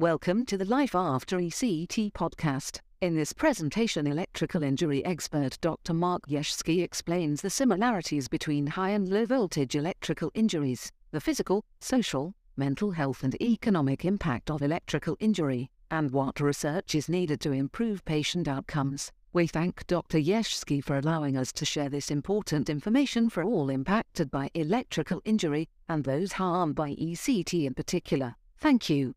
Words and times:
Welcome 0.00 0.46
to 0.46 0.56
the 0.56 0.64
Life 0.64 0.94
After 0.94 1.36
ECT 1.36 2.12
podcast. 2.14 2.80
In 3.02 3.14
this 3.14 3.34
presentation, 3.34 4.06
electrical 4.06 4.62
injury 4.62 5.04
expert 5.04 5.58
Dr. 5.60 5.92
Marc 5.92 6.26
Jeschke 6.26 6.82
explains 6.82 7.42
the 7.42 7.50
similarities 7.50 8.26
between 8.26 8.66
high 8.66 8.92
and 8.92 9.10
low 9.10 9.26
voltage 9.26 9.74
electrical 9.74 10.30
injuries, 10.32 10.90
the 11.10 11.20
physical, 11.20 11.66
social, 11.80 12.32
mental 12.56 12.92
health, 12.92 13.22
and 13.22 13.36
economic 13.42 14.06
impact 14.06 14.50
of 14.50 14.62
electrical 14.62 15.18
injury, 15.20 15.68
and 15.90 16.12
what 16.12 16.40
research 16.40 16.94
is 16.94 17.10
needed 17.10 17.38
to 17.42 17.52
improve 17.52 18.02
patient 18.06 18.48
outcomes. 18.48 19.12
We 19.34 19.48
thank 19.48 19.86
Dr. 19.86 20.16
Jeschke 20.16 20.82
for 20.82 20.96
allowing 20.96 21.36
us 21.36 21.52
to 21.52 21.66
share 21.66 21.90
this 21.90 22.10
important 22.10 22.70
information 22.70 23.28
for 23.28 23.44
all 23.44 23.68
impacted 23.68 24.30
by 24.30 24.48
electrical 24.54 25.20
injury 25.26 25.68
and 25.90 26.04
those 26.04 26.32
harmed 26.32 26.74
by 26.74 26.92
ECT 26.92 27.66
in 27.66 27.74
particular. 27.74 28.36
Thank 28.56 28.88
you. 28.88 29.14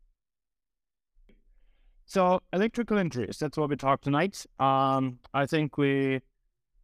So, 2.06 2.40
electrical 2.52 2.98
injuries, 2.98 3.38
that's 3.38 3.56
what 3.56 3.70
we 3.70 3.76
talked 3.76 4.04
tonight. 4.04 4.44
Um, 4.60 5.18
I 5.32 5.46
think 5.46 5.78
we 5.78 6.20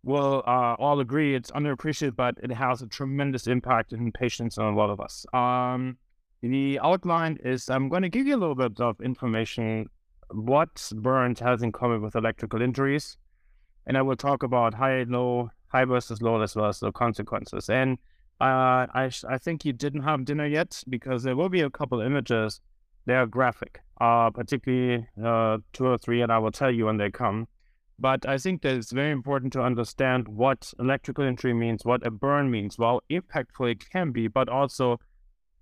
will 0.03 0.43
uh, 0.47 0.77
all 0.79 1.01
agree 1.01 1.35
it's 1.35 1.51
underappreciated, 1.51 2.17
but 2.17 2.37
it 2.43 2.51
has 2.51 2.81
a 2.81 2.87
tremendous 2.87 3.47
impact 3.47 3.93
in 3.93 4.11
patients 4.13 4.57
and 4.57 4.67
a 4.67 4.73
lot 4.73 4.91
of 4.91 5.01
us. 5.01 5.27
Um, 5.35 5.99
the 6.43 6.81
outline 6.83 7.39
is 7.45 7.69
I'm 7.69 7.89
going 7.91 8.03
to 8.03 8.09
give 8.09 8.27
you 8.27 8.35
a 8.35 8.39
little 8.39 8.55
bit 8.55 8.81
of 8.81 9.01
information 9.03 9.91
what 10.33 10.91
burns 10.97 11.41
has 11.41 11.63
in 11.63 11.73
common 11.73 12.03
with 12.03 12.15
electrical 12.15 12.63
injuries. 12.63 13.19
And 13.87 13.97
I 13.97 14.03
will 14.03 14.17
talk 14.17 14.43
about 14.43 14.75
high, 14.75 15.05
low, 15.05 15.51
high 15.69 15.85
versus 15.85 16.23
low, 16.23 16.41
as 16.41 16.55
well 16.55 16.67
as 16.67 16.81
the 16.81 16.93
consequences. 16.93 17.69
And 17.69 17.99
uh, 18.41 18.87
I, 18.95 19.11
I 19.29 19.39
think 19.39 19.65
you 19.65 19.73
didn't 19.73 20.03
have 20.03 20.25
dinner 20.25 20.47
yet 20.47 20.83
because 20.89 21.23
there 21.23 21.37
will 21.37 21.49
be 21.49 21.61
a 21.61 21.71
couple 21.71 22.01
images. 22.01 22.61
They 23.07 23.15
are 23.15 23.27
graphic, 23.27 23.81
uh, 24.01 24.31
particularly 24.31 25.07
uh, 25.23 25.59
two 25.73 25.87
or 25.87 25.99
three, 25.99 26.23
and 26.23 26.31
I 26.31 26.39
will 26.39 26.53
tell 26.53 26.71
you 26.71 26.87
when 26.87 26.97
they 26.97 27.11
come. 27.11 27.49
But 27.99 28.27
I 28.27 28.39
think 28.39 28.63
that 28.63 28.77
it's 28.77 28.93
very 28.93 29.11
important 29.11 29.53
to 29.53 29.63
understand 29.63 30.27
what 30.27 30.73
electrical 30.79 31.25
injury 31.25 31.53
means, 31.53 31.85
what 31.85 32.07
a 32.07 32.11
burn 32.11 32.51
means, 32.51 32.77
how 32.79 33.01
impactful 33.11 33.71
it 33.71 33.91
can 33.91 34.11
be, 34.11 34.27
but 34.27 34.49
also 34.49 34.99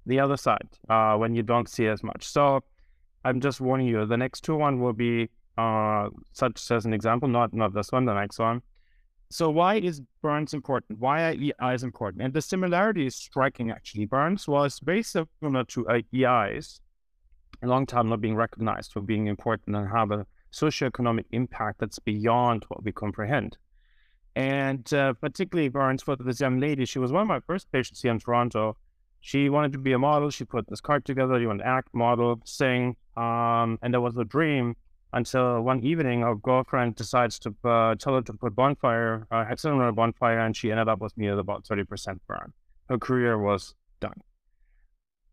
the 0.06 0.20
other 0.20 0.36
side 0.36 0.69
uh, 0.89 1.16
when 1.16 1.34
you 1.34 1.42
don't 1.42 1.69
see 1.69 1.86
as 1.86 2.03
much. 2.03 2.25
So 2.25 2.61
I'm 3.25 3.41
just 3.41 3.61
warning 3.61 3.89
you. 3.89 4.06
The 4.06 4.16
next 4.16 4.42
two 4.42 4.56
one 4.56 4.81
will 4.81 4.92
be 4.92 5.28
uh, 5.59 6.09
such 6.33 6.70
as 6.70 6.86
an 6.86 6.92
example, 6.92 7.28
not 7.28 7.53
not 7.53 7.75
this 7.75 7.91
one, 7.91 8.05
the 8.05 8.14
next 8.14 8.39
one. 8.39 8.62
So 9.31 9.50
why 9.50 9.75
is 9.75 10.00
burns 10.22 10.55
important? 10.55 10.98
Why 10.98 11.22
are 11.28 11.34
EIs 11.34 11.83
important? 11.83 12.22
And 12.22 12.33
the 12.33 12.41
similarity 12.41 13.06
is 13.06 13.16
striking 13.16 13.70
actually. 13.70 14.06
Burns 14.06 14.48
was 14.48 14.81
very 14.83 15.03
similar 15.03 15.64
to 15.64 15.86
EIs, 16.14 16.81
long 17.67 17.87
time 17.87 18.09
not 18.09 18.20
being 18.20 18.37
recognized 18.37 18.92
for 18.92 19.01
being 19.01 19.27
important 19.27 19.77
and 19.77 19.89
have 19.89 20.11
a 20.11 20.27
socioeconomic 20.53 21.25
impact 21.33 21.81
that's 21.81 21.98
beyond 21.98 22.65
what 22.69 22.84
we 22.84 22.92
comprehend. 22.92 23.59
And 24.37 24.91
uh, 24.92 25.15
particularly 25.15 25.69
burns 25.69 26.03
for 26.03 26.15
this 26.17 26.41
young 26.41 26.61
lady, 26.61 26.84
she 26.84 26.98
was 26.98 27.11
one 27.11 27.23
of 27.23 27.28
my 27.28 27.41
first 27.41 27.70
patients 27.73 28.03
here 28.03 28.12
in 28.12 28.20
Toronto 28.20 28.77
she 29.20 29.48
wanted 29.48 29.73
to 29.73 29.78
be 29.78 29.92
a 29.92 29.98
model. 29.98 30.31
She 30.31 30.45
put 30.45 30.69
this 30.69 30.81
card 30.81 31.05
together. 31.05 31.41
You 31.41 31.48
want 31.48 31.61
to 31.61 31.67
act, 31.67 31.89
model, 31.92 32.41
sing. 32.45 32.97
Um, 33.17 33.78
and 33.83 33.93
there 33.93 34.00
was 34.00 34.17
a 34.17 34.25
dream 34.25 34.77
until 35.12 35.62
one 35.62 35.83
evening, 35.83 36.20
her 36.20 36.34
girlfriend 36.34 36.94
decides 36.94 37.38
to 37.41 37.55
uh, 37.65 37.94
tell 37.94 38.15
her 38.15 38.22
to 38.22 38.32
put 38.34 38.55
bonfire, 38.55 39.27
uh, 39.31 39.44
accident 39.50 39.81
on 39.81 39.88
a 39.88 39.93
bonfire, 39.93 40.38
and 40.38 40.56
she 40.56 40.71
ended 40.71 40.88
up 40.88 41.00
with 41.00 41.16
me 41.16 41.28
at 41.28 41.38
about 41.38 41.65
30% 41.65 42.21
burn. 42.27 42.53
Her 42.88 42.99
career 42.99 43.38
was 43.38 43.75
done. 44.00 44.21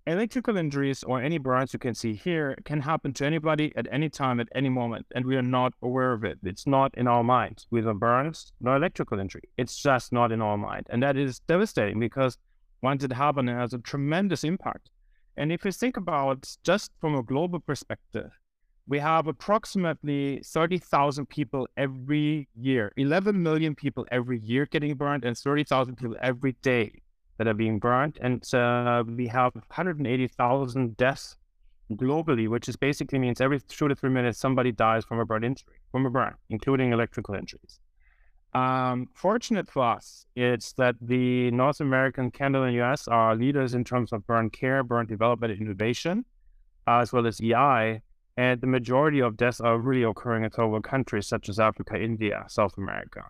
Electrical 0.08 0.56
injuries 0.56 1.04
or 1.04 1.20
any 1.20 1.40
burns 1.40 1.74
you 1.74 1.80
can 1.80 1.96
see 1.96 2.14
here 2.14 2.56
can 2.64 2.80
happen 2.80 3.12
to 3.12 3.26
anybody 3.26 3.74
at 3.76 3.88
any 3.92 4.08
time, 4.08 4.40
at 4.40 4.48
any 4.54 4.70
moment, 4.70 5.08
and 5.16 5.26
we 5.26 5.36
are 5.36 5.42
not 5.42 5.74
aware 5.82 6.14
of 6.14 6.24
it. 6.24 6.38
It's 6.44 6.68
not 6.68 6.94
in 6.96 7.08
our 7.08 7.24
mind. 7.24 7.66
With 7.72 7.88
a 7.88 7.94
burns, 7.96 8.54
no 8.62 8.76
electrical 8.76 9.20
injury. 9.20 9.50
It's 9.58 9.76
just 9.82 10.14
not 10.14 10.32
in 10.32 10.44
our 10.44 10.60
mind. 10.60 10.86
And 10.92 11.02
that 11.02 11.18
is 11.18 11.40
devastating 11.40 12.00
because 12.00 12.38
once 12.84 13.04
it 13.04 13.14
happens, 13.14 13.50
it 13.50 13.54
has 13.54 13.74
a 13.74 13.80
tremendous 13.80 14.44
impact. 14.44 14.92
And 15.38 15.52
if 15.52 15.66
you 15.66 15.72
think 15.72 15.98
about 15.98 16.56
just 16.64 16.92
from 17.02 17.16
a 17.16 17.24
global 17.24 17.60
perspective, 17.60 18.30
we 18.88 19.00
have 19.00 19.26
approximately 19.26 20.40
30,000 20.46 21.28
people 21.30 21.68
every 21.78 22.48
year, 22.54 22.92
11 22.96 23.42
million 23.42 23.74
people 23.74 24.06
every 24.12 24.38
year 24.38 24.68
getting 24.68 24.94
burned, 24.94 25.26
and 25.26 25.36
30,000 25.36 25.96
people 25.96 26.16
every 26.22 26.52
day 26.62 27.02
that 27.38 27.48
are 27.48 27.54
being 27.54 27.80
burned. 27.80 28.18
And 28.22 28.42
uh, 28.54 29.04
we 29.06 29.28
have 29.28 29.54
180,000 29.56 30.98
deaths 30.98 31.38
globally, 31.92 32.48
which 32.48 32.68
is 32.68 32.76
basically 32.76 33.20
means 33.20 33.42
every 33.42 33.60
two 33.60 33.88
to 33.88 33.96
three 33.96 34.10
minutes 34.10 34.40
somebody 34.40 34.72
dies 34.72 35.06
from 35.06 35.20
a 35.20 35.26
burn 35.26 35.44
injury, 35.44 35.76
from 35.92 36.06
a 36.06 36.10
burn, 36.10 36.34
including 36.50 36.92
electrical 36.92 37.36
injuries. 37.36 37.80
Um, 38.54 39.10
fortunate 39.14 39.70
for 39.70 39.84
us, 39.84 40.26
it's 40.36 40.72
that 40.74 40.96
the 41.02 41.52
North 41.52 41.82
American, 41.82 42.32
Canada, 42.32 42.64
and 42.64 42.76
US 42.78 43.08
are 43.08 43.36
leaders 43.36 43.74
in 43.74 43.84
terms 43.84 44.14
of 44.14 44.26
burn 44.26 44.50
care, 44.50 44.82
burn 44.82 45.06
development, 45.08 45.52
and 45.52 45.62
innovation, 45.62 46.24
as 46.88 47.12
well 47.12 47.28
as 47.28 47.42
EI. 47.42 48.02
And 48.38 48.62
the 48.62 48.68
majority 48.68 49.20
of 49.20 49.38
deaths 49.38 49.60
are 49.60 49.78
really 49.78 50.04
occurring 50.04 50.44
in 50.44 50.50
third 50.50 50.68
world 50.68 50.84
countries 50.84 51.28
such 51.28 51.50
as 51.50 51.60
Africa, 51.60 52.02
India, 52.02 52.46
South 52.48 52.78
America. 52.78 53.24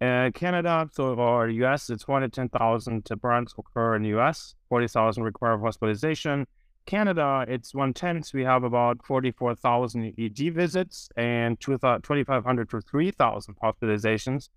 Uh, 0.00 0.30
Canada, 0.32 0.88
so 0.92 1.14
or 1.14 1.48
US, 1.48 1.90
it's 1.90 2.06
110,000 2.06 3.08
burns 3.20 3.54
occur 3.58 3.96
in 3.96 4.02
the 4.02 4.10
US, 4.18 4.54
40,000 4.68 5.24
require 5.24 5.58
hospitalization. 5.58 6.46
Canada, 6.86 7.44
it's 7.48 7.74
one 7.74 7.92
tenth. 7.92 8.32
We 8.32 8.44
have 8.44 8.62
about 8.62 9.04
44,000 9.04 10.14
ED 10.16 10.54
visits 10.54 11.08
and 11.16 11.58
2,500 11.60 12.70
to 12.70 12.80
3,000 12.80 13.56
hospitalizations. 13.62 14.48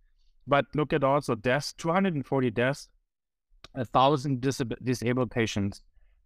But 0.48 0.66
look 0.76 0.94
at 0.94 1.04
also 1.04 1.36
deaths 1.36 1.74
240 1.74 2.52
deaths, 2.52 2.90
1,000 3.74 4.42
disab- 4.42 4.84
disabled 4.84 5.32
patients, 5.32 5.82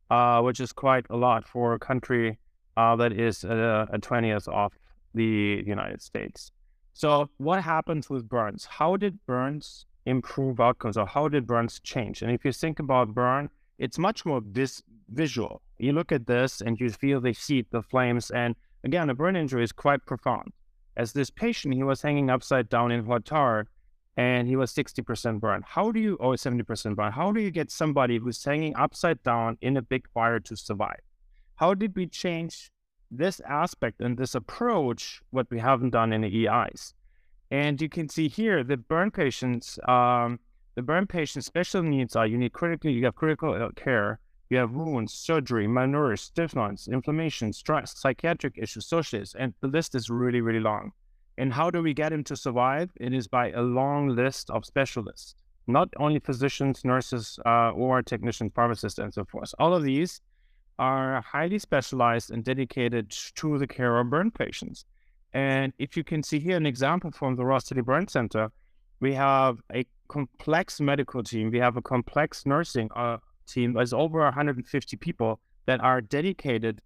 uh, 0.09 0.41
which 0.41 0.59
is 0.59 0.71
quite 0.73 1.05
a 1.09 1.15
lot 1.15 1.47
for 1.47 1.73
a 1.73 1.79
country 1.79 2.37
uh, 2.77 2.95
that 2.97 3.13
is 3.13 3.45
uh, 3.45 3.85
a 3.89 3.97
20th 3.97 4.47
of 4.49 4.73
the 5.13 5.63
United 5.65 6.01
States. 6.01 6.51
So, 6.97 7.29
what 7.35 7.61
happens 7.61 8.09
with 8.09 8.29
burns? 8.29 8.63
How 8.63 8.95
did 8.95 9.19
burns 9.25 9.85
improve 10.05 10.61
outcomes 10.61 10.95
or 10.95 11.05
how 11.05 11.27
did 11.27 11.45
burns 11.45 11.81
change? 11.81 12.21
And 12.21 12.31
if 12.31 12.45
you 12.45 12.53
think 12.53 12.79
about 12.79 13.13
burn, 13.13 13.49
it's 13.77 13.99
much 13.99 14.25
more 14.25 14.39
vis- 14.39 14.81
visual. 15.09 15.61
You 15.77 15.91
look 15.91 16.13
at 16.13 16.25
this 16.25 16.61
and 16.61 16.79
you 16.79 16.89
feel 16.89 17.19
the 17.19 17.31
heat, 17.31 17.67
the 17.69 17.81
flames, 17.81 18.31
and 18.31 18.55
again, 18.85 19.09
a 19.09 19.13
burn 19.13 19.35
injury 19.35 19.61
is 19.61 19.73
quite 19.73 20.05
profound. 20.05 20.53
As 20.95 21.11
this 21.11 21.29
patient, 21.29 21.73
he 21.73 21.83
was 21.83 22.01
hanging 22.01 22.29
upside 22.29 22.69
down 22.69 22.93
in 22.93 23.05
hot 23.05 23.25
tar 23.25 23.67
and 24.15 24.47
he 24.47 24.55
was 24.55 24.73
60% 24.73 25.41
burned. 25.41 25.65
How 25.67 25.91
do 25.91 25.99
you, 25.99 26.15
or 26.21 26.35
70% 26.35 26.95
burned, 26.95 27.13
how 27.13 27.33
do 27.33 27.41
you 27.41 27.51
get 27.51 27.71
somebody 27.71 28.19
who's 28.19 28.41
hanging 28.41 28.73
upside 28.77 29.21
down 29.21 29.57
in 29.59 29.75
a 29.75 29.81
big 29.81 30.07
fire 30.13 30.39
to 30.39 30.55
survive? 30.55 31.01
How 31.55 31.73
did 31.73 31.93
we 31.93 32.07
change 32.07 32.71
this 33.17 33.39
aspect 33.41 34.01
and 34.01 34.17
this 34.17 34.35
approach, 34.35 35.21
what 35.31 35.47
we 35.49 35.59
haven't 35.59 35.91
done 35.91 36.13
in 36.13 36.21
the 36.21 36.47
EIs? 36.47 36.93
And 37.51 37.81
you 37.81 37.89
can 37.89 38.09
see 38.09 38.27
here 38.27 38.63
the 38.63 38.77
burn 38.77 39.11
patients, 39.11 39.79
um, 39.87 40.39
the 40.75 40.81
burn 40.81 41.07
patients' 41.07 41.45
special 41.45 41.83
needs 41.83 42.15
are 42.15 42.27
you 42.27 42.37
need 42.37 42.53
critical, 42.53 42.89
you 42.91 43.05
have 43.05 43.15
critical 43.15 43.69
care, 43.75 44.19
you 44.49 44.57
have 44.57 44.71
wounds, 44.71 45.13
surgery, 45.13 45.67
malnourished, 45.67 46.19
stiff 46.19 46.55
nodes, 46.55 46.87
inflammation, 46.87 47.51
stress, 47.53 47.97
psychiatric 47.97 48.57
issues, 48.57 48.85
social 48.85 49.19
issues, 49.19 49.35
and 49.35 49.53
the 49.61 49.67
list 49.67 49.95
is 49.95 50.09
really, 50.09 50.41
really 50.41 50.59
long. 50.59 50.91
And 51.37 51.51
how 51.51 51.69
do 51.69 51.81
we 51.81 51.93
get 51.93 52.13
him 52.13 52.23
to 52.25 52.35
survive? 52.35 52.91
It 52.97 53.13
is 53.13 53.27
by 53.27 53.51
a 53.51 53.61
long 53.61 54.09
list 54.09 54.49
of 54.49 54.65
specialists, 54.65 55.35
not 55.67 55.89
only 55.97 56.19
physicians, 56.19 56.85
nurses, 56.85 57.39
uh, 57.45 57.71
or 57.71 58.01
technicians, 58.01 58.51
pharmacists, 58.53 58.99
and 58.99 59.13
so 59.13 59.25
forth. 59.25 59.53
All 59.59 59.73
of 59.73 59.83
these 59.83 60.21
are 60.77 61.21
highly 61.21 61.59
specialized 61.59 62.31
and 62.31 62.43
dedicated 62.43 63.09
to 63.35 63.57
the 63.57 63.67
care 63.67 63.97
of 63.97 64.09
burn 64.09 64.31
patients. 64.31 64.85
And 65.33 65.73
if 65.79 65.97
you 65.97 66.03
can 66.03 66.23
see 66.23 66.39
here 66.39 66.57
an 66.57 66.65
example 66.65 67.11
from 67.11 67.35
the 67.35 67.45
Ross 67.45 67.65
Tilley 67.65 67.81
Burn 67.81 68.07
Center, 68.07 68.51
we 68.99 69.13
have 69.13 69.59
a 69.73 69.85
complex 70.07 70.79
medical 70.79 71.23
team. 71.23 71.51
We 71.51 71.59
have 71.59 71.77
a 71.77 71.81
complex 71.81 72.45
nursing 72.45 72.89
uh, 72.95 73.17
team 73.45 73.73
there's 73.73 73.93
over 73.93 74.19
150 74.19 74.97
people 74.97 75.39
that 75.65 75.81
are 75.81 76.01
dedicated, 76.01 76.81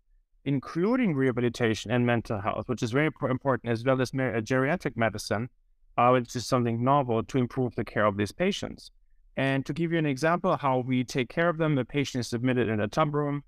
including 0.46 1.16
rehabilitation 1.16 1.92
and 1.92 2.06
mental 2.06 2.42
health, 2.42 2.68
which 2.68 2.84
is 2.84 2.92
very 2.92 3.10
important, 3.22 3.72
as 3.72 3.84
well 3.84 4.02
as 4.02 4.12
geriatric 4.12 4.96
medicine, 4.98 5.50
uh, 5.98 6.10
which 6.10 6.36
is 6.36 6.46
something 6.46 6.84
novel 6.84 7.24
to 7.24 7.38
improve 7.38 7.76
the 7.76 7.86
care 7.86 8.06
of 8.06 8.18
these 8.18 8.32
patients. 8.32 8.92
And 9.38 9.66
to 9.66 9.74
give 9.74 9.92
you 9.92 9.98
an 9.98 10.06
example 10.06 10.58
how 10.58 10.80
we 10.80 11.04
take 11.04 11.30
care 11.30 11.50
of 11.50 11.58
them, 11.58 11.76
the 11.76 11.86
patient 11.86 12.26
is 12.26 12.34
admitted 12.34 12.68
in 12.68 12.82
a 12.82 12.88
tub 12.88 13.14
room, 13.14 13.44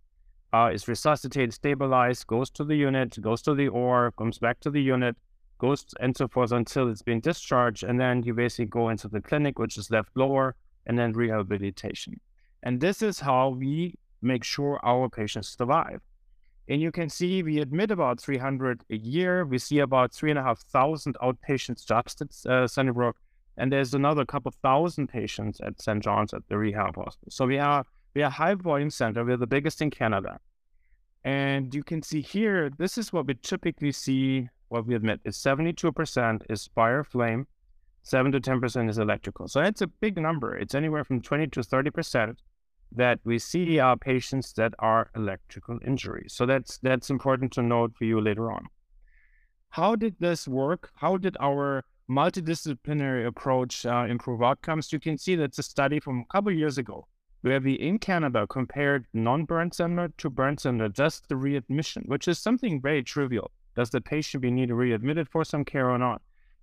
uh, 0.53 0.69
is 0.73 0.87
resuscitated, 0.87 1.53
stabilized, 1.53 2.27
goes 2.27 2.49
to 2.51 2.63
the 2.63 2.75
unit, 2.75 3.19
goes 3.21 3.41
to 3.43 3.53
the 3.53 3.67
OR, 3.67 4.11
comes 4.17 4.37
back 4.37 4.59
to 4.61 4.69
the 4.69 4.81
unit, 4.81 5.15
goes 5.59 5.85
and 5.99 6.15
so 6.15 6.27
forth 6.27 6.51
until 6.51 6.89
it's 6.89 7.01
been 7.01 7.19
discharged. 7.19 7.83
And 7.83 7.99
then 7.99 8.23
you 8.23 8.33
basically 8.33 8.65
go 8.65 8.89
into 8.89 9.07
the 9.07 9.21
clinic, 9.21 9.59
which 9.59 9.77
is 9.77 9.89
left 9.91 10.09
lower, 10.15 10.55
and 10.87 10.97
then 10.97 11.13
rehabilitation. 11.13 12.19
And 12.63 12.81
this 12.81 13.01
is 13.01 13.19
how 13.19 13.49
we 13.49 13.95
make 14.21 14.43
sure 14.43 14.79
our 14.83 15.09
patients 15.09 15.55
survive. 15.57 16.01
And 16.67 16.81
you 16.81 16.91
can 16.91 17.09
see 17.09 17.43
we 17.43 17.59
admit 17.59 17.91
about 17.91 18.19
300 18.21 18.83
a 18.89 18.95
year. 18.95 19.45
We 19.45 19.57
see 19.57 19.79
about 19.79 20.13
3,500 20.13 21.17
outpatients 21.21 21.85
just 21.85 22.21
at 22.21 22.27
uh, 22.51 22.67
Sunnybrook. 22.67 23.15
And 23.57 23.71
there's 23.71 23.93
another 23.93 24.25
couple 24.25 24.53
thousand 24.61 25.07
patients 25.07 25.59
at 25.61 25.81
St. 25.81 26.01
John's 26.01 26.33
at 26.33 26.47
the 26.47 26.57
rehab 26.57 26.95
hospital. 26.95 27.29
So 27.29 27.45
we 27.45 27.57
are 27.57 27.85
we 28.13 28.23
are 28.23 28.27
a 28.27 28.29
high 28.29 28.55
volume 28.55 28.89
center. 28.89 29.23
We're 29.23 29.37
the 29.37 29.47
biggest 29.47 29.81
in 29.81 29.89
Canada. 29.89 30.39
And 31.23 31.73
you 31.73 31.83
can 31.83 32.01
see 32.01 32.21
here, 32.21 32.69
this 32.77 32.97
is 32.97 33.13
what 33.13 33.27
we 33.27 33.35
typically 33.35 33.91
see, 33.91 34.49
what 34.69 34.85
we 34.85 34.95
admit 34.95 35.21
is 35.23 35.37
72% 35.37 36.41
is 36.49 36.69
fire 36.73 37.03
flame, 37.03 37.47
7 38.03 38.31
to 38.31 38.41
10% 38.41 38.89
is 38.89 38.97
electrical. 38.97 39.47
So 39.47 39.61
it's 39.61 39.81
a 39.81 39.87
big 39.87 40.17
number. 40.17 40.57
It's 40.57 40.73
anywhere 40.73 41.03
from 41.03 41.21
20 41.21 41.47
to 41.47 41.59
30% 41.61 42.37
that 42.93 43.19
we 43.23 43.39
see 43.39 43.79
our 43.79 43.95
patients 43.95 44.51
that 44.53 44.73
are 44.79 45.11
electrical 45.15 45.79
injuries. 45.85 46.33
So 46.33 46.45
that's 46.45 46.77
that's 46.79 47.09
important 47.09 47.53
to 47.53 47.61
note 47.61 47.95
for 47.95 48.03
you 48.03 48.19
later 48.19 48.51
on. 48.51 48.65
How 49.69 49.95
did 49.95 50.15
this 50.19 50.47
work? 50.47 50.91
How 50.95 51.15
did 51.15 51.37
our 51.39 51.85
multidisciplinary 52.09 53.25
approach 53.25 53.85
uh, 53.85 54.05
improve 54.09 54.43
outcomes? 54.43 54.91
You 54.91 54.99
can 54.99 55.17
see 55.17 55.35
that's 55.35 55.59
a 55.59 55.63
study 55.63 56.01
from 56.01 56.19
a 56.19 56.33
couple 56.33 56.51
years 56.51 56.77
ago 56.77 57.07
where 57.41 57.59
we 57.59 57.73
in 57.73 57.99
Canada 57.99 58.45
compared 58.47 59.05
non-burn 59.13 59.71
center 59.71 60.09
to 60.17 60.29
burn 60.29 60.57
center, 60.57 60.89
just 60.89 61.27
the 61.27 61.35
readmission, 61.35 62.03
which 62.05 62.27
is 62.27 62.39
something 62.39 62.81
very 62.81 63.03
trivial. 63.03 63.51
Does 63.75 63.89
the 63.89 64.01
patient 64.01 64.41
be 64.41 64.51
needed 64.51 64.73
readmitted 64.73 65.29
for 65.29 65.43
some 65.43 65.65
care 65.65 65.89
or 65.89 65.97
not? 65.97 66.21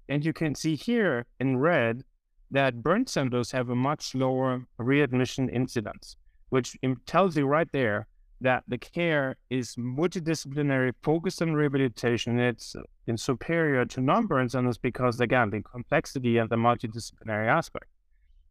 And 0.09 0.25
you 0.25 0.33
can 0.33 0.55
see 0.55 0.77
here 0.77 1.27
in 1.41 1.59
red 1.59 2.05
that 2.51 2.83
burn 2.83 3.07
centers 3.07 3.51
have 3.51 3.69
a 3.69 3.75
much 3.75 4.15
lower 4.15 4.65
readmission 4.79 5.49
incidence, 5.49 6.17
which 6.49 6.77
tells 7.07 7.37
you 7.37 7.47
right 7.47 7.69
there 7.73 8.07
that 8.41 8.63
the 8.69 8.79
care 8.79 9.37
is 9.51 9.75
multidisciplinary, 9.75 10.93
focused 11.03 11.43
on 11.43 11.55
rehabilitation. 11.55 12.39
It's 12.39 12.77
uh, 12.77 12.83
in 13.07 13.17
superior 13.17 13.85
to 13.87 14.01
non-burn 14.01 14.49
centers 14.49 14.79
because, 14.79 15.21
again, 15.21 15.51
the 15.51 15.61
complexity 15.61 16.39
and 16.39 16.49
the 16.49 16.57
multidisciplinary 16.57 17.49
aspect. 17.49 17.87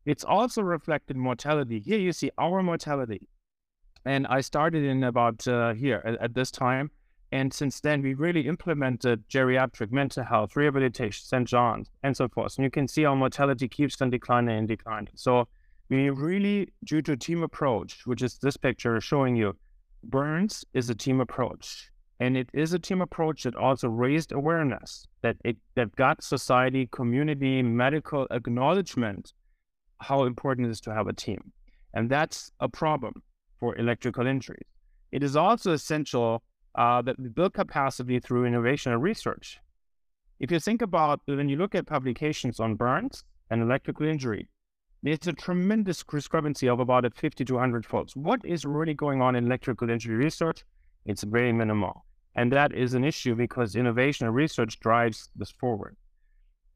It's 0.08 0.24
also 0.24 0.62
reflected 0.62 1.18
mortality. 1.18 1.82
Here 1.82 2.00
you 2.00 2.14
see 2.14 2.32
our 2.38 2.64
mortality. 2.64 3.28
And 4.06 4.26
I 4.28 4.40
started 4.40 4.86
in 4.86 5.04
about 5.04 5.46
uh, 5.46 5.74
here 5.74 6.02
at, 6.06 6.18
at, 6.22 6.34
this 6.34 6.50
time. 6.50 6.92
And 7.34 7.54
since 7.54 7.82
then, 7.82 8.02
we 8.02 8.14
really 8.14 8.48
implemented 8.48 9.28
geriatric 9.28 9.92
mental 9.92 10.24
health, 10.24 10.56
rehabilitation, 10.56 11.26
St. 11.26 11.46
John's, 11.46 11.90
and 12.04 12.16
so 12.16 12.30
forth. 12.30 12.56
And 12.58 12.64
you 12.64 12.72
can 12.72 12.88
see 12.88 13.04
our 13.04 13.18
mortality 13.18 13.68
keeps 13.68 14.02
on 14.02 14.10
declining 14.10 14.58
and 14.58 14.68
declining. 14.70 15.12
So 15.16 15.50
we 15.90 16.10
really, 16.10 16.70
due 16.86 17.02
to 17.02 17.18
team 17.18 17.44
approach, 17.44 18.08
which 18.08 18.22
is 18.22 18.38
this 18.38 18.56
picture 18.56 19.02
showing 19.02 19.36
you, 19.36 19.58
Burns 20.06 20.64
is 20.74 20.90
a 20.90 20.96
team 20.96 21.20
approach. 21.20 21.92
And 22.22 22.38
it 22.38 22.50
is 22.54 22.72
a 22.72 22.80
team 22.80 23.02
approach 23.02 23.44
that 23.44 23.58
also 23.58 23.90
raised 23.90 24.32
awareness 24.32 25.06
that 25.22 25.36
it 25.44 25.58
that 25.76 25.94
got 25.98 26.24
society, 26.24 26.88
community, 26.94 27.62
medical 27.62 28.26
acknowledgement 28.32 29.34
how 30.00 30.24
important 30.24 30.68
it 30.68 30.72
is 30.72 30.82
to 30.82 30.94
have 30.94 31.08
a 31.08 31.14
team. 31.14 31.52
And 31.94 32.10
that's 32.10 32.52
a 32.60 32.70
problem 32.70 33.22
for 33.60 33.76
electrical 33.78 34.28
injuries. 34.28 34.68
It 35.12 35.24
is 35.24 35.36
also 35.36 35.74
essential 35.74 36.44
uh, 36.76 37.02
that 37.02 37.20
we 37.20 37.30
build 37.30 37.54
capacity 37.54 38.20
through 38.20 38.46
innovation 38.46 38.92
and 38.92 39.02
research. 39.02 39.60
If 40.40 40.52
you 40.52 40.60
think 40.60 40.82
about 40.82 41.22
when 41.26 41.50
you 41.50 41.58
look 41.58 41.74
at 41.74 41.88
publications 41.88 42.60
on 42.60 42.76
burns 42.76 43.24
and 43.50 43.62
electrical 43.62 44.06
injury, 44.06 44.48
there's 45.02 45.28
a 45.28 45.34
tremendous 45.34 46.04
discrepancy 46.04 46.68
of 46.68 46.80
about 46.80 47.06
a 47.06 47.10
50 47.10 47.46
to 47.46 47.54
100 47.54 47.86
folds. 47.86 48.16
What 48.16 48.42
is 48.44 48.66
really 48.66 48.94
going 48.94 49.22
on 49.22 49.36
in 49.36 49.46
electrical 49.46 49.90
injury 49.90 50.16
research? 50.16 50.64
It's 51.06 51.24
very 51.24 51.54
minimal. 51.54 52.06
And 52.36 52.52
that 52.52 52.74
is 52.74 52.94
an 52.94 53.04
issue 53.04 53.34
because 53.34 53.76
innovation 53.76 54.28
and 54.28 54.36
research 54.36 54.80
drives 54.80 55.30
this 55.36 55.50
forward. 55.50 55.96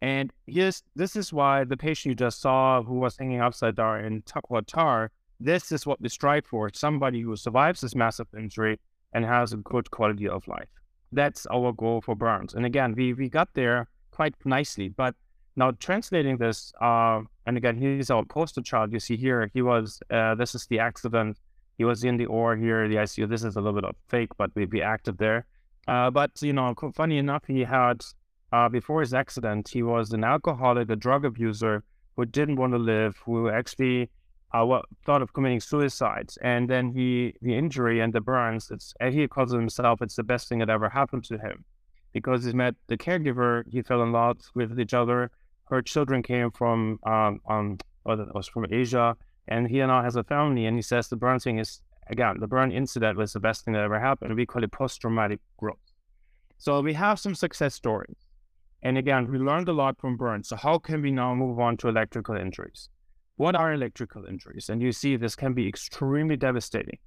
And 0.01 0.33
yes, 0.47 0.81
this 0.95 1.15
is 1.15 1.31
why 1.31 1.63
the 1.63 1.77
patient 1.77 2.11
you 2.11 2.15
just 2.15 2.41
saw 2.41 2.81
who 2.81 2.95
was 2.95 3.17
hanging 3.17 3.41
upside 3.41 3.75
down 3.75 4.03
in 4.03 4.23
hot 4.49 4.67
tar, 4.67 5.11
this 5.39 5.71
is 5.71 5.85
what 5.85 6.01
we 6.01 6.09
strive 6.09 6.45
for 6.45 6.69
somebody 6.73 7.21
who 7.21 7.35
survives 7.35 7.81
this 7.81 7.95
massive 7.95 8.27
injury 8.37 8.79
and 9.13 9.25
has 9.25 9.53
a 9.53 9.57
good 9.57 9.91
quality 9.91 10.27
of 10.27 10.47
life. 10.47 10.69
That's 11.11 11.45
our 11.47 11.71
goal 11.73 12.01
for 12.01 12.15
burns. 12.15 12.53
And 12.53 12.65
again, 12.65 12.95
we, 12.95 13.13
we 13.13 13.29
got 13.29 13.49
there 13.53 13.89
quite 14.11 14.33
nicely. 14.45 14.89
But 14.89 15.15
now 15.55 15.71
translating 15.71 16.37
this, 16.37 16.71
uh, 16.81 17.21
and 17.45 17.57
again, 17.57 17.77
he's 17.77 18.09
our 18.09 18.23
poster 18.23 18.61
child. 18.61 18.93
You 18.93 18.99
see 18.99 19.17
here, 19.17 19.49
he 19.53 19.61
was, 19.61 19.99
uh, 20.09 20.35
this 20.35 20.55
is 20.55 20.65
the 20.67 20.79
accident. 20.79 21.37
He 21.77 21.83
was 21.83 22.03
in 22.03 22.17
the 22.17 22.27
OR 22.27 22.55
here, 22.55 22.87
the 22.87 22.95
ICU. 22.95 23.27
This 23.27 23.43
is 23.43 23.55
a 23.55 23.61
little 23.61 23.79
bit 23.79 23.89
of 23.89 23.95
fake, 24.07 24.29
but 24.37 24.51
we, 24.55 24.65
we 24.65 24.81
acted 24.81 25.17
there. 25.17 25.45
Uh, 25.87 26.09
but, 26.11 26.31
you 26.41 26.53
know, 26.53 26.73
funny 26.95 27.17
enough, 27.17 27.43
he 27.47 27.61
had 27.61 28.03
uh, 28.51 28.69
before 28.69 29.01
his 29.01 29.13
accident, 29.13 29.69
he 29.69 29.83
was 29.83 30.11
an 30.11 30.23
alcoholic, 30.23 30.89
a 30.89 30.95
drug 30.95 31.25
abuser 31.25 31.83
who 32.15 32.25
didn't 32.25 32.57
want 32.57 32.73
to 32.73 32.79
live, 32.79 33.17
who 33.25 33.49
actually 33.49 34.09
uh, 34.53 34.81
thought 35.05 35.21
of 35.21 35.33
committing 35.33 35.59
suicide. 35.59 36.29
And 36.41 36.69
then 36.69 36.91
he, 36.91 37.33
the 37.41 37.55
injury 37.55 38.01
and 38.01 38.11
the 38.13 38.21
burns, 38.21 38.69
it's, 38.69 38.93
he 39.09 39.27
calls 39.27 39.53
it 39.53 39.57
himself, 39.57 40.01
it's 40.01 40.15
the 40.15 40.23
best 40.23 40.49
thing 40.49 40.59
that 40.59 40.69
ever 40.69 40.89
happened 40.89 41.23
to 41.25 41.37
him 41.37 41.63
because 42.13 42.43
he 42.43 42.51
met 42.51 42.75
the 42.87 42.97
caregiver, 42.97 43.63
he 43.69 43.81
fell 43.81 44.03
in 44.03 44.11
love 44.11 44.37
with 44.53 44.79
each 44.79 44.93
other. 44.93 45.31
Her 45.65 45.81
children 45.81 46.21
came 46.21 46.51
from, 46.51 46.99
um, 47.03 47.39
um, 47.47 47.77
was 48.03 48.47
from 48.47 48.65
Asia, 48.69 49.15
and 49.47 49.69
he 49.69 49.77
now 49.77 50.03
has 50.03 50.15
a 50.17 50.23
family. 50.23 50.65
And 50.65 50.75
he 50.75 50.81
says 50.81 51.07
the 51.07 51.15
burn 51.15 51.39
thing 51.39 51.59
is, 51.59 51.81
again, 52.07 52.39
the 52.39 52.47
burn 52.47 52.71
incident 52.71 53.17
was 53.17 53.31
the 53.31 53.39
best 53.39 53.63
thing 53.63 53.73
that 53.73 53.83
ever 53.83 53.99
happened. 53.99 54.35
We 54.35 54.45
call 54.45 54.63
it 54.63 54.71
post 54.71 54.99
traumatic 54.99 55.39
growth. 55.57 55.77
So 56.57 56.81
we 56.81 56.93
have 56.93 57.19
some 57.19 57.35
success 57.35 57.73
stories. 57.73 58.17
And 58.83 58.97
again, 58.97 59.31
we 59.31 59.37
learned 59.37 59.69
a 59.69 59.73
lot 59.73 59.99
from 59.99 60.17
burns. 60.17 60.49
So 60.49 60.55
how 60.55 60.79
can 60.79 61.01
we 61.01 61.11
now 61.11 61.35
move 61.35 61.59
on 61.59 61.77
to 61.77 61.87
electrical 61.87 62.35
injuries? 62.35 62.89
What 63.35 63.55
are 63.55 63.73
electrical 63.73 64.25
injuries? 64.25 64.69
And 64.69 64.81
you 64.81 64.91
see 64.91 65.15
this 65.15 65.35
can 65.35 65.53
be 65.53 65.67
extremely 65.67 66.35
devastating. 66.35 66.99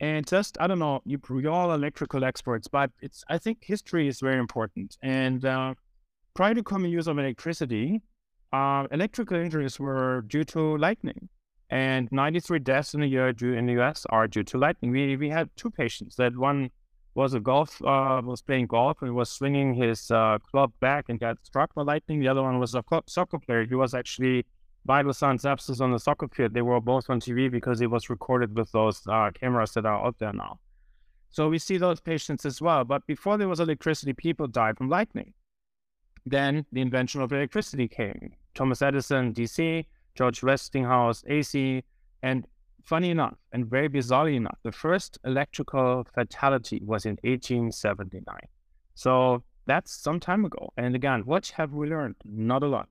And 0.00 0.26
just, 0.26 0.56
I 0.60 0.66
don't 0.66 0.78
know, 0.78 1.00
you, 1.04 1.20
you're 1.30 1.50
all 1.50 1.72
electrical 1.72 2.24
experts, 2.24 2.68
but 2.68 2.90
it's, 3.00 3.24
I 3.28 3.38
think 3.38 3.64
history 3.64 4.06
is 4.06 4.20
very 4.20 4.38
important. 4.38 4.96
And 5.02 5.44
uh, 5.44 5.74
prior 6.34 6.54
to 6.54 6.62
common 6.62 6.90
use 6.90 7.08
of 7.08 7.18
electricity, 7.18 8.00
uh, 8.52 8.86
electrical 8.92 9.36
injuries 9.36 9.80
were 9.80 10.22
due 10.22 10.44
to 10.44 10.76
lightning. 10.78 11.28
And 11.70 12.08
93 12.12 12.60
deaths 12.60 12.94
in 12.94 13.02
a 13.02 13.06
year 13.06 13.32
due 13.32 13.52
in 13.52 13.66
the 13.66 13.80
US 13.80 14.06
are 14.08 14.26
due 14.26 14.44
to 14.44 14.58
lightning. 14.58 14.90
We, 14.90 15.16
we 15.16 15.28
had 15.28 15.50
two 15.56 15.70
patients 15.70 16.16
that 16.16 16.36
one 16.36 16.70
was 17.18 17.34
a 17.34 17.40
golf 17.40 17.82
uh, 17.82 18.22
was 18.24 18.40
playing 18.42 18.68
golf 18.68 19.02
and 19.02 19.12
was 19.12 19.28
swinging 19.28 19.74
his 19.74 20.08
uh, 20.12 20.38
club 20.50 20.72
back 20.78 21.06
and 21.08 21.18
got 21.18 21.36
struck 21.42 21.74
by 21.74 21.82
lightning. 21.82 22.20
The 22.20 22.28
other 22.28 22.44
one 22.44 22.60
was 22.60 22.76
a 22.76 22.84
soccer 23.06 23.40
player. 23.40 23.66
He 23.66 23.74
was 23.74 23.92
actually 23.92 24.46
vital 24.86 25.12
signs 25.12 25.44
absence 25.44 25.80
on 25.80 25.90
the 25.90 25.98
soccer 25.98 26.28
field. 26.28 26.54
They 26.54 26.62
were 26.62 26.80
both 26.80 27.10
on 27.10 27.20
TV 27.20 27.50
because 27.50 27.80
it 27.80 27.90
was 27.90 28.08
recorded 28.08 28.56
with 28.56 28.70
those 28.70 29.02
uh, 29.08 29.32
cameras 29.32 29.72
that 29.72 29.84
are 29.84 30.06
out 30.06 30.16
there 30.20 30.32
now. 30.32 30.60
So 31.30 31.48
we 31.48 31.58
see 31.58 31.76
those 31.76 32.00
patients 32.00 32.46
as 32.46 32.62
well. 32.62 32.84
But 32.84 33.04
before 33.08 33.36
there 33.36 33.48
was 33.48 33.58
electricity, 33.58 34.12
people 34.12 34.46
died 34.46 34.78
from 34.78 34.88
lightning. 34.88 35.34
Then 36.24 36.66
the 36.70 36.82
invention 36.82 37.20
of 37.20 37.32
electricity 37.32 37.88
came. 37.88 38.32
Thomas 38.54 38.80
Edison, 38.80 39.34
DC, 39.34 39.86
George 40.14 40.40
Westinghouse, 40.44 41.24
AC, 41.26 41.82
and 42.22 42.46
funny 42.84 43.10
enough, 43.10 43.36
and 43.52 43.66
very 43.66 43.88
bizarrely 43.88 44.36
enough, 44.36 44.58
the 44.62 44.72
first 44.72 45.18
electrical 45.24 46.06
fatality 46.14 46.80
was 46.84 47.04
in 47.06 47.16
1879. 47.22 48.36
So 48.94 49.42
that's 49.66 49.92
some 49.92 50.18
time 50.20 50.44
ago. 50.44 50.72
And 50.76 50.94
again, 50.94 51.22
what 51.24 51.48
have 51.56 51.72
we 51.72 51.88
learned? 51.88 52.16
Not 52.24 52.62
a 52.62 52.66
lot. 52.66 52.88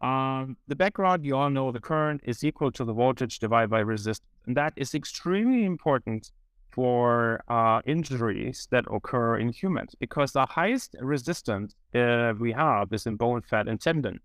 Um, 0.00 0.56
the 0.68 0.76
background, 0.76 1.24
you 1.24 1.36
all 1.36 1.50
know 1.50 1.72
the 1.72 1.80
current 1.80 2.20
is 2.24 2.44
equal 2.44 2.70
to 2.72 2.84
the 2.84 2.92
voltage 2.92 3.40
divided 3.40 3.70
by 3.70 3.80
resistance. 3.80 4.28
And 4.46 4.56
that 4.56 4.72
is 4.76 4.94
extremely 4.94 5.64
important 5.64 6.30
for 6.70 7.42
uh, 7.48 7.80
injuries 7.86 8.68
that 8.70 8.84
occur 8.90 9.38
in 9.38 9.48
humans 9.48 9.94
because 9.98 10.32
the 10.32 10.46
highest 10.46 10.94
resistance 11.00 11.74
uh, 11.94 12.32
we 12.38 12.52
have 12.52 12.92
is 12.92 13.06
in 13.06 13.16
bone, 13.16 13.42
fat, 13.42 13.66
and 13.66 13.80
tendon 13.80 14.20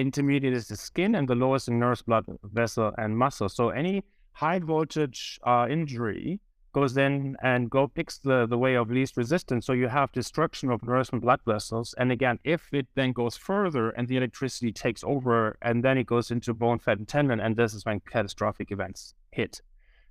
intermediate 0.00 0.54
is 0.54 0.68
the 0.68 0.76
skin, 0.76 1.14
and 1.14 1.28
the 1.28 1.34
lowest 1.34 1.68
in 1.68 1.78
nerves, 1.78 2.02
blood 2.02 2.24
vessel, 2.42 2.92
and 2.98 3.16
muscle. 3.16 3.48
So 3.48 3.70
any 3.70 4.04
high 4.32 4.58
voltage 4.58 5.40
uh, 5.46 5.66
injury 5.70 6.40
goes 6.76 6.94
in 6.98 7.34
and 7.42 7.70
go 7.70 7.88
picks 7.88 8.18
the, 8.18 8.46
the 8.46 8.58
way 8.58 8.74
of 8.74 8.90
least 8.90 9.16
resistance. 9.16 9.64
So 9.64 9.72
you 9.72 9.88
have 9.88 10.12
destruction 10.12 10.70
of 10.70 10.82
nerves 10.82 11.08
and 11.10 11.22
blood 11.22 11.40
vessels. 11.46 11.94
And 11.96 12.12
again, 12.12 12.38
if 12.44 12.68
it 12.74 12.86
then 12.94 13.12
goes 13.12 13.34
further 13.34 13.90
and 13.90 14.06
the 14.06 14.18
electricity 14.18 14.72
takes 14.72 15.02
over 15.02 15.56
and 15.62 15.82
then 15.82 15.96
it 15.96 16.06
goes 16.06 16.30
into 16.30 16.52
bone, 16.52 16.78
fat, 16.78 16.98
and 16.98 17.08
tendon, 17.08 17.40
and 17.40 17.56
this 17.56 17.72
is 17.72 17.86
when 17.86 18.00
catastrophic 18.00 18.70
events 18.70 19.14
hit. 19.32 19.62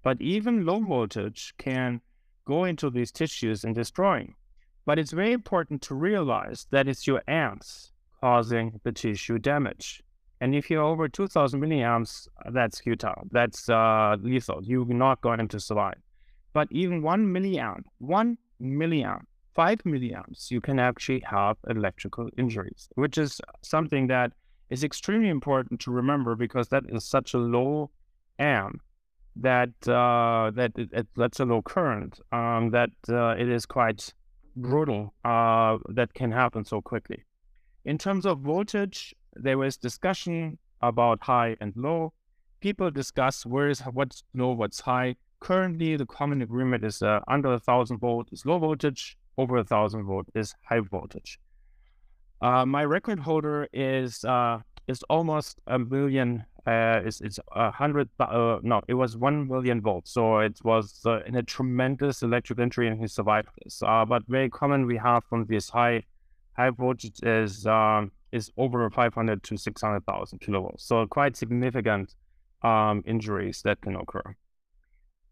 But 0.01 0.20
even 0.20 0.65
low 0.65 0.80
voltage 0.80 1.54
can 1.60 2.01
go 2.46 2.63
into 2.63 2.89
these 2.89 3.12
tissues 3.12 3.63
and 3.63 3.75
destroying. 3.75 4.34
But 4.88 4.98
it's 4.98 5.12
very 5.12 5.34
important 5.34 5.84
to 5.84 5.94
realize 5.94 6.65
that 6.72 6.88
it's 6.88 7.06
your 7.06 7.22
amps 7.27 7.92
causing 8.25 8.79
the 8.84 8.91
tissue 8.91 9.38
damage. 9.38 10.01
And 10.41 10.55
if 10.55 10.72
you're 10.72 10.82
over 10.82 11.08
2000 11.08 11.62
milliamps, 11.62 12.27
that's 12.51 12.79
futile. 12.79 13.24
That's 13.32 13.70
uh, 13.70 14.15
lethal. 14.20 14.62
You're 14.63 14.88
not 15.05 15.22
going 15.22 15.48
to 15.48 15.60
survive. 15.60 16.00
But 16.51 16.67
even 16.72 17.03
one 17.03 17.24
milliamp, 17.36 17.84
one 18.00 18.39
milliamp, 18.60 19.22
five 19.53 19.79
milliamps, 19.84 20.50
you 20.50 20.60
can 20.60 20.79
actually 20.79 21.22
have 21.36 21.58
electrical 21.70 22.29
injuries, 22.36 22.89
which 22.96 23.20
is 23.20 23.39
something 23.62 24.08
that 24.08 24.32
is 24.72 24.84
extremely 24.84 25.29
important 25.29 25.79
to 25.82 25.91
remember 25.91 26.36
because 26.36 26.67
that 26.70 26.84
is 26.89 27.03
such 27.03 27.36
a 27.36 27.38
low 27.38 27.91
amp 28.39 28.82
that 29.36 29.75
uh, 29.88 30.50
that 30.55 30.72
it, 30.77 30.89
it, 30.94 31.08
that's 31.15 31.39
a 31.39 31.46
low 31.46 31.62
current 31.62 32.20
um, 32.32 32.72
that 32.72 32.89
uh, 33.08 33.36
it 33.38 33.50
is 33.50 33.67
quite 33.67 34.01
brutal 34.55 35.13
uh, 35.24 35.77
that 35.89 36.12
can 36.15 36.32
happen 36.32 36.65
so 36.65 36.82
quickly. 36.82 37.24
In 37.86 38.00
terms 38.00 38.25
of 38.25 38.39
voltage, 38.39 39.13
there 39.36 39.60
was 39.60 39.77
discussion 39.77 40.58
about 40.82 41.24
high 41.24 41.56
and 41.62 41.72
low. 41.75 42.13
People 42.60 42.89
discuss 42.89 43.46
where 43.46 43.70
is 43.70 43.80
what's 43.82 44.24
low, 44.34 44.54
what's 44.54 44.80
high. 44.80 45.15
Currently, 45.39 45.96
the 45.98 46.08
common 46.08 46.42
agreement 46.42 46.84
is 46.84 47.04
uh, 47.04 47.20
under 47.27 47.54
a 47.54 47.60
thousand 47.60 48.00
volt 48.00 48.30
is 48.32 48.44
low 48.44 48.58
voltage, 48.58 49.18
over 49.38 49.58
a 49.58 49.63
thousand 49.63 50.04
volt 50.06 50.27
is 50.34 50.56
high 50.63 50.80
voltage. 50.80 51.39
Uh, 52.42 52.65
my 52.65 52.84
record 52.84 53.20
holder 53.20 53.68
is 53.72 54.25
uh, 54.25 54.62
is 54.88 55.04
almost 55.04 55.60
a 55.68 55.77
million. 55.77 56.44
Uh, 56.65 57.01
it's 57.06 57.22
it's 57.22 57.39
a 57.51 57.70
hundred. 57.70 58.10
Uh, 58.20 58.58
no, 58.63 58.82
it 58.88 58.96
was 58.96 59.15
one 59.15 59.48
million 59.48 59.80
volts. 59.80 60.12
So 60.12 60.39
it 60.39 60.58
was 60.63 61.01
uh, 61.06 61.20
in 61.27 61.36
a 61.36 61.44
tremendous 61.44 62.24
electric 62.24 62.58
injury, 62.58 62.88
and 62.88 63.00
he 63.00 63.06
survived 63.06 63.50
this. 63.63 63.84
Uh, 63.84 64.06
but 64.06 64.24
very 64.27 64.50
common 64.50 64.88
we 64.88 64.98
have 64.98 65.24
from 65.25 65.46
this 65.46 65.70
high 65.70 66.04
high 66.55 66.69
voltage 66.69 67.19
is 67.24 67.65
um, 67.65 68.12
is 68.31 68.51
over 68.57 68.89
500 68.89 69.43
to 69.43 69.57
600,000 69.57 70.39
kilovolts. 70.39 70.81
So 70.81 71.05
quite 71.07 71.38
significant 71.38 72.15
um, 72.63 73.03
injuries 73.05 73.62
that 73.63 73.81
can 73.81 73.95
occur. 73.95 74.35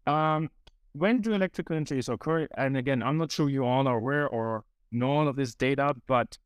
Um, 0.06 0.50
when 0.92 1.20
do 1.20 1.32
electrical 1.34 1.76
injuries 1.76 2.08
occur? 2.08 2.48
And 2.56 2.76
again, 2.76 3.02
I'm 3.02 3.18
not 3.18 3.32
sure 3.32 3.50
you 3.50 3.64
all 3.64 3.88
are 3.88 3.98
aware 3.98 4.28
or 4.28 4.64
know 4.92 5.10
all 5.10 5.28
of 5.28 5.36
this 5.36 5.54
data, 5.54 5.94
but 6.06 6.38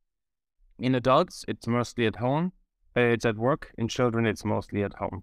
in 0.79 0.95
adults, 0.95 1.45
it's 1.49 1.67
mostly 1.67 2.07
at 2.07 2.17
home. 2.17 2.53
It's 2.97 3.25
at 3.25 3.37
work. 3.37 3.73
In 3.79 3.89
children, 3.89 4.27
it's 4.27 4.45
mostly 4.45 4.83
at 4.83 4.95
home. 4.95 5.23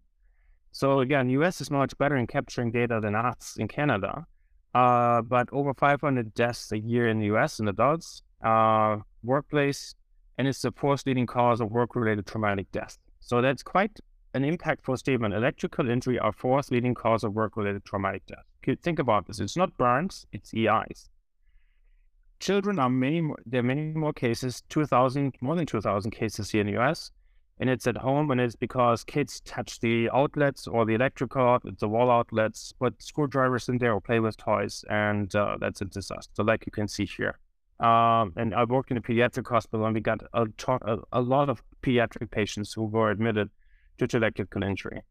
So 0.72 1.00
again, 1.00 1.30
US 1.30 1.62
is 1.62 1.72
much 1.72 1.98
better 1.98 2.16
in 2.16 2.28
capturing 2.28 2.72
data 2.72 3.00
than 3.02 3.16
us 3.16 3.56
in 3.58 3.68
Canada. 3.68 4.26
Uh, 4.74 5.22
but 5.22 5.48
over 5.54 5.74
500 5.74 6.34
deaths 6.34 6.72
a 6.72 6.78
year 6.78 7.08
in 7.08 7.20
the 7.20 7.28
US 7.28 7.60
in 7.60 7.68
adults, 7.68 8.22
uh, 8.44 8.98
workplace, 9.26 9.96
and 10.38 10.48
it's 10.48 10.62
the 10.62 10.72
fourth 10.72 11.06
leading 11.06 11.26
cause 11.26 11.62
of 11.62 11.72
work-related 11.72 12.26
traumatic 12.26 12.72
death. 12.72 12.98
So 13.20 13.42
that's 13.42 13.64
quite 13.64 14.00
an 14.34 14.44
impactful 14.44 14.98
statement. 14.98 15.34
Electrical 15.34 15.90
injury 15.90 16.20
are 16.20 16.34
fourth 16.34 16.70
leading 16.70 16.94
cause 16.94 17.24
of 17.24 17.34
work-related 17.34 17.86
traumatic 17.86 18.24
death. 18.28 18.78
Think 18.82 19.00
about 19.00 19.28
this. 19.28 19.40
It's 19.40 19.56
not 19.56 19.78
burns, 19.78 20.26
it's 20.32 20.54
EIs. 20.54 21.10
Children 22.40 22.80
are 22.80 22.90
many 22.90 23.22
more, 23.22 23.38
there 23.46 23.62
are 23.62 23.64
many 23.64 23.94
more 23.94 24.12
cases, 24.12 24.62
2,000, 24.70 25.36
more 25.40 25.56
than 25.56 25.66
2,000 25.66 26.12
cases 26.12 26.52
here 26.52 26.62
in 26.62 26.68
the 26.68 26.78
US. 26.80 27.12
And 27.58 27.70
it's 27.70 27.88
at 27.88 27.96
home 27.96 28.32
and 28.32 28.42
it's 28.42 28.56
because 28.56 29.06
kids 29.06 29.40
touch 29.42 29.80
the 29.80 30.10
outlets 30.14 30.68
or 30.68 30.86
the 30.86 30.96
electrical, 30.96 31.60
the 31.80 31.88
wall 31.88 32.12
outlets, 32.12 32.74
put 32.74 33.02
screwdrivers 33.02 33.70
in 33.70 33.78
there 33.78 33.94
or 33.94 34.02
play 34.02 34.20
with 34.20 34.36
toys. 34.36 34.84
And 34.90 35.34
uh, 35.34 35.56
that's 35.62 35.80
a 35.80 35.86
disaster, 35.86 36.44
like 36.44 36.66
you 36.66 36.72
can 36.74 36.90
see 36.90 37.06
here. 37.06 37.40
Um, 37.80 38.34
and 38.38 38.56
I 38.56 38.64
worked 38.64 38.92
in 38.92 38.98
a 38.98 39.02
pediatric 39.02 39.48
hospital, 39.50 39.86
and 39.86 39.94
we 39.94 40.02
got 40.02 40.22
a, 40.34 40.48
a, 40.68 40.98
a 41.12 41.22
lot 41.22 41.50
of 41.50 41.62
pediatric 41.82 42.32
patients 42.32 42.74
who 42.74 42.86
were 42.86 43.12
admitted 43.12 43.50
due 43.98 44.08
to 44.08 44.18
electrical 44.18 44.64
injury. 44.64 45.02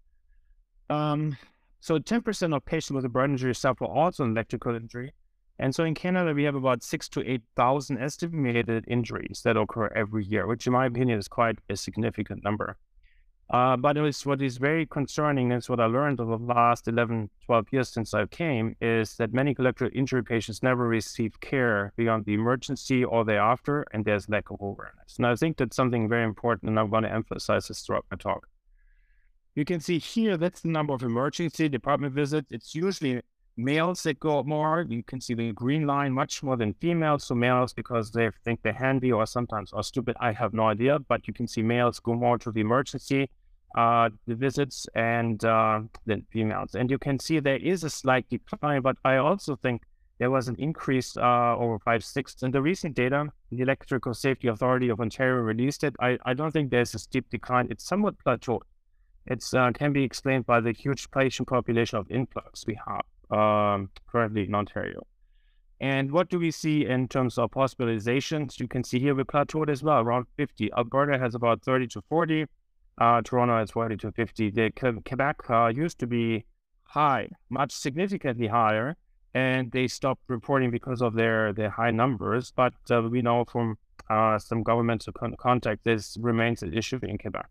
Um, 0.88 1.36
so 1.80 1.98
10% 1.98 2.56
of 2.56 2.64
patients 2.64 2.94
with 2.94 3.04
a 3.04 3.08
brain 3.08 3.32
injury 3.32 3.54
suffer 3.54 3.84
also 3.84 4.24
an 4.24 4.30
electrical 4.30 4.74
injury. 4.74 5.12
And 5.58 5.74
so 5.74 5.84
in 5.84 5.94
Canada, 5.94 6.32
we 6.32 6.44
have 6.44 6.54
about 6.54 6.82
six 6.82 7.08
to 7.10 7.30
8,000 7.30 7.98
estimated 7.98 8.84
injuries 8.88 9.42
that 9.44 9.56
occur 9.56 9.88
every 9.94 10.24
year, 10.24 10.46
which 10.46 10.66
in 10.66 10.72
my 10.72 10.86
opinion 10.86 11.18
is 11.18 11.28
quite 11.28 11.58
a 11.68 11.76
significant 11.76 12.42
number. 12.42 12.76
Uh, 13.50 13.76
but 13.76 13.96
it 13.96 14.00
was, 14.00 14.24
what 14.24 14.40
is 14.40 14.56
very 14.56 14.86
concerning, 14.86 15.52
it's 15.52 15.68
what 15.68 15.78
I 15.78 15.84
learned 15.84 16.18
over 16.18 16.38
the 16.38 16.44
last 16.44 16.88
11, 16.88 17.28
12 17.44 17.66
years 17.72 17.88
since 17.90 18.14
I 18.14 18.26
came, 18.26 18.74
is 18.80 19.16
that 19.16 19.34
many 19.34 19.54
electrical 19.58 19.96
injury 19.96 20.24
patients 20.24 20.62
never 20.62 20.88
receive 20.88 21.38
care 21.40 21.92
beyond 21.96 22.24
the 22.24 22.34
emergency 22.34 23.04
or 23.04 23.24
thereafter, 23.24 23.84
and 23.92 24.04
there's 24.04 24.28
lack 24.28 24.50
of 24.50 24.60
awareness. 24.60 25.16
And 25.18 25.26
I 25.26 25.34
think 25.36 25.58
that's 25.58 25.76
something 25.76 26.08
very 26.08 26.24
important, 26.24 26.70
and 26.70 26.80
I'm 26.80 26.90
going 26.90 27.04
to 27.04 27.12
emphasize 27.12 27.68
this 27.68 27.82
throughout 27.82 28.06
my 28.10 28.16
talk. 28.16 28.48
You 29.54 29.64
can 29.64 29.78
see 29.78 29.98
here, 29.98 30.36
that's 30.36 30.62
the 30.62 30.68
number 30.68 30.94
of 30.94 31.02
emergency 31.02 31.68
department 31.68 32.14
visits. 32.14 32.48
It's 32.50 32.74
usually 32.74 33.22
males 33.56 34.02
that 34.02 34.18
go 34.20 34.42
more. 34.42 34.84
You 34.88 35.02
can 35.02 35.20
see 35.20 35.34
the 35.34 35.52
green 35.52 35.86
line 35.86 36.12
much 36.12 36.42
more 36.42 36.56
than 36.56 36.74
females. 36.74 37.24
So 37.24 37.34
males 37.34 37.72
because 37.72 38.10
they 38.10 38.30
think 38.44 38.62
they're 38.62 38.72
handy 38.72 39.12
or 39.12 39.26
sometimes 39.26 39.72
are 39.72 39.82
stupid. 39.82 40.16
I 40.20 40.32
have 40.32 40.54
no 40.54 40.68
idea, 40.68 40.98
but 40.98 41.26
you 41.28 41.34
can 41.34 41.46
see 41.46 41.62
males 41.62 42.00
go 42.00 42.14
more 42.14 42.38
to 42.38 42.50
the 42.50 42.60
emergency 42.60 43.30
uh, 43.74 44.08
the 44.26 44.34
visits 44.34 44.86
and 44.94 45.44
uh, 45.44 45.80
than 46.06 46.24
females. 46.30 46.74
And 46.74 46.90
you 46.90 46.98
can 46.98 47.18
see 47.18 47.40
there 47.40 47.56
is 47.56 47.84
a 47.84 47.90
slight 47.90 48.28
decline, 48.28 48.82
but 48.82 48.96
I 49.04 49.16
also 49.16 49.56
think 49.56 49.82
there 50.18 50.30
was 50.30 50.46
an 50.46 50.54
increase 50.58 51.16
uh, 51.16 51.56
over 51.56 51.78
five 51.80 52.04
six. 52.04 52.42
And 52.42 52.54
the 52.54 52.62
recent 52.62 52.94
data, 52.94 53.26
the 53.50 53.60
Electrical 53.60 54.14
Safety 54.14 54.48
Authority 54.48 54.88
of 54.88 55.00
Ontario 55.00 55.42
released 55.42 55.82
it. 55.82 55.96
I, 56.00 56.18
I 56.24 56.34
don't 56.34 56.52
think 56.52 56.70
there's 56.70 56.94
a 56.94 56.98
steep 56.98 57.28
decline. 57.30 57.66
It's 57.70 57.84
somewhat 57.84 58.14
plateaued. 58.24 58.62
It 59.26 59.44
uh, 59.54 59.72
can 59.72 59.92
be 59.92 60.04
explained 60.04 60.46
by 60.46 60.60
the 60.60 60.72
huge 60.72 61.10
patient 61.10 61.48
population 61.48 61.98
of 61.98 62.10
influx 62.10 62.66
we 62.66 62.78
have 62.86 63.02
um, 63.30 63.90
currently 64.06 64.44
in 64.44 64.54
Ontario. 64.54 65.06
And 65.80 66.10
what 66.12 66.30
do 66.30 66.38
we 66.38 66.50
see 66.50 66.86
in 66.86 67.08
terms 67.08 67.36
of 67.36 67.50
hospitalizations? 67.50 68.58
You 68.58 68.68
can 68.68 68.84
see 68.84 68.98
here 68.98 69.14
we 69.14 69.24
plateaued 69.24 69.68
as 69.68 69.82
well, 69.82 70.00
around 70.00 70.26
50. 70.36 70.72
Alberta 70.72 71.18
has 71.18 71.34
about 71.34 71.62
30 71.62 71.88
to 71.88 72.02
40. 72.08 72.46
Uh, 72.96 73.22
Toronto 73.22 73.58
has 73.58 73.72
40 73.72 73.96
to 73.98 74.12
50. 74.12 74.50
The 74.50 74.70
Quebec 75.04 75.50
uh, 75.50 75.66
used 75.66 75.98
to 75.98 76.06
be 76.06 76.44
high, 76.84 77.28
much 77.50 77.72
significantly 77.72 78.46
higher, 78.46 78.96
and 79.34 79.70
they 79.72 79.88
stopped 79.88 80.22
reporting 80.28 80.70
because 80.70 81.02
of 81.02 81.14
their, 81.14 81.52
their 81.52 81.70
high 81.70 81.90
numbers. 81.90 82.52
But 82.54 82.74
uh, 82.90 83.02
we 83.02 83.20
know 83.20 83.44
from 83.44 83.76
uh, 84.08 84.38
some 84.38 84.62
governmental 84.62 85.12
con- 85.12 85.34
contact 85.38 85.82
this 85.84 86.16
remains 86.20 86.62
an 86.62 86.72
issue 86.72 87.00
in 87.02 87.18
Quebec. 87.18 87.48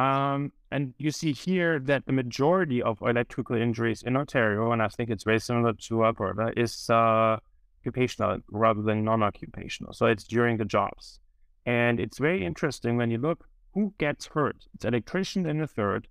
Um, 0.00 0.52
and 0.70 0.94
you 0.96 1.10
see 1.10 1.32
here 1.32 1.78
that 1.80 2.06
the 2.06 2.12
majority 2.12 2.80
of 2.82 3.02
electrical 3.02 3.56
injuries 3.56 4.02
in 4.02 4.16
Ontario, 4.16 4.72
and 4.72 4.82
I 4.82 4.88
think 4.88 5.10
it's 5.10 5.24
very 5.24 5.40
similar 5.40 5.74
to 5.74 6.04
Alberta, 6.06 6.52
is 6.56 6.88
uh, 6.88 7.36
occupational 7.80 8.38
rather 8.50 8.80
than 8.80 9.04
non-occupational. 9.04 9.92
So 9.92 10.06
it's 10.06 10.24
during 10.24 10.56
the 10.56 10.64
jobs. 10.64 11.20
And 11.66 12.00
it's 12.00 12.16
very 12.18 12.46
interesting 12.46 12.96
when 12.96 13.10
you 13.10 13.18
look 13.18 13.46
who 13.74 13.92
gets 13.98 14.26
hurt. 14.26 14.64
It's 14.74 14.86
electrician 14.86 15.44
in 15.44 15.60
a 15.60 15.66
third. 15.66 16.08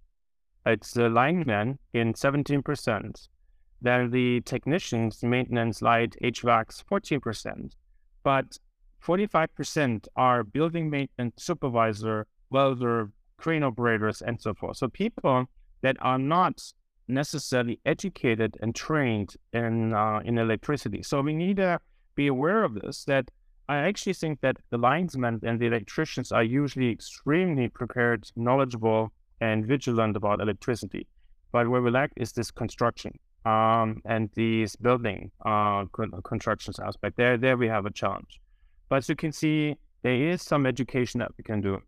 It's 0.67 0.91
the 0.91 1.09
lineman 1.09 1.79
in 1.91 2.13
17%. 2.13 3.27
Then 3.81 4.11
the 4.11 4.41
technicians, 4.41 5.23
maintenance, 5.23 5.81
light, 5.81 6.15
HVACs, 6.21 6.83
14%. 6.83 7.71
But 8.23 8.59
45% 9.03 10.07
are 10.15 10.43
building 10.43 10.91
maintenance 10.91 11.43
supervisor, 11.43 12.27
welder, 12.51 13.09
crane 13.39 13.63
operators, 13.63 14.21
and 14.21 14.39
so 14.41 14.53
forth. 14.53 14.77
So 14.77 14.87
people 14.87 15.45
that 15.81 15.97
are 16.01 16.19
not 16.19 16.55
necessarily 17.07 17.79
educated 17.85 18.57
and 18.61 18.75
trained 18.75 19.31
in 19.53 19.93
uh, 19.93 20.19
in 20.23 20.37
electricity. 20.37 21.01
So 21.03 21.21
we 21.21 21.33
need 21.33 21.57
to 21.57 21.79
be 22.15 22.27
aware 22.27 22.63
of 22.63 22.73
this. 22.75 23.05
That 23.05 23.25
I 23.67 23.77
actually 23.89 24.13
think 24.13 24.41
that 24.41 24.57
the 24.71 24.77
linesmen 24.77 25.39
and 25.43 25.59
the 25.59 25.67
electricians 25.67 26.31
are 26.31 26.43
usually 26.43 26.91
extremely 26.91 27.67
prepared, 27.69 28.21
knowledgeable, 28.35 29.11
and 29.41 29.65
vigilant 29.65 30.15
about 30.15 30.41
electricity. 30.41 31.07
But 31.51 31.69
where 31.69 31.81
we 31.81 31.91
lack 31.91 32.11
is 32.15 32.31
this 32.31 32.51
construction 32.51 33.13
um, 33.45 34.01
and 34.05 34.29
these 34.35 34.75
building 34.75 35.31
uh, 35.45 35.85
constructions 36.23 36.79
aspect. 36.79 37.17
There, 37.17 37.37
there 37.37 37.57
we 37.57 37.67
have 37.67 37.85
a 37.85 37.91
challenge. 37.91 38.39
But 38.89 38.97
as 38.97 39.09
you 39.09 39.15
can 39.15 39.31
see, 39.31 39.75
there 40.03 40.15
is 40.31 40.41
some 40.41 40.65
education 40.65 41.19
that 41.19 41.31
we 41.37 41.43
can 41.43 41.61
do. 41.61 41.81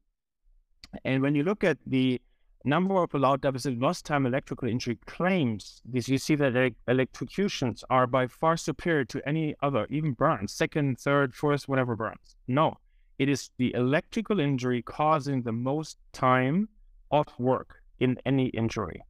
And 1.05 1.21
when 1.21 1.35
you 1.35 1.43
look 1.43 1.63
at 1.63 1.77
the 1.85 2.21
number 2.63 3.01
of 3.01 3.13
allowed 3.13 3.41
deficit 3.41 3.79
lost 3.79 4.05
time 4.05 4.25
electrical 4.25 4.67
injury 4.67 4.97
claims, 5.05 5.81
this, 5.85 6.07
you 6.07 6.17
see 6.17 6.35
that 6.35 6.73
electrocutions 6.87 7.83
are 7.89 8.07
by 8.07 8.27
far 8.27 8.57
superior 8.57 9.05
to 9.05 9.27
any 9.27 9.55
other, 9.61 9.87
even 9.89 10.13
burns, 10.13 10.53
second, 10.53 10.99
third, 10.99 11.33
fourth, 11.33 11.67
whatever 11.67 11.95
burns. 11.95 12.35
No, 12.47 12.77
it 13.17 13.29
is 13.29 13.49
the 13.57 13.73
electrical 13.73 14.39
injury 14.39 14.81
causing 14.81 15.41
the 15.43 15.51
most 15.51 15.97
time 16.13 16.69
off 17.11 17.27
work 17.39 17.81
in 17.99 18.17
any 18.25 18.47
injury. 18.47 19.01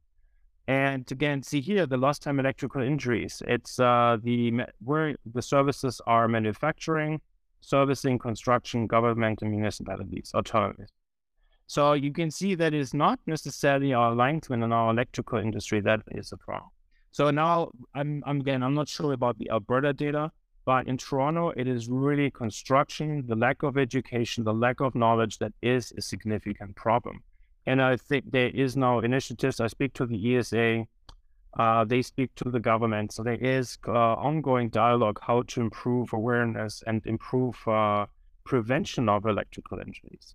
And 0.68 1.10
again, 1.10 1.42
see 1.42 1.60
here 1.60 1.86
the 1.86 1.96
lost 1.96 2.22
time 2.22 2.38
electrical 2.38 2.82
injuries. 2.82 3.42
It's 3.46 3.80
uh, 3.80 4.18
the 4.22 4.62
where 4.84 5.16
the 5.34 5.42
services 5.42 6.00
are 6.06 6.28
manufacturing, 6.28 7.20
servicing, 7.60 8.18
construction, 8.18 8.86
government, 8.86 9.42
and 9.42 9.50
municipalities, 9.50 10.30
autonomous. 10.34 10.90
So 11.72 11.94
you 11.94 12.12
can 12.12 12.30
see 12.30 12.54
that 12.56 12.74
it's 12.74 12.92
not 12.92 13.18
necessarily 13.26 13.94
our 13.94 14.14
linesmen 14.14 14.62
in 14.62 14.72
our 14.74 14.90
electrical 14.90 15.38
industry 15.38 15.80
that 15.80 16.00
is 16.10 16.30
a 16.30 16.36
problem. 16.36 16.70
So 17.12 17.30
now 17.30 17.70
I'm, 17.94 18.22
I'm 18.26 18.40
again, 18.40 18.62
I'm 18.62 18.74
not 18.74 18.90
sure 18.90 19.14
about 19.14 19.38
the 19.38 19.48
Alberta 19.48 19.94
data, 19.94 20.30
but 20.66 20.86
in 20.86 20.98
Toronto, 20.98 21.48
it 21.56 21.66
is 21.66 21.88
really 21.88 22.30
construction, 22.30 23.24
the 23.26 23.36
lack 23.36 23.62
of 23.62 23.78
education, 23.78 24.44
the 24.44 24.52
lack 24.52 24.80
of 24.82 24.94
knowledge 24.94 25.38
that 25.38 25.54
is 25.62 25.94
a 25.96 26.02
significant 26.02 26.76
problem. 26.76 27.22
And 27.64 27.80
I 27.80 27.96
think 27.96 28.30
there 28.32 28.50
is 28.50 28.76
now 28.76 28.98
initiatives. 28.98 29.58
I 29.58 29.68
speak 29.68 29.94
to 29.94 30.04
the 30.04 30.36
ESA, 30.36 30.84
uh, 31.58 31.84
they 31.86 32.02
speak 32.02 32.34
to 32.34 32.50
the 32.50 32.60
government. 32.60 33.14
So 33.14 33.22
there 33.22 33.42
is 33.56 33.78
uh, 33.88 33.92
ongoing 33.92 34.68
dialogue 34.68 35.20
how 35.22 35.40
to 35.40 35.62
improve 35.62 36.12
awareness 36.12 36.82
and 36.86 37.00
improve 37.06 37.56
uh, 37.66 38.04
prevention 38.44 39.08
of 39.08 39.24
electrical 39.24 39.78
injuries. 39.78 40.34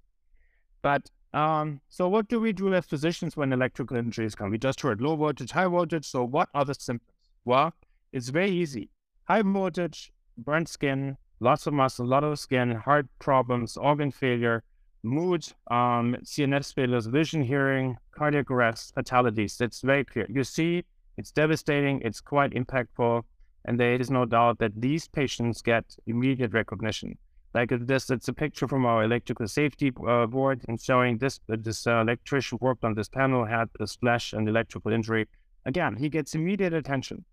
But 0.81 1.11
um, 1.33 1.81
so 1.89 2.07
what 2.07 2.27
do 2.27 2.39
we 2.39 2.53
do 2.53 2.73
as 2.73 2.85
physicians 2.85 3.35
when 3.35 3.53
electrical 3.53 3.97
injuries 3.97 4.35
come? 4.35 4.49
We 4.49 4.57
just 4.57 4.81
heard 4.81 5.01
low 5.01 5.15
voltage, 5.15 5.51
high 5.51 5.67
voltage. 5.67 6.05
So 6.05 6.23
what 6.23 6.49
are 6.53 6.65
the 6.65 6.73
symptoms? 6.73 7.11
Well, 7.45 7.73
it's 8.13 8.29
very 8.29 8.51
easy. 8.51 8.89
High 9.25 9.41
voltage, 9.41 10.11
burnt 10.37 10.69
skin, 10.69 11.17
lots 11.39 11.67
of 11.67 11.73
muscle, 11.73 12.05
lot 12.05 12.23
of 12.23 12.39
skin, 12.39 12.71
heart 12.71 13.07
problems, 13.19 13.77
organ 13.77 14.11
failure, 14.11 14.63
mood, 15.03 15.47
um, 15.69 16.15
CNS 16.23 16.73
failures, 16.73 17.07
vision, 17.07 17.43
hearing, 17.43 17.97
cardiac 18.11 18.49
arrest, 18.49 18.93
fatalities. 18.93 19.59
It's 19.61 19.81
very 19.81 20.05
clear. 20.05 20.27
You 20.29 20.43
see, 20.43 20.85
it's 21.17 21.31
devastating. 21.31 22.01
It's 22.03 22.21
quite 22.21 22.51
impactful. 22.51 23.23
And 23.65 23.79
there 23.79 23.95
is 23.95 24.09
no 24.09 24.25
doubt 24.25 24.59
that 24.59 24.79
these 24.79 25.07
patients 25.07 25.61
get 25.61 25.83
immediate 26.05 26.53
recognition. 26.53 27.17
Like 27.57 27.71
this, 27.71 28.11
it's 28.11 28.27
a 28.27 28.33
picture 28.33 28.67
from 28.67 28.85
our 28.85 29.03
electrical 29.03 29.47
safety 29.47 29.91
uh, 30.07 30.27
board 30.27 30.63
and 30.67 30.79
showing 30.79 31.17
this 31.17 31.39
uh, 31.51 31.55
this 31.59 31.87
uh, 31.87 32.01
electrician 32.01 32.59
worked 32.61 32.83
on 32.83 32.93
this 32.93 33.09
panel, 33.09 33.45
had 33.45 33.67
a 33.79 33.87
splash 33.87 34.31
and 34.33 34.47
electrical 34.47 34.91
injury. 34.93 35.27
Again, 35.65 35.95
he 35.95 36.07
gets 36.07 36.35
immediate 36.35 36.75
attention, 36.75 37.25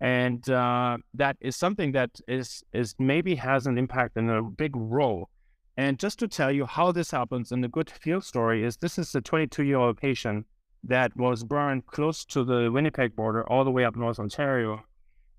and 0.00 0.50
uh, 0.50 0.98
that 1.14 1.38
is 1.40 1.56
something 1.56 1.92
that 1.92 2.10
is 2.28 2.62
is 2.74 2.94
maybe 2.98 3.36
has 3.36 3.66
an 3.66 3.78
impact 3.78 4.18
and 4.18 4.30
a 4.30 4.42
big 4.42 4.76
role. 4.76 5.30
And 5.78 5.98
just 5.98 6.18
to 6.18 6.28
tell 6.28 6.52
you 6.52 6.66
how 6.66 6.92
this 6.92 7.10
happens, 7.10 7.50
and 7.50 7.64
a 7.64 7.68
good 7.68 7.88
field 7.88 8.24
story 8.24 8.64
is 8.64 8.76
this 8.76 8.98
is 8.98 9.14
a 9.14 9.22
22 9.22 9.64
year 9.64 9.78
old 9.78 9.96
patient 9.96 10.44
that 10.82 11.16
was 11.16 11.42
burned 11.42 11.86
close 11.86 12.26
to 12.26 12.44
the 12.44 12.70
Winnipeg 12.70 13.16
border, 13.16 13.48
all 13.48 13.64
the 13.64 13.70
way 13.70 13.86
up 13.86 13.96
North 13.96 14.18
Ontario 14.18 14.84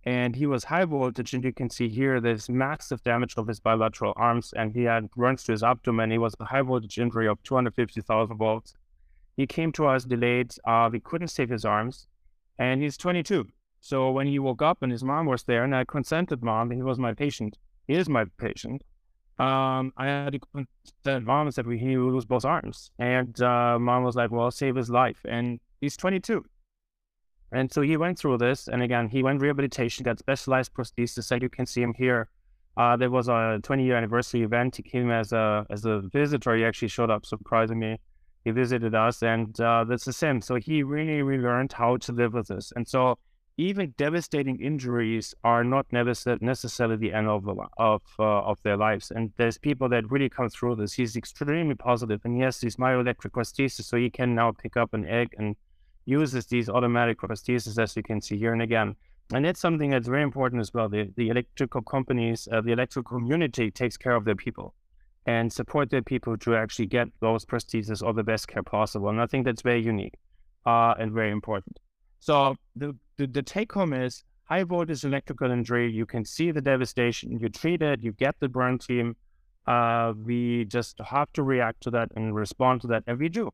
and 0.06 0.36
he 0.36 0.46
was 0.46 0.66
high 0.66 0.86
voltage. 0.86 1.34
And 1.34 1.44
you 1.44 1.52
can 1.52 1.70
see 1.70 1.90
here 1.90 2.22
there's 2.22 2.48
massive 2.50 3.04
damage 3.04 3.36
of 3.38 3.48
his 3.48 3.60
bilateral 3.60 4.14
arms, 4.16 4.54
and 4.56 4.74
he 4.74 4.84
had 4.84 5.10
burns 5.12 5.44
to 5.44 5.52
his 5.52 5.64
abdomen. 5.64 6.12
He 6.12 6.18
was 6.18 6.36
a 6.40 6.46
high 6.46 6.62
voltage 6.62 6.98
injury 7.00 7.28
of 7.28 7.42
250,000 7.44 8.38
volts. 8.38 8.74
He 9.36 9.48
came 9.48 9.72
to 9.74 9.88
us 9.88 10.06
delayed. 10.06 10.54
Uh, 10.66 10.90
we 10.92 11.00
couldn't 11.00 11.28
save 11.30 11.50
his 11.50 11.66
arms, 11.66 12.08
and 12.58 12.82
he's 12.82 12.98
22. 12.98 13.48
So 13.82 14.10
when 14.12 14.28
he 14.28 14.40
woke 14.40 14.62
up 14.62 14.82
and 14.82 14.92
his 14.92 15.04
mom 15.04 15.26
was 15.26 15.44
there, 15.44 15.64
and 15.64 15.76
I 15.76 15.84
consented 15.84 16.42
mom, 16.42 16.72
he 16.72 16.82
was 16.82 16.98
my 16.98 17.14
patient. 17.14 17.58
He 17.88 17.96
is 17.96 18.10
my 18.10 18.26
patient. 18.38 18.84
Um, 19.38 19.92
I 19.98 20.06
had 20.06 20.34
to 20.34 20.40
consent 20.40 21.26
mom 21.26 21.48
and 21.48 21.54
said 21.54 21.66
he 21.66 21.98
would 21.98 22.14
lose 22.14 22.26
both 22.26 22.46
arms, 22.46 22.92
and 22.98 23.40
uh, 23.42 23.78
mom 23.78 24.04
was 24.04 24.16
like, 24.16 24.32
"Well, 24.32 24.50
save 24.50 24.76
his 24.76 24.90
life." 24.90 25.20
And 25.28 25.60
he's 25.82 25.98
22. 25.98 26.46
And 27.52 27.72
so 27.72 27.82
he 27.82 27.98
went 27.98 28.20
through 28.20 28.40
this, 28.40 28.68
and 28.68 28.82
again, 28.82 29.08
he 29.08 29.24
went 29.24 29.42
rehabilitation, 29.42 30.04
got 30.04 30.20
specialized 30.20 30.74
prosthesis, 30.74 31.32
and 31.32 31.42
you 31.42 31.50
can 31.50 31.66
see 31.66 31.82
him 31.82 31.94
here. 31.94 32.30
Uh, 32.78 32.98
there 32.98 33.10
was 33.10 33.30
a 33.30 33.60
20 33.63 33.86
year 33.86 33.96
anniversary 33.96 34.43
event. 34.43 34.76
He 34.76 34.84
came 34.84 35.10
as 35.10 35.32
a 35.32 35.65
as 35.69 35.86
a 35.86 36.02
visitor. 36.02 36.56
He 36.56 36.65
actually 36.65 36.89
showed 36.89 37.10
up, 37.10 37.26
surprisingly. 37.26 38.00
He 38.43 38.52
visited 38.52 38.93
us, 38.93 39.24
and 39.24 39.60
uh, 39.60 39.86
that's 39.86 40.06
the 40.06 40.13
same. 40.13 40.41
So 40.41 40.56
he 40.56 40.84
really 40.84 41.22
relearned 41.22 41.74
how 41.74 41.98
to 41.98 42.12
live 42.12 42.34
with 42.34 42.48
this. 42.48 42.74
And 42.76 42.88
so 42.88 43.17
even 43.58 43.93
devastating 43.98 44.60
injuries 44.60 45.34
are 45.43 45.63
not 45.63 45.86
necessarily 45.91 46.98
the 46.98 47.13
end 47.13 47.28
of 47.28 47.48
of 47.78 48.02
uh, 48.19 48.24
of 48.24 48.62
their 48.63 48.78
lives. 48.78 49.12
And 49.12 49.32
there's 49.38 49.58
people 49.58 49.88
that 49.89 50.12
really 50.12 50.30
come 50.30 50.50
through 50.50 50.76
this. 50.76 50.93
He's 50.93 51.15
extremely 51.15 51.76
positive, 51.76 52.22
and 52.26 52.36
he 52.36 52.41
has 52.41 52.60
these 52.60 52.76
myoelectric 52.76 53.32
prosthesis, 53.32 53.86
so 53.86 53.98
he 53.98 54.10
can 54.10 54.36
now 54.36 54.52
pick 54.52 54.76
up 54.76 54.93
an 54.93 55.08
egg 55.08 55.34
and 55.38 55.56
uses 56.06 56.46
these 56.46 56.70
automatic 56.70 57.20
prostheses, 57.20 57.82
as 57.82 57.96
you 57.96 58.04
can 58.04 58.22
see 58.22 58.38
here. 58.38 58.54
And 58.54 58.62
again, 58.62 58.96
and 59.34 59.46
it's 59.46 59.60
something 59.60 59.89
that's 59.89 60.08
very 60.08 60.22
important 60.22 60.62
as 60.62 60.74
well. 60.74 60.88
The, 60.88 61.12
the 61.15 61.30
electrical 61.30 61.82
companies, 61.82 62.48
uh, 62.52 62.62
the 62.62 62.72
electrical 62.72 63.18
community 63.18 63.72
takes 63.72 63.98
care 63.98 64.15
of 64.15 64.24
their 64.24 64.36
people 64.36 64.76
and 65.26 65.52
support 65.52 65.89
their 65.89 66.04
people 66.04 66.38
to 66.38 66.56
actually 66.56 66.86
get 66.86 67.08
those 67.20 67.44
prostheses 67.44 68.06
or 68.06 68.13
the 68.13 68.24
best 68.24 68.48
care 68.48 68.62
possible. 68.62 69.10
And 69.10 69.20
I 69.20 69.26
think 69.26 69.46
that's 69.46 69.63
very 69.63 69.82
unique 69.82 70.13
uh, 70.65 70.94
and 71.00 71.12
very 71.12 71.32
important. 71.32 71.80
So 72.20 72.56
the, 72.76 72.96
the, 73.18 73.26
the 73.26 73.41
take 73.41 73.72
home 73.72 73.94
is 73.94 74.24
high 74.44 74.63
voltage 74.63 75.04
electrical 75.04 75.50
injury. 75.50 75.91
You 75.91 76.06
can 76.06 76.24
see 76.24 76.52
the 76.52 76.62
devastation. 76.62 77.39
You 77.39 77.50
treat 77.50 77.82
it. 77.82 78.04
You 78.04 78.12
get 78.12 78.36
the 78.39 78.48
burn 78.48 78.78
team. 78.78 79.15
Uh, 79.65 80.13
we 80.24 80.65
just 80.65 81.00
have 81.00 81.34
to 81.34 81.41
react 81.41 81.82
to 81.82 81.89
that 81.91 82.10
and 82.15 82.36
respond 82.36 82.82
to 82.82 82.88
that, 82.88 83.04
and 83.08 83.18
we 83.18 83.30
do. 83.30 83.50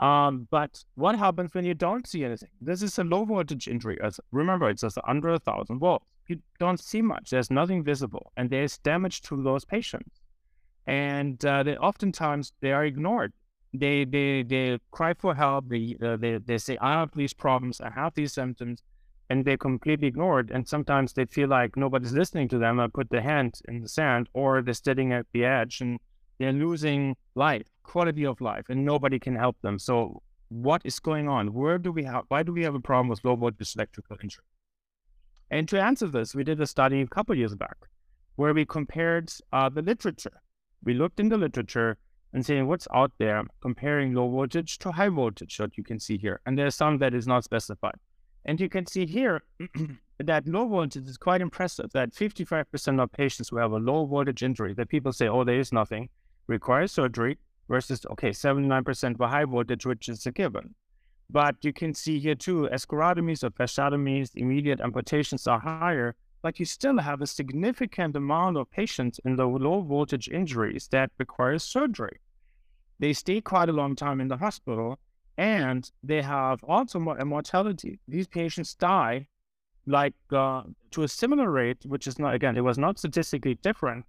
Um, 0.00 0.48
but 0.50 0.82
what 0.94 1.18
happens 1.18 1.52
when 1.52 1.66
you 1.66 1.74
don't 1.74 2.06
see 2.06 2.24
anything? 2.24 2.48
This 2.60 2.82
is 2.82 2.98
a 2.98 3.04
low 3.04 3.26
voltage 3.26 3.68
injury. 3.68 3.98
Remember, 4.32 4.70
it's 4.70 4.80
just 4.80 4.98
under 5.06 5.28
a 5.28 5.38
thousand 5.38 5.78
volts. 5.78 6.06
You 6.26 6.40
don't 6.58 6.80
see 6.80 7.02
much. 7.02 7.30
There's 7.30 7.50
nothing 7.50 7.84
visible, 7.84 8.32
and 8.36 8.48
there's 8.48 8.78
damage 8.78 9.20
to 9.22 9.42
those 9.42 9.64
patients. 9.64 10.20
And 10.86 11.44
uh, 11.44 11.62
they 11.64 11.76
oftentimes 11.76 12.52
they 12.60 12.72
are 12.72 12.84
ignored. 12.84 13.34
They 13.74 14.04
they 14.04 14.42
they 14.42 14.78
cry 14.90 15.12
for 15.14 15.34
help. 15.34 15.68
They 15.68 15.96
uh, 16.02 16.16
they 16.16 16.38
they 16.38 16.58
say 16.58 16.78
I 16.80 16.92
have 16.92 17.10
these 17.14 17.34
problems. 17.34 17.80
I 17.80 17.90
have 17.90 18.14
these 18.14 18.32
symptoms, 18.32 18.82
and 19.28 19.44
they're 19.44 19.58
completely 19.58 20.08
ignored. 20.08 20.50
And 20.50 20.66
sometimes 20.66 21.12
they 21.12 21.26
feel 21.26 21.48
like 21.48 21.76
nobody's 21.76 22.12
listening 22.12 22.48
to 22.48 22.58
them. 22.58 22.80
I 22.80 22.86
put 22.86 23.10
their 23.10 23.20
hand 23.20 23.60
in 23.68 23.82
the 23.82 23.88
sand, 23.88 24.28
or 24.32 24.62
they're 24.62 24.72
sitting 24.72 25.12
at 25.12 25.26
the 25.32 25.44
edge 25.44 25.82
and 25.82 26.00
they're 26.40 26.52
losing 26.52 27.14
life 27.34 27.66
quality 27.90 28.24
of 28.24 28.40
life 28.40 28.66
and 28.68 28.84
nobody 28.84 29.18
can 29.18 29.36
help 29.36 29.56
them. 29.62 29.78
So 29.78 30.22
what 30.48 30.80
is 30.84 30.98
going 31.00 31.28
on? 31.28 31.52
Where 31.52 31.78
do 31.78 31.92
we 31.92 32.04
have, 32.04 32.24
why 32.28 32.42
do 32.42 32.52
we 32.52 32.62
have 32.62 32.74
a 32.74 32.80
problem 32.80 33.08
with 33.08 33.24
low 33.24 33.36
voltage 33.36 33.74
electrical 33.76 34.16
injury? 34.22 34.44
And 35.50 35.68
to 35.68 35.80
answer 35.80 36.06
this, 36.06 36.34
we 36.34 36.44
did 36.44 36.60
a 36.60 36.66
study 36.66 37.00
a 37.02 37.06
couple 37.06 37.36
years 37.36 37.54
back 37.54 37.76
where 38.36 38.54
we 38.54 38.64
compared 38.64 39.32
uh, 39.52 39.68
the 39.68 39.82
literature. 39.82 40.40
We 40.84 40.94
looked 40.94 41.20
in 41.20 41.28
the 41.28 41.36
literature 41.36 41.98
and 42.32 42.46
saying 42.46 42.68
what's 42.68 42.86
out 42.94 43.12
there, 43.18 43.42
comparing 43.60 44.14
low 44.14 44.30
voltage 44.30 44.78
to 44.78 44.92
high 44.92 45.08
voltage, 45.08 45.58
what 45.58 45.76
you 45.76 45.82
can 45.82 45.98
see 45.98 46.16
here. 46.16 46.40
And 46.46 46.56
there's 46.56 46.76
some 46.76 46.98
that 46.98 47.12
is 47.12 47.26
not 47.26 47.44
specified. 47.44 47.96
And 48.46 48.60
you 48.60 48.68
can 48.68 48.86
see 48.86 49.04
here 49.04 49.42
that 50.18 50.46
low 50.46 50.66
voltage 50.68 51.08
is 51.08 51.18
quite 51.18 51.40
impressive, 51.40 51.90
that 51.92 52.14
55% 52.14 53.02
of 53.02 53.12
patients 53.12 53.48
who 53.48 53.56
have 53.56 53.72
a 53.72 53.78
low 53.78 54.06
voltage 54.06 54.42
injury, 54.44 54.72
that 54.74 54.88
people 54.88 55.12
say, 55.12 55.28
oh, 55.28 55.44
there 55.44 55.58
is 55.58 55.72
nothing, 55.72 56.08
require 56.46 56.86
surgery, 56.86 57.38
versus, 57.70 58.04
okay, 58.10 58.30
79% 58.30 59.16
for 59.16 59.28
high 59.28 59.44
voltage, 59.44 59.86
which 59.86 60.08
is 60.08 60.26
a 60.26 60.32
given. 60.32 60.74
But 61.30 61.56
you 61.62 61.72
can 61.72 61.94
see 61.94 62.18
here 62.18 62.34
too, 62.34 62.68
escharotomies 62.72 63.44
or 63.44 63.50
fasciotomies, 63.50 64.30
immediate 64.34 64.80
amputations 64.80 65.46
are 65.46 65.60
higher, 65.60 66.16
but 66.42 66.58
you 66.58 66.66
still 66.66 66.98
have 66.98 67.22
a 67.22 67.26
significant 67.26 68.16
amount 68.16 68.56
of 68.56 68.70
patients 68.72 69.20
in 69.24 69.36
the 69.36 69.46
low 69.46 69.82
voltage 69.82 70.28
injuries 70.28 70.88
that 70.90 71.12
require 71.18 71.58
surgery. 71.58 72.18
They 72.98 73.12
stay 73.12 73.40
quite 73.40 73.68
a 73.68 73.72
long 73.72 73.94
time 73.94 74.20
in 74.20 74.26
the 74.26 74.36
hospital 74.36 74.98
and 75.38 75.88
they 76.02 76.22
have 76.22 76.64
also 76.64 76.98
a 76.98 77.24
mortality. 77.24 78.00
These 78.08 78.26
patients 78.26 78.74
die 78.74 79.28
like 79.86 80.14
uh, 80.32 80.62
to 80.90 81.04
a 81.04 81.08
similar 81.08 81.50
rate, 81.50 81.78
which 81.86 82.06
is 82.08 82.18
not, 82.18 82.34
again, 82.34 82.56
it 82.56 82.64
was 82.64 82.78
not 82.78 82.98
statistically 82.98 83.54
different, 83.54 84.04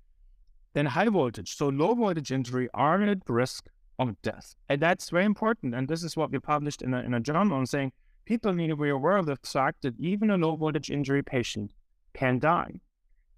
than 0.74 0.86
high 0.86 1.10
voltage. 1.10 1.56
So 1.56 1.70
low 1.70 1.94
voltage 1.94 2.32
injury 2.32 2.70
are 2.74 3.02
at 3.04 3.20
risk 3.28 3.68
of 4.00 4.22
death. 4.22 4.56
And 4.70 4.82
that's 4.82 5.10
very 5.10 5.26
important. 5.26 5.76
And 5.76 5.88
this 5.88 6.04
is 6.04 6.18
what 6.18 6.32
we 6.32 6.40
published 6.40 6.82
in 6.82 6.94
a, 6.94 7.00
in 7.02 7.14
a 7.14 7.20
journal 7.20 7.66
saying 7.66 7.92
people 8.26 8.54
need 8.54 8.70
to 8.70 8.76
be 8.76 8.90
aware 8.90 9.18
of 9.18 9.26
the 9.26 9.38
fact 9.44 9.82
that 9.84 10.00
even 10.00 10.32
a 10.32 10.38
low 10.38 10.56
voltage 10.56 10.90
injury 10.90 11.24
patient 11.24 11.72
can 12.14 12.40
die. 12.40 12.80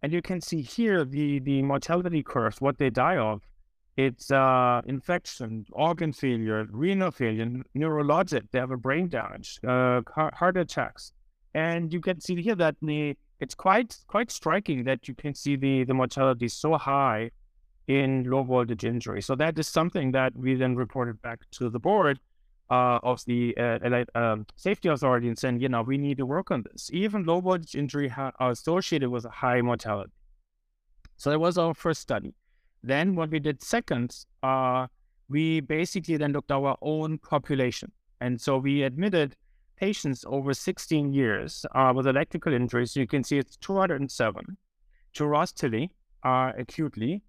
And 0.01 0.11
you 0.11 0.21
can 0.21 0.41
see 0.41 0.61
here 0.61 1.05
the, 1.05 1.39
the 1.39 1.61
mortality 1.61 2.23
curves, 2.23 2.59
what 2.59 2.77
they 2.77 2.89
die 2.89 3.17
of. 3.17 3.41
It's 3.95 4.31
uh, 4.31 4.81
infection, 4.85 5.65
organ 5.71 6.13
failure, 6.13 6.65
renal 6.71 7.11
failure, 7.11 7.45
neurologic, 7.77 8.49
they 8.51 8.59
have 8.59 8.71
a 8.71 8.77
brain 8.77 9.07
damage, 9.07 9.59
uh, 9.65 10.01
heart 10.15 10.57
attacks. 10.57 11.13
And 11.53 11.93
you 11.93 12.01
can 12.01 12.19
see 12.19 12.41
here 12.41 12.55
that 12.55 12.75
the 12.81 13.15
it's 13.39 13.55
quite 13.55 13.97
quite 14.07 14.31
striking 14.31 14.83
that 14.85 15.07
you 15.07 15.15
can 15.15 15.33
see 15.33 15.55
the 15.55 15.83
the 15.83 15.93
mortality 15.93 16.47
so 16.47 16.77
high 16.77 17.31
in 17.87 18.23
low 18.23 18.43
voltage 18.43 18.85
injury. 18.85 19.21
So 19.21 19.35
that 19.35 19.59
is 19.59 19.67
something 19.67 20.11
that 20.11 20.35
we 20.35 20.55
then 20.55 20.75
reported 20.75 21.21
back 21.21 21.39
to 21.51 21.69
the 21.69 21.79
board 21.79 22.19
uh, 22.69 22.99
of 23.03 23.23
the 23.25 23.55
uh, 23.57 24.05
um, 24.15 24.45
safety 24.55 24.89
authority 24.89 25.27
and 25.27 25.37
saying, 25.37 25.59
you 25.59 25.69
know, 25.69 25.81
we 25.81 25.97
need 25.97 26.17
to 26.17 26.25
work 26.25 26.49
on 26.49 26.63
this. 26.71 26.89
Even 26.93 27.23
low 27.23 27.41
voltage 27.41 27.75
injury 27.75 28.07
ha- 28.07 28.31
are 28.39 28.51
associated 28.51 29.09
with 29.09 29.25
a 29.25 29.29
high 29.29 29.61
mortality. 29.61 30.13
So 31.17 31.29
that 31.29 31.39
was 31.39 31.57
our 31.57 31.73
first 31.73 32.01
study. 32.01 32.33
Then 32.81 33.15
what 33.15 33.29
we 33.29 33.39
did 33.39 33.61
second, 33.61 34.25
uh, 34.41 34.87
we 35.29 35.61
basically 35.61 36.17
then 36.17 36.33
looked 36.33 36.51
at 36.51 36.55
our 36.55 36.77
own 36.81 37.17
population. 37.17 37.91
And 38.21 38.39
so 38.39 38.57
we 38.57 38.83
admitted 38.83 39.35
patients 39.75 40.25
over 40.27 40.53
16 40.53 41.13
years 41.13 41.65
uh, 41.75 41.91
with 41.95 42.07
electrical 42.07 42.53
injuries, 42.53 42.95
you 42.95 43.07
can 43.07 43.23
see 43.23 43.37
it's 43.37 43.57
207 43.57 44.57
to 45.13 45.25
Ross 45.25 45.51
Tilley 45.51 45.91
uh, 46.23 46.51
acutely. 46.57 47.21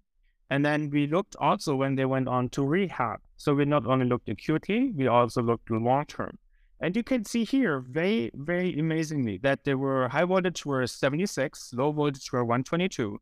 And 0.49 0.63
then 0.63 0.89
we 0.89 1.07
looked 1.07 1.35
also 1.39 1.75
when 1.75 1.95
they 1.95 2.05
went 2.05 2.27
on 2.27 2.49
to 2.49 2.63
rehab. 2.63 3.19
So 3.37 3.53
we 3.53 3.65
not 3.65 3.85
only 3.85 4.05
looked 4.05 4.29
acutely, 4.29 4.91
we 4.91 5.07
also 5.07 5.41
looked 5.41 5.69
long 5.71 6.05
term. 6.05 6.37
And 6.81 6.95
you 6.95 7.03
can 7.03 7.23
see 7.23 7.45
here 7.45 7.79
very, 7.79 8.31
very 8.35 8.77
amazingly 8.77 9.37
that 9.39 9.63
there 9.63 9.77
were 9.77 10.07
high 10.09 10.25
voltage 10.25 10.65
were 10.65 10.85
76, 10.85 11.73
low 11.73 11.91
voltage 11.91 12.31
were 12.31 12.43
122. 12.43 13.19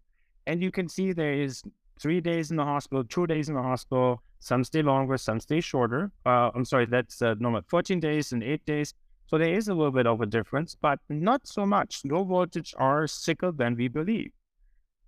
And 0.48 0.62
you 0.62 0.72
can 0.72 0.90
see 0.90 1.14
there 1.14 1.34
is 1.34 1.64
three 2.00 2.20
days 2.20 2.52
in 2.52 2.58
the 2.58 2.66
hospital, 2.66 3.04
two 3.04 3.28
days 3.28 3.50
in 3.50 3.56
the 3.56 3.62
hospital, 3.62 4.22
some 4.40 4.64
stay 4.64 4.82
longer, 4.82 5.18
some 5.18 5.40
stay 5.40 5.62
shorter. 5.62 6.12
Uh, 6.26 6.52
I'm 6.54 6.66
sorry, 6.66 6.86
that's 6.86 7.22
uh, 7.22 7.36
normal 7.40 7.62
14 7.68 8.00
days 8.00 8.34
and 8.34 8.44
eight 8.44 8.66
days. 8.66 8.94
So 9.34 9.40
there 9.40 9.56
is 9.56 9.68
a 9.68 9.74
little 9.74 9.92
bit 9.92 10.06
of 10.06 10.22
a 10.22 10.28
difference, 10.28 10.76
but 10.80 11.00
not 11.10 11.48
so 11.48 11.66
much. 11.66 12.06
Low 12.06 12.24
voltage 12.24 12.76
are 12.78 13.08
sicker 13.08 13.52
than 13.52 13.76
we 13.76 13.88
believe. 13.88 14.32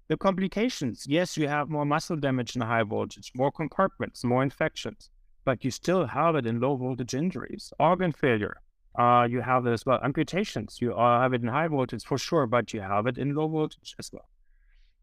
The 0.07 0.17
complications, 0.17 1.05
yes, 1.07 1.37
you 1.37 1.47
have 1.47 1.69
more 1.69 1.85
muscle 1.85 2.15
damage 2.15 2.55
in 2.55 2.63
high 2.63 2.81
voltage, 2.81 3.31
more 3.35 3.51
compartments, 3.51 4.23
more 4.23 4.41
infections, 4.41 5.11
but 5.43 5.63
you 5.63 5.69
still 5.69 6.07
have 6.07 6.33
it 6.33 6.47
in 6.47 6.59
low 6.59 6.75
voltage 6.75 7.13
injuries, 7.13 7.71
organ 7.79 8.11
failure. 8.11 8.57
Uh, 8.97 9.27
you 9.29 9.41
have 9.41 9.67
it 9.67 9.73
as 9.73 9.85
well. 9.85 9.99
Amputations, 10.01 10.79
you 10.81 10.95
uh, 10.95 11.21
have 11.21 11.33
it 11.33 11.43
in 11.43 11.47
high 11.47 11.67
voltage 11.67 12.03
for 12.03 12.17
sure, 12.17 12.47
but 12.47 12.73
you 12.73 12.81
have 12.81 13.05
it 13.05 13.19
in 13.19 13.35
low 13.35 13.47
voltage 13.47 13.93
as 13.99 14.09
well. 14.11 14.27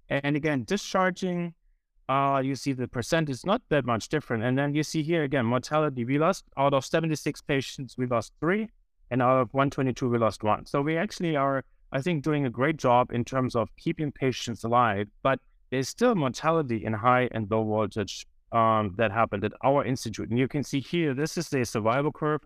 And 0.09 0.35
again, 0.35 0.65
discharging, 0.65 1.55
uh, 2.09 2.43
you 2.45 2.57
see 2.57 2.73
the 2.73 2.89
percent 2.89 3.31
is 3.31 3.47
not 3.47 3.63
that 3.69 3.85
much 3.85 4.09
different. 4.09 4.43
And 4.43 4.59
then 4.59 4.75
you 4.75 4.83
see 4.83 5.05
here 5.05 5.23
again, 5.23 5.47
mortality, 5.47 6.05
we 6.05 6.19
lost 6.19 6.45
out 6.57 6.75
of 6.75 6.85
76 6.85 7.41
patients, 7.43 7.97
we 7.97 8.07
lost 8.07 8.33
three, 8.41 8.69
and 9.13 9.21
out 9.21 9.43
of 9.43 9.53
122, 9.53 10.09
we 10.09 10.17
lost 10.17 10.43
one. 10.43 10.65
So 10.65 10.81
we 10.81 10.97
actually 10.97 11.37
are, 11.37 11.65
I 11.93 12.01
think, 12.01 12.25
doing 12.25 12.47
a 12.47 12.51
great 12.51 12.79
job 12.79 13.13
in 13.13 13.27
terms 13.27 13.55
of 13.55 13.69
keeping 13.77 14.11
patients 14.11 14.65
alive, 14.65 15.07
but 15.23 15.39
there's 15.71 15.91
still 15.91 16.15
mortality 16.15 16.83
in 16.87 16.95
high 16.95 17.29
and 17.33 17.47
low 17.51 17.63
voltage 17.63 18.27
um, 18.53 18.95
that 18.97 19.13
happened 19.13 19.45
at 19.45 19.53
our 19.63 19.85
institute. 19.85 20.31
And 20.31 20.39
you 20.39 20.49
can 20.49 20.65
see 20.65 20.81
here, 20.81 21.13
this 21.13 21.37
is 21.37 21.51
the 21.51 21.63
survival 21.67 22.11
curve. 22.11 22.41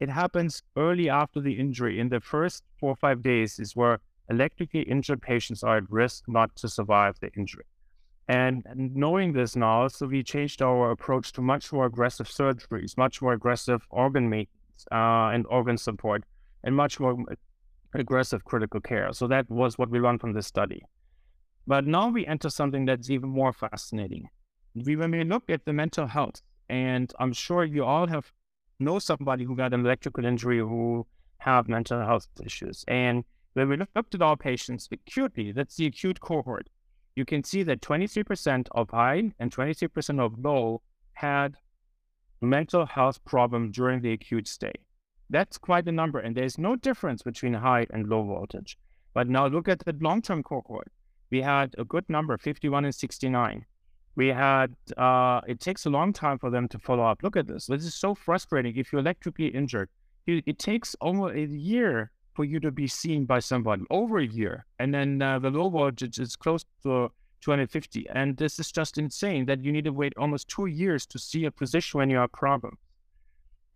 It 0.00 0.08
happens 0.08 0.62
early 0.78 1.10
after 1.10 1.38
the 1.38 1.52
injury. 1.52 2.00
In 2.00 2.08
the 2.08 2.20
first 2.20 2.64
four 2.80 2.92
or 2.92 2.96
five 2.96 3.22
days 3.22 3.58
is 3.58 3.76
where 3.76 3.98
electrically 4.30 4.82
injured 4.82 5.20
patients 5.20 5.62
are 5.62 5.76
at 5.76 5.90
risk 5.90 6.24
not 6.28 6.56
to 6.56 6.68
survive 6.70 7.16
the 7.20 7.30
injury. 7.36 7.66
And 8.28 8.64
knowing 8.74 9.34
this 9.34 9.54
now, 9.54 9.88
so 9.88 10.06
we 10.06 10.22
changed 10.22 10.62
our 10.62 10.92
approach 10.92 11.32
to 11.32 11.42
much 11.42 11.74
more 11.74 11.84
aggressive 11.84 12.26
surgeries, 12.26 12.96
much 12.96 13.20
more 13.20 13.34
aggressive 13.34 13.86
organ 13.90 14.30
maintenance 14.30 14.55
uh, 14.92 15.30
and 15.32 15.46
organ 15.48 15.78
support, 15.78 16.24
and 16.64 16.74
much 16.74 17.00
more 17.00 17.16
aggressive 17.94 18.44
critical 18.44 18.80
care. 18.80 19.12
So 19.12 19.26
that 19.28 19.48
was 19.50 19.78
what 19.78 19.90
we 19.90 19.98
learned 19.98 20.20
from 20.20 20.32
this 20.32 20.46
study. 20.46 20.82
But 21.66 21.86
now 21.86 22.08
we 22.08 22.26
enter 22.26 22.50
something 22.50 22.84
that's 22.84 23.10
even 23.10 23.28
more 23.28 23.52
fascinating. 23.52 24.28
We, 24.74 24.96
when 24.96 25.10
we 25.10 25.24
look 25.24 25.50
at 25.50 25.64
the 25.64 25.72
mental 25.72 26.06
health, 26.06 26.42
and 26.68 27.12
I'm 27.18 27.32
sure 27.32 27.64
you 27.64 27.84
all 27.84 28.06
have 28.06 28.32
know 28.78 28.98
somebody 28.98 29.44
who 29.44 29.56
got 29.56 29.72
an 29.72 29.80
electrical 29.80 30.24
injury 30.24 30.58
who 30.58 31.06
have 31.38 31.68
mental 31.68 32.00
health 32.00 32.28
issues. 32.44 32.84
And 32.88 33.24
when 33.54 33.68
we 33.68 33.76
looked 33.76 34.14
at 34.14 34.22
our 34.22 34.36
patients 34.36 34.88
acutely, 34.92 35.52
that's 35.52 35.76
the 35.76 35.86
acute 35.86 36.20
cohort, 36.20 36.68
you 37.14 37.24
can 37.24 37.42
see 37.42 37.62
that 37.62 37.80
23% 37.80 38.68
of 38.72 38.90
high 38.90 39.32
and 39.38 39.50
23% 39.50 40.20
of 40.20 40.38
low 40.38 40.82
had 41.14 41.56
mental 42.40 42.86
health 42.86 43.24
problem 43.24 43.70
during 43.70 44.00
the 44.00 44.12
acute 44.12 44.48
stay. 44.48 44.72
That's 45.30 45.58
quite 45.58 45.88
a 45.88 45.92
number, 45.92 46.18
and 46.18 46.36
there's 46.36 46.58
no 46.58 46.76
difference 46.76 47.22
between 47.22 47.54
high 47.54 47.86
and 47.90 48.08
low 48.08 48.22
voltage. 48.22 48.78
But 49.14 49.28
now 49.28 49.46
look 49.46 49.68
at 49.68 49.80
the 49.80 49.96
long-term 50.00 50.42
cohort. 50.42 50.92
We 51.30 51.42
had 51.42 51.74
a 51.78 51.84
good 51.84 52.08
number, 52.08 52.36
51 52.38 52.84
and 52.84 52.94
69. 52.94 53.64
We 54.14 54.28
had, 54.28 54.74
uh, 54.96 55.40
it 55.46 55.60
takes 55.60 55.84
a 55.86 55.90
long 55.90 56.12
time 56.12 56.38
for 56.38 56.50
them 56.50 56.68
to 56.68 56.78
follow 56.78 57.04
up. 57.04 57.22
Look 57.22 57.36
at 57.36 57.46
this. 57.46 57.66
This 57.66 57.84
is 57.84 57.94
so 57.94 58.14
frustrating. 58.14 58.76
If 58.76 58.92
you're 58.92 59.00
electrically 59.00 59.48
injured, 59.48 59.88
it 60.26 60.58
takes 60.58 60.94
almost 61.00 61.34
a 61.34 61.46
year 61.46 62.10
for 62.34 62.44
you 62.44 62.60
to 62.60 62.70
be 62.70 62.86
seen 62.86 63.24
by 63.24 63.40
somebody 63.40 63.84
over 63.90 64.18
a 64.18 64.26
year. 64.26 64.66
And 64.78 64.92
then 64.92 65.22
uh, 65.22 65.38
the 65.38 65.50
low 65.50 65.68
voltage 65.70 66.18
is 66.18 66.36
close 66.36 66.64
to 66.82 67.10
250. 67.46 68.08
And 68.10 68.36
this 68.36 68.58
is 68.58 68.72
just 68.72 68.98
insane 68.98 69.46
that 69.46 69.62
you 69.62 69.70
need 69.70 69.84
to 69.84 69.92
wait 69.92 70.12
almost 70.16 70.48
two 70.48 70.66
years 70.66 71.06
to 71.06 71.18
see 71.18 71.44
a 71.44 71.52
physician 71.52 71.98
when 71.98 72.10
you 72.10 72.16
have 72.16 72.32
problems. 72.32 72.78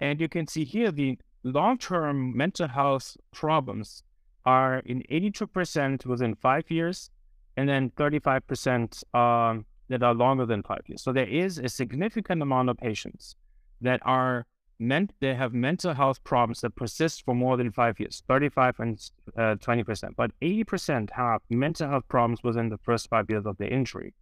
And 0.00 0.20
you 0.20 0.28
can 0.28 0.48
see 0.48 0.64
here 0.64 0.90
the 0.90 1.18
long 1.44 1.78
term 1.78 2.37
mental 2.37 2.66
health 2.66 3.16
problems 3.33 4.02
are 4.44 4.78
in 4.80 5.04
82% 5.09 6.04
within 6.04 6.35
five 6.35 6.68
years, 6.68 7.11
and 7.56 7.68
then 7.68 7.90
35% 7.90 9.14
um, 9.14 9.64
that 9.88 10.02
are 10.02 10.14
longer 10.14 10.46
than 10.46 10.64
five 10.64 10.83
years. 10.87 11.02
So 11.02 11.12
there 11.12 11.28
is 11.28 11.59
a 11.59 11.68
significant 11.68 12.42
amount 12.42 12.70
of 12.70 12.76
patients 12.76 13.37
that 13.83 14.00
are 14.04 14.46
meant 14.81 15.12
they 15.21 15.35
have 15.35 15.53
mental 15.53 15.95
health 15.95 16.23
problems 16.25 16.61
that 16.61 16.75
persist 16.75 17.25
for 17.25 17.35
more 17.35 17.57
than 17.57 17.71
five 17.71 18.01
years 18.01 18.23
35 18.29 18.81
and 18.81 19.11
uh, 19.37 19.55
20% 19.57 20.16
but 20.16 20.31
80% 20.40 21.11
have 21.11 21.40
mental 21.51 21.88
health 21.88 22.09
problems 22.09 22.43
within 22.43 22.69
the 22.69 22.79
first 22.79 23.09
five 23.09 23.29
years 23.29 23.47
of 23.47 23.57
the 23.59 23.69
injury. 23.69 24.14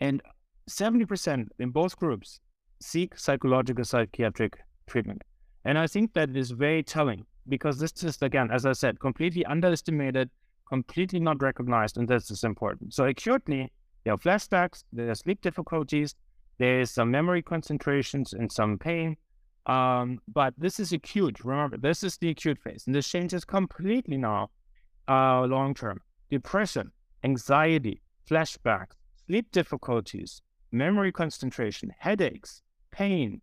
And 0.00 0.20
70% 0.68 1.48
in 1.58 1.70
both 1.70 1.96
groups 1.96 2.40
seek 2.80 3.18
psychological 3.18 3.84
psychiatric 3.84 4.58
treatment. 4.86 5.22
And 5.64 5.78
i 5.78 5.86
think 5.86 6.12
that 6.12 6.36
is 6.36 6.50
very 6.50 6.82
telling 6.82 7.24
because 7.48 7.78
this 7.78 8.02
is 8.02 8.20
again 8.20 8.50
as 8.50 8.66
i 8.66 8.72
said 8.72 9.00
completely 9.00 9.44
underestimated 9.46 10.30
completely 10.68 11.20
not 11.20 11.42
recognized 11.42 11.96
and 11.96 12.08
this 12.08 12.30
is 12.30 12.44
important. 12.44 12.94
So 12.94 13.04
acutely 13.04 13.72
there 14.04 14.14
are 14.14 14.18
flashbacks. 14.18 14.84
There 14.92 15.10
are 15.10 15.14
sleep 15.14 15.40
difficulties. 15.40 16.14
There 16.58 16.80
is 16.80 16.90
some 16.90 17.10
memory 17.10 17.42
concentrations 17.42 18.32
and 18.32 18.50
some 18.50 18.78
pain 18.78 19.16
um, 19.66 20.20
but 20.28 20.54
this 20.58 20.78
is 20.78 20.92
acute. 20.92 21.44
Remember, 21.44 21.76
this 21.76 22.02
is 22.02 22.16
the 22.18 22.30
acute 22.30 22.58
phase, 22.58 22.84
and 22.86 22.94
this 22.94 23.08
changes 23.08 23.44
completely 23.44 24.16
now. 24.16 24.50
Uh, 25.06 25.42
long 25.46 25.74
term 25.74 26.00
depression, 26.30 26.90
anxiety, 27.22 28.00
flashbacks, 28.28 28.92
sleep 29.26 29.50
difficulties, 29.52 30.42
memory 30.72 31.12
concentration, 31.12 31.92
headaches, 31.98 32.62
pain, 32.90 33.40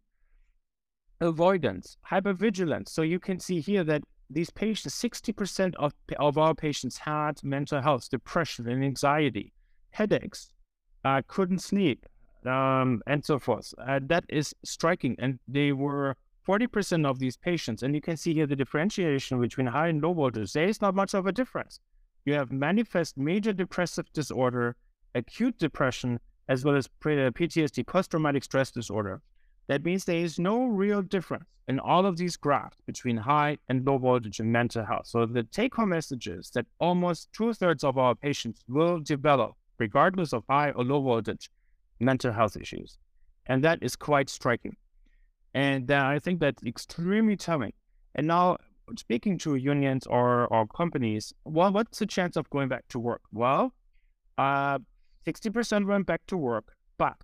avoidance, 1.20 1.98
hypervigilance. 2.10 2.90
So 2.90 3.04
you 3.04 3.20
can 3.20 3.40
see 3.40 3.60
here 3.60 3.84
that 3.86 4.04
these 4.30 4.50
patients, 4.50 5.00
60% 5.02 5.76
of, 5.76 5.94
of 6.20 6.38
our 6.38 6.56
patients 6.56 6.98
had 6.98 7.44
mental 7.44 7.82
health, 7.82 8.10
depression 8.10 8.68
and 8.68 8.84
anxiety, 8.84 9.54
headaches, 9.92 10.52
uh, 11.04 11.22
couldn't 11.28 11.60
sleep, 11.60 12.06
um, 12.46 13.02
and 13.08 13.26
so 13.26 13.40
forth. 13.40 13.74
Uh, 13.78 14.00
that 14.04 14.24
is 14.30 14.54
striking. 14.64 15.16
And 15.20 15.40
they 15.48 15.72
were 15.72 16.16
40% 16.48 17.06
of 17.06 17.20
these 17.20 17.38
patients. 17.38 17.84
And 17.84 17.94
you 17.96 18.02
can 18.02 18.18
see 18.18 18.34
here 18.34 18.48
the 18.48 18.56
differentiation 18.56 19.40
between 19.40 19.68
high 19.68 19.88
and 19.88 20.02
low 20.02 20.14
voltage. 20.14 20.54
There 20.54 20.68
is 20.68 20.82
not 20.82 20.96
much 20.96 21.14
of 21.14 21.28
a 21.28 21.32
difference. 21.32 21.80
You 22.26 22.34
have 22.34 22.52
manifest 22.52 23.18
major 23.18 23.54
depressive 23.54 24.12
disorder, 24.14 24.76
acute 25.16 25.58
depression, 25.58 26.20
as 26.48 26.66
well 26.66 26.76
as 26.76 26.90
PTSD, 27.04 27.86
post 27.88 28.12
traumatic 28.12 28.44
stress 28.44 28.72
disorder. 28.72 29.22
That 29.68 29.86
means 29.86 30.06
there 30.06 30.18
is 30.18 30.38
no 30.38 30.66
real 30.66 31.02
difference 31.02 31.46
in 31.68 31.80
all 31.80 32.06
of 32.06 32.18
these 32.18 32.36
graphs 32.36 32.78
between 32.86 33.18
high 33.18 33.58
and 33.70 33.86
low 33.86 33.98
voltage 33.98 34.40
in 34.40 34.52
mental 34.52 34.84
health. 34.84 35.08
So 35.08 35.26
the 35.26 35.44
take 35.44 35.76
home 35.76 35.90
message 35.90 36.28
is 36.28 36.50
that 36.52 36.66
almost 36.80 37.30
two 37.34 37.54
thirds 37.54 37.84
of 37.84 37.98
our 37.98 38.16
patients 38.16 38.64
will 38.68 39.00
develop, 39.00 39.54
regardless 39.78 40.34
of 40.34 40.44
high 40.50 40.72
or 40.72 40.84
low 40.84 41.02
voltage, 41.02 41.50
mental 42.02 42.32
health 42.32 42.58
issues. 42.58 42.98
And 43.46 43.64
that 43.64 43.80
is 43.82 43.96
quite 43.96 44.30
striking. 44.30 44.76
And 45.54 45.92
uh, 45.92 46.06
I 46.06 46.20
think 46.20 46.40
that's 46.40 46.64
extremely 46.64 47.36
telling. 47.36 47.74
And 48.16 48.28
now, 48.28 48.58
speaking 48.98 49.38
to 49.40 49.56
unions 49.56 50.06
or, 50.08 50.48
or 50.48 50.68
companies, 50.68 51.34
well, 51.46 51.72
what's 51.72 52.00
the 52.00 52.06
chance 52.06 52.36
of 52.36 52.50
going 52.50 52.70
back 52.70 52.88
to 52.90 53.00
work? 53.00 53.22
Well, 53.32 53.74
uh, 54.38 54.80
60% 55.26 55.86
went 55.88 56.06
back 56.06 56.22
to 56.28 56.38
work, 56.38 56.74
but 56.98 57.16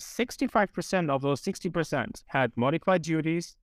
65% 0.00 1.10
of 1.10 1.22
those 1.22 1.42
60% 1.42 2.22
had 2.26 2.52
modified 2.56 3.02
duties, 3.02 3.56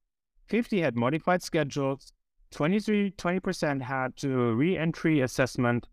50 0.48 0.82
had 0.82 0.96
modified 0.96 1.42
schedules, 1.42 2.12
23, 2.52 3.12
20% 3.12 3.82
had 3.82 4.16
to 4.18 4.54
re-entry 4.54 5.22
assessment, 5.22 5.88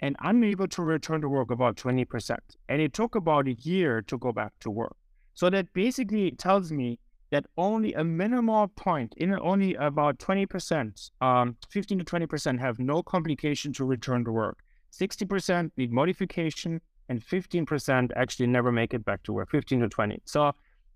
and 0.00 0.16
unable 0.22 0.68
to 0.68 0.82
return 0.82 1.20
to 1.20 1.28
work 1.28 1.50
about 1.50 1.76
20%. 1.76 2.36
And 2.68 2.80
it 2.80 2.92
took 2.92 3.14
about 3.14 3.48
a 3.48 3.54
year 3.54 4.02
to 4.02 4.18
go 4.18 4.32
back 4.32 4.52
to 4.60 4.70
work. 4.70 4.96
So 5.34 5.50
that 5.50 5.72
basically 5.72 6.30
tells 6.32 6.70
me 6.72 6.98
that 7.30 7.46
only 7.56 7.92
a 7.94 8.04
minimal 8.04 8.68
point, 8.68 9.14
in 9.16 9.34
only 9.40 9.74
about 9.74 10.18
20%, 10.18 11.10
um, 11.20 11.56
15 11.68 11.98
to 11.98 12.04
20% 12.04 12.60
have 12.60 12.78
no 12.78 13.02
complication 13.02 13.72
to 13.72 13.84
return 13.84 14.24
to 14.24 14.32
work. 14.32 14.58
60% 14.92 15.72
need 15.76 15.90
modification, 15.90 16.80
and 17.08 17.20
15% 17.20 18.10
actually 18.14 18.46
never 18.46 18.70
make 18.70 18.94
it 18.94 19.04
back 19.04 19.22
to 19.24 19.32
work, 19.32 19.50
15 19.50 19.80
to 19.80 19.88
20. 19.88 20.22
So 20.24 20.52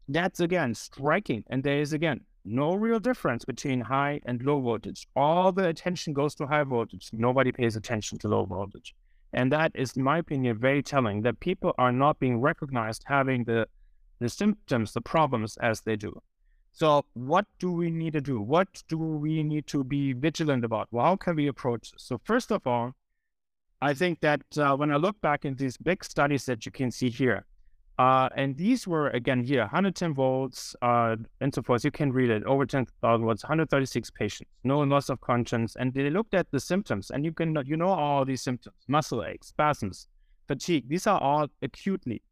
that's 0.09 0.41
again 0.41 0.75
striking. 0.75 1.45
And 1.49 1.63
there 1.63 1.81
is 1.81 1.93
again 1.93 2.21
no 2.49 2.75
real 2.75 2.99
difference 2.99 3.45
between 3.45 3.81
high 3.81 4.21
and 4.25 4.43
low 4.43 4.61
voltage. 4.61 5.07
All 5.15 5.53
the 5.53 5.69
attention 5.69 6.13
goes 6.13 6.35
to 6.37 6.47
high 6.47 6.65
voltage. 6.65 7.11
Nobody 7.13 7.53
pays 7.53 7.77
attention 7.77 8.19
to 8.19 8.29
low 8.29 8.45
voltage. 8.45 8.95
And 9.33 9.53
that 9.53 9.73
is, 9.75 9.97
in 9.97 10.03
my 10.03 10.19
opinion, 10.19 10.59
very 10.59 10.83
telling 10.83 11.23
that 11.23 11.41
people 11.41 11.75
are 11.79 11.93
not 11.93 12.19
being 12.19 12.41
recognized 12.41 13.05
having 13.07 13.45
the, 13.45 13.69
the 14.19 14.29
symptoms, 14.29 14.93
the 14.93 15.01
problems 15.01 15.57
as 15.59 15.83
they 15.83 15.97
do. 15.97 16.21
So, 16.73 17.05
what 17.15 17.47
do 17.59 17.73
we 17.73 17.91
need 17.91 18.13
to 18.13 18.21
do? 18.21 18.41
What 18.41 18.83
do 18.89 18.99
we 18.99 19.43
need 19.43 19.67
to 19.69 19.83
be 19.85 20.13
vigilant 20.13 20.65
about? 20.65 20.89
Well, 20.91 21.05
how 21.05 21.17
can 21.17 21.37
we 21.37 21.49
approach 21.49 21.91
this? 21.91 22.05
So, 22.05 22.21
first 22.25 22.53
of 22.53 22.67
all, 22.67 22.95
I 23.81 23.95
think 23.95 24.21
that 24.21 24.43
uh, 24.57 24.77
when 24.77 24.91
I 24.91 24.97
look 24.97 25.21
back 25.21 25.45
in 25.45 25.57
these 25.57 25.77
big 25.77 26.05
studies 26.05 26.47
that 26.47 26.67
you 26.67 26.73
can 26.73 26.91
see 26.91 27.11
here, 27.11 27.45
uh, 27.99 28.29
and 28.37 28.57
these 28.57 28.87
were 28.87 29.09
again 29.09 29.43
here 29.43 29.63
110 29.63 30.15
volts 30.15 30.77
uh, 30.83 31.17
and 31.41 31.53
so 31.53 31.63
forth. 31.63 31.85
You 31.85 31.91
can 31.91 32.13
read 32.13 32.31
it 32.31 32.45
over 32.45 32.65
10,000 32.65 33.25
volts, 33.25 33.43
136 33.43 34.11
patients, 34.13 34.51
no 34.63 34.79
loss 34.81 35.09
of 35.09 35.21
conscience, 35.21 35.75
and 35.75 35.93
they 35.93 36.09
looked 36.09 36.33
at 36.33 36.49
the 36.53 36.61
symptoms, 36.61 37.11
and 37.11 37.25
you 37.25 37.33
can 37.33 37.57
you 37.67 37.77
know 37.77 37.89
all 37.89 38.25
these 38.25 38.43
symptoms: 38.43 38.77
muscle 38.87 39.25
aches, 39.25 39.49
spasms, 39.49 40.07
fatigue. 40.47 40.89
These 40.89 41.09
are 41.09 41.21
all 41.21 41.49
acutely 41.61 42.23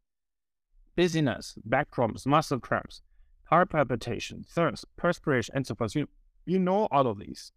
dizziness, 0.95 1.55
back 1.65 1.91
cramps, 1.91 2.25
muscle 2.25 2.59
cramps, 2.59 3.01
heart 3.43 3.69
palpitation, 3.69 4.45
thirst, 4.47 4.85
perspiration, 4.95 5.53
and 5.53 5.67
so 5.67 5.75
forth. 5.75 5.95
You 5.95 6.07
you 6.45 6.59
know 6.59 6.87
all 6.91 7.07
of 7.07 7.19
these, 7.19 7.51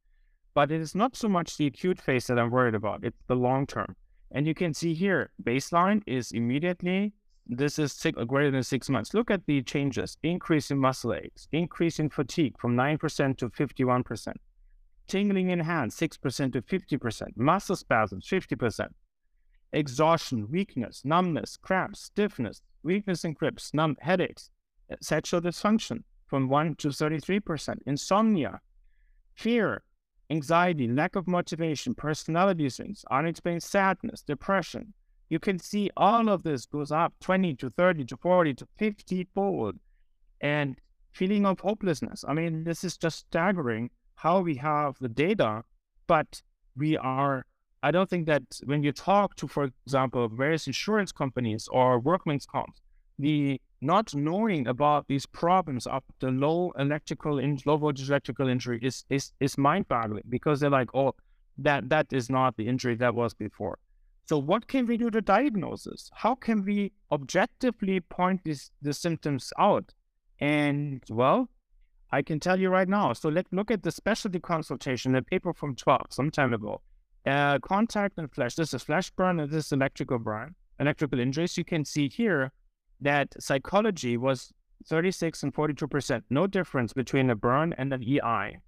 but 0.53 0.73
it 0.73 0.81
is 0.81 0.97
not 0.97 1.15
so 1.15 1.29
much 1.29 1.57
the 1.57 1.67
acute 1.67 2.01
phase 2.01 2.27
that 2.27 2.41
I'm 2.41 2.51
worried 2.51 2.75
about. 2.75 3.05
It's 3.05 3.23
the 3.29 3.37
long 3.37 3.69
term, 3.69 3.95
and 4.33 4.49
you 4.49 4.55
can 4.55 4.75
see 4.75 4.95
here 4.95 5.31
baseline 5.41 6.03
is 6.09 6.33
immediately 6.33 7.13
this 7.47 7.79
is 7.79 7.93
six, 7.93 8.19
uh, 8.19 8.25
greater 8.25 8.51
than 8.51 8.63
six 8.63 8.89
months. 8.89 9.15
Look 9.15 9.31
at 9.31 9.47
the 9.47 9.63
changes. 9.63 10.17
Increase 10.23 10.71
in 10.71 10.79
muscle 10.79 11.15
aches, 11.15 11.49
increase 11.53 11.99
in 11.99 12.11
fatigue 12.11 12.55
from 12.59 12.77
9% 12.77 13.37
to 13.39 13.49
51%, 13.49 14.35
tingling 15.09 15.51
in 15.51 15.61
hands 15.61 15.97
6% 15.97 16.53
to 16.53 16.63
50%, 16.63 17.37
muscle 17.37 17.77
spasms 17.77 18.27
50%, 18.27 18.89
exhaustion, 19.73 20.49
weakness, 20.51 21.03
numbness, 21.05 21.57
cramps, 21.57 22.01
stiffness, 22.01 22.63
weakness 22.83 23.25
in 23.25 23.33
grips, 23.33 23.75
numb 23.75 23.97
headaches, 24.01 24.51
uh, 24.91 24.97
sexual 25.01 25.41
dysfunction 25.41 26.03
from 26.27 26.49
1 26.49 26.77
to 26.77 26.89
33%, 26.89 27.79
insomnia, 27.87 28.61
fear, 29.35 29.83
anxiety, 30.31 30.87
lack 30.87 31.17
of 31.17 31.27
motivation, 31.27 31.95
personality 31.95 32.69
things, 32.71 33.05
unexplained 33.11 33.63
sadness, 33.63 34.23
depression, 34.23 34.95
you 35.31 35.39
can 35.39 35.59
see 35.59 35.91
all 35.97 36.29
of 36.29 36.43
this 36.43 36.67
goes 36.67 36.93
up 36.93 37.15
20 37.21 37.55
to 37.57 37.71
30 37.71 38.05
to 38.05 38.17
40 38.17 38.55
to 38.55 38.69
50 38.79 39.29
fold. 39.35 39.77
And 40.43 40.77
feeling 41.13 41.47
of 41.47 41.61
hopelessness. 41.61 42.25
I 42.27 42.35
mean, 42.35 42.65
this 42.65 42.85
is 42.85 42.97
just 42.97 43.19
staggering 43.19 43.91
how 44.15 44.41
we 44.41 44.55
have 44.57 44.97
the 45.01 45.09
data, 45.09 45.65
but 46.07 46.43
we 46.77 46.97
are. 46.97 47.47
I 47.83 47.91
don't 47.91 48.11
think 48.11 48.27
that 48.27 48.43
when 48.65 48.83
you 48.83 48.93
talk 48.93 49.37
to, 49.37 49.49
for 49.49 49.71
example, 49.87 50.29
various 50.29 50.67
insurance 50.67 51.13
companies 51.13 51.67
or 51.71 51.99
workmen's 51.99 52.45
comps, 52.45 52.81
the 53.19 53.61
not 53.81 54.15
knowing 54.15 54.67
about 54.67 55.09
these 55.09 55.25
problems 55.25 55.87
of 55.87 56.03
the 56.21 56.31
low 56.31 56.73
electrical, 56.79 57.39
in, 57.39 57.59
low 57.65 57.79
voltage 57.79 58.09
electrical 58.09 58.49
injury 58.49 58.79
is 58.83 59.05
is 59.09 59.33
is 59.41 59.57
mind 59.57 59.89
boggling 59.89 60.25
because 60.29 60.61
they're 60.61 60.71
like, 60.71 60.95
oh, 60.95 61.15
that 61.57 61.89
that 61.89 62.07
is 62.13 62.29
not 62.29 62.57
the 62.57 62.69
injury 62.69 62.95
that 62.97 63.15
was 63.15 63.33
before. 63.33 63.79
So 64.27 64.39
what 64.39 64.69
can 64.69 64.87
we 64.87 64.97
do 64.97 65.11
to 65.11 65.21
diagnose 65.21 65.85
this? 65.85 66.11
How 66.15 66.35
can 66.35 66.65
we 66.65 66.93
objectively 67.11 68.01
point 68.01 68.43
these 68.45 68.71
the 68.81 68.93
symptoms 68.93 69.53
out? 69.59 69.93
And 70.41 71.03
well, 71.11 71.49
I 72.13 72.23
can 72.23 72.41
tell 72.41 72.59
you 72.59 72.71
right 72.71 72.89
now. 72.89 73.13
So 73.13 73.29
let's 73.29 73.53
look 73.53 73.71
at 73.71 73.83
the 73.83 73.91
specialty 73.91 74.41
consultation, 74.41 75.15
a 75.15 75.23
paper 75.23 75.53
from 75.53 75.75
12 75.75 76.07
some 76.11 76.31
time 76.31 76.55
ago. 76.55 76.81
Uh, 77.27 77.59
contact 77.59 78.19
and 78.19 78.31
flash. 78.33 78.55
This 78.55 78.73
is 78.73 78.83
flash 78.83 79.11
burn 79.11 79.41
and 79.41 79.51
this 79.51 79.67
is 79.67 79.73
electrical 79.73 80.19
burn, 80.19 80.55
electrical 80.79 81.21
injuries. 81.21 81.59
You 81.59 81.65
can 81.65 81.85
see 81.85 82.09
here 82.09 82.53
that 83.01 83.35
psychology 83.39 84.17
was 84.17 84.53
36 84.87 85.43
and 85.43 85.55
42%. 85.55 86.23
No 86.31 86.47
difference 86.47 86.93
between 86.93 87.31
a 87.31 87.37
burn 87.37 87.75
and 87.77 87.93
an 87.93 88.03
EI. 88.03 88.59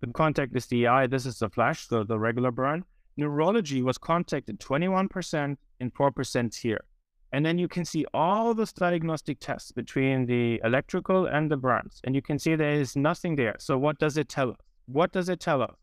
The 0.00 0.06
contact 0.12 0.56
is 0.56 0.66
the 0.66 0.86
EI. 0.86 1.06
This 1.06 1.26
is 1.26 1.38
the 1.38 1.48
flash, 1.48 1.86
so 1.86 2.02
the 2.02 2.18
regular 2.18 2.50
burn 2.50 2.84
neurology 3.16 3.82
was 3.82 3.98
contacted 3.98 4.60
21% 4.60 5.56
and 5.80 5.94
4% 5.94 6.54
here. 6.54 6.84
And 7.32 7.46
then 7.46 7.58
you 7.58 7.66
can 7.66 7.84
see 7.84 8.04
all 8.12 8.52
those 8.52 8.72
diagnostic 8.72 9.40
tests 9.40 9.72
between 9.72 10.26
the 10.26 10.60
electrical 10.64 11.26
and 11.26 11.50
the 11.50 11.56
burns. 11.56 12.00
And 12.04 12.14
you 12.14 12.20
can 12.20 12.38
see 12.38 12.54
there 12.54 12.72
is 12.72 12.94
nothing 12.94 13.36
there. 13.36 13.56
So 13.58 13.78
what 13.78 13.98
does 13.98 14.18
it 14.18 14.28
tell 14.28 14.50
us? 14.50 14.56
What 14.86 15.12
does 15.12 15.30
it 15.30 15.40
tell 15.40 15.62
us? 15.62 15.76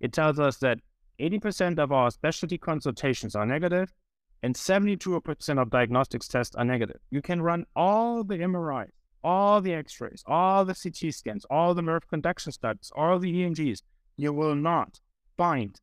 It 0.00 0.12
tells 0.12 0.40
us 0.40 0.56
that 0.58 0.78
80% 1.20 1.78
of 1.78 1.92
our 1.92 2.10
specialty 2.10 2.56
consultations 2.58 3.34
are 3.34 3.46
negative 3.46 3.92
and 4.42 4.54
72% 4.54 5.60
of 5.60 5.70
diagnostics 5.70 6.28
tests 6.28 6.54
are 6.56 6.64
negative. 6.64 7.00
You 7.10 7.22
can 7.22 7.42
run 7.42 7.66
all 7.74 8.24
the 8.24 8.36
MRIs, 8.36 8.90
all 9.24 9.60
the 9.60 9.74
x-rays, 9.74 10.22
all 10.26 10.64
the 10.64 10.74
CT 10.74 11.12
scans, 11.12 11.44
all 11.50 11.74
the 11.74 11.82
nerve 11.82 12.08
conduction 12.08 12.52
studies, 12.52 12.92
all 12.94 13.18
the 13.18 13.32
EMGs. 13.32 13.82
You 14.16 14.32
will 14.32 14.54
not 14.54 15.00
find 15.36 15.78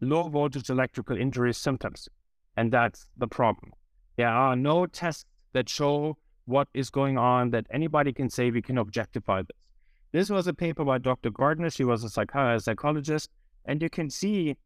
low 0.00 0.28
voltage 0.28 0.70
electrical 0.70 1.16
injury 1.16 1.54
symptoms. 1.54 2.08
And 2.56 2.72
that's 2.72 3.06
the 3.16 3.28
problem. 3.28 3.72
There 4.16 4.28
are 4.28 4.56
no 4.56 4.86
tests 4.86 5.24
that 5.52 5.68
show 5.68 6.16
what 6.44 6.68
is 6.74 6.90
going 6.90 7.16
on 7.16 7.50
that 7.50 7.66
anybody 7.70 8.12
can 8.12 8.28
say 8.28 8.50
we 8.50 8.62
can 8.62 8.78
objectify 8.78 9.42
this. 9.42 9.56
This 10.12 10.30
was 10.30 10.46
a 10.46 10.52
paper 10.52 10.84
by 10.84 10.98
Dr. 10.98 11.30
Gardner. 11.30 11.70
She 11.70 11.84
was 11.84 12.02
a 12.02 12.08
psych- 12.08 12.60
psychologist, 12.60 13.30
and 13.64 13.80
you 13.80 13.88
can 13.88 14.10
see 14.10 14.56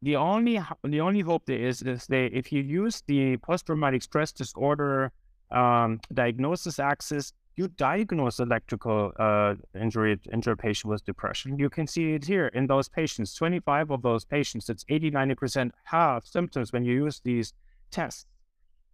the 0.00 0.16
only 0.16 0.60
the 0.84 1.00
only 1.00 1.20
hope 1.20 1.44
there 1.46 1.58
is 1.58 1.82
is 1.82 2.06
that 2.06 2.30
if 2.32 2.52
you 2.52 2.62
use 2.62 3.02
the 3.06 3.36
post 3.38 3.66
traumatic 3.66 4.02
stress 4.02 4.32
disorder 4.32 5.12
um, 5.50 6.00
diagnosis 6.14 6.78
axis, 6.78 7.32
you 7.58 7.66
diagnose 7.66 8.38
electrical 8.38 9.12
uh, 9.18 9.54
injury 9.78 10.16
injured 10.32 10.60
patient 10.60 10.88
with 10.88 11.04
depression. 11.04 11.58
You 11.58 11.68
can 11.68 11.88
see 11.88 12.14
it 12.14 12.24
here 12.24 12.46
in 12.46 12.68
those 12.68 12.88
patients. 12.88 13.34
25 13.34 13.90
of 13.90 14.02
those 14.02 14.24
patients, 14.24 14.68
it's 14.68 14.84
80, 14.88 15.10
90% 15.10 15.72
have 15.84 16.24
symptoms 16.24 16.72
when 16.72 16.84
you 16.84 16.94
use 16.94 17.20
these 17.24 17.52
tests. 17.90 18.26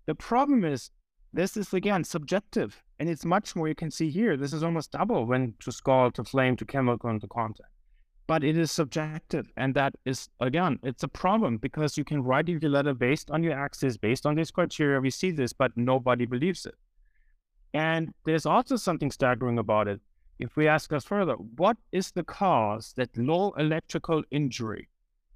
The 0.06 0.14
problem 0.14 0.64
is 0.64 0.90
this 1.32 1.58
is 1.58 1.74
again 1.74 2.04
subjective 2.04 2.82
and 2.98 3.08
it's 3.08 3.24
much 3.24 3.54
more 3.54 3.68
you 3.68 3.74
can 3.74 3.90
see 3.90 4.08
here. 4.08 4.34
This 4.34 4.54
is 4.54 4.62
almost 4.62 4.92
double 4.92 5.26
when 5.26 5.54
to 5.60 5.70
scald, 5.70 6.14
to 6.14 6.24
flame, 6.24 6.56
to 6.56 6.64
chemical, 6.64 7.10
and 7.10 7.20
to 7.20 7.28
contact. 7.28 7.68
But 8.26 8.42
it 8.42 8.56
is 8.56 8.72
subjective. 8.72 9.52
And 9.58 9.74
that 9.74 9.94
is, 10.06 10.30
again, 10.40 10.78
it's 10.82 11.02
a 11.02 11.08
problem 11.08 11.58
because 11.58 11.98
you 11.98 12.04
can 12.04 12.22
write 12.22 12.48
your 12.48 12.60
letter 12.60 12.94
based 12.94 13.30
on 13.30 13.42
your 13.42 13.52
axis, 13.52 13.98
based 13.98 14.24
on 14.24 14.36
this 14.36 14.50
criteria. 14.50 15.00
We 15.00 15.10
see 15.10 15.32
this, 15.32 15.52
but 15.52 15.76
nobody 15.76 16.24
believes 16.24 16.64
it. 16.64 16.76
And 17.74 18.14
there's 18.24 18.46
also 18.46 18.76
something 18.76 19.10
staggering 19.10 19.58
about 19.58 19.88
it. 19.88 20.00
If 20.38 20.56
we 20.56 20.68
ask 20.68 20.92
us 20.92 21.04
further, 21.04 21.34
what 21.34 21.76
is 21.92 22.12
the 22.12 22.24
cause 22.24 22.94
that 22.96 23.16
low 23.16 23.50
electrical 23.58 24.22
injury 24.30 24.88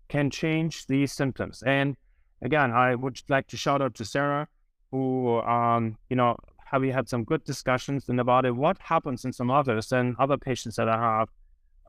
can 0.09 0.31
change 0.31 0.87
these 0.87 1.13
symptoms? 1.13 1.63
And 1.67 1.97
again, 2.43 2.71
I 2.71 2.95
would 2.95 3.21
like 3.29 3.49
to 3.49 3.57
shout 3.57 3.83
out 3.83 3.95
to 3.97 4.05
Sarah, 4.05 4.49
who, 4.93 5.39
um, 5.41 5.99
you 6.09 6.17
know, 6.17 6.37
have 6.65 6.83
we 6.83 6.91
had 6.91 7.09
some 7.09 7.25
good 7.25 7.45
discussions 7.45 8.09
and 8.09 8.21
about 8.21 8.45
it. 8.45 8.55
What 8.55 8.79
happens 8.79 9.25
in 9.25 9.33
some 9.33 9.51
others 9.51 9.93
and 9.93 10.15
other 10.19 10.37
patients 10.37 10.77
that 10.77 10.89
I 10.89 10.99
have 10.99 11.29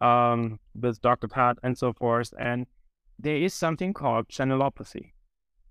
um, 0.01 0.59
with 0.79 1.01
Dr. 1.01 1.27
Pat 1.27 1.57
and 1.63 1.77
so 1.77 1.93
forth. 1.93 2.33
And 2.39 2.65
there 3.19 3.35
is 3.35 3.53
something 3.53 3.93
called 3.93 4.29
channelopathy. 4.29 5.12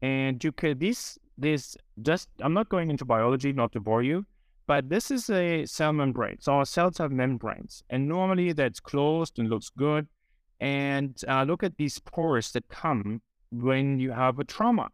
And 0.02 0.42
you 0.42 0.52
could, 0.52 0.78
this, 0.78 1.18
this 1.36 1.76
just, 2.02 2.28
I'm 2.40 2.54
not 2.54 2.68
going 2.68 2.90
into 2.90 3.04
biology, 3.04 3.52
not 3.52 3.72
to 3.72 3.80
bore 3.80 4.02
you, 4.02 4.26
but 4.68 4.90
this 4.90 5.10
is 5.10 5.30
a 5.30 5.64
cell 5.64 5.94
membrane. 5.94 6.36
So 6.40 6.52
our 6.52 6.66
cells 6.66 6.98
have 6.98 7.10
membranes, 7.10 7.82
and 7.88 8.06
normally 8.06 8.52
that's 8.52 8.80
closed 8.80 9.38
and 9.38 9.48
looks 9.48 9.70
good. 9.70 10.06
And 10.60 11.18
uh, 11.26 11.44
look 11.44 11.62
at 11.62 11.78
these 11.78 11.98
pores 11.98 12.52
that 12.52 12.68
come 12.68 13.22
when 13.50 13.98
you 13.98 14.12
have 14.12 14.38
a 14.38 14.44
trauma. 14.44 14.88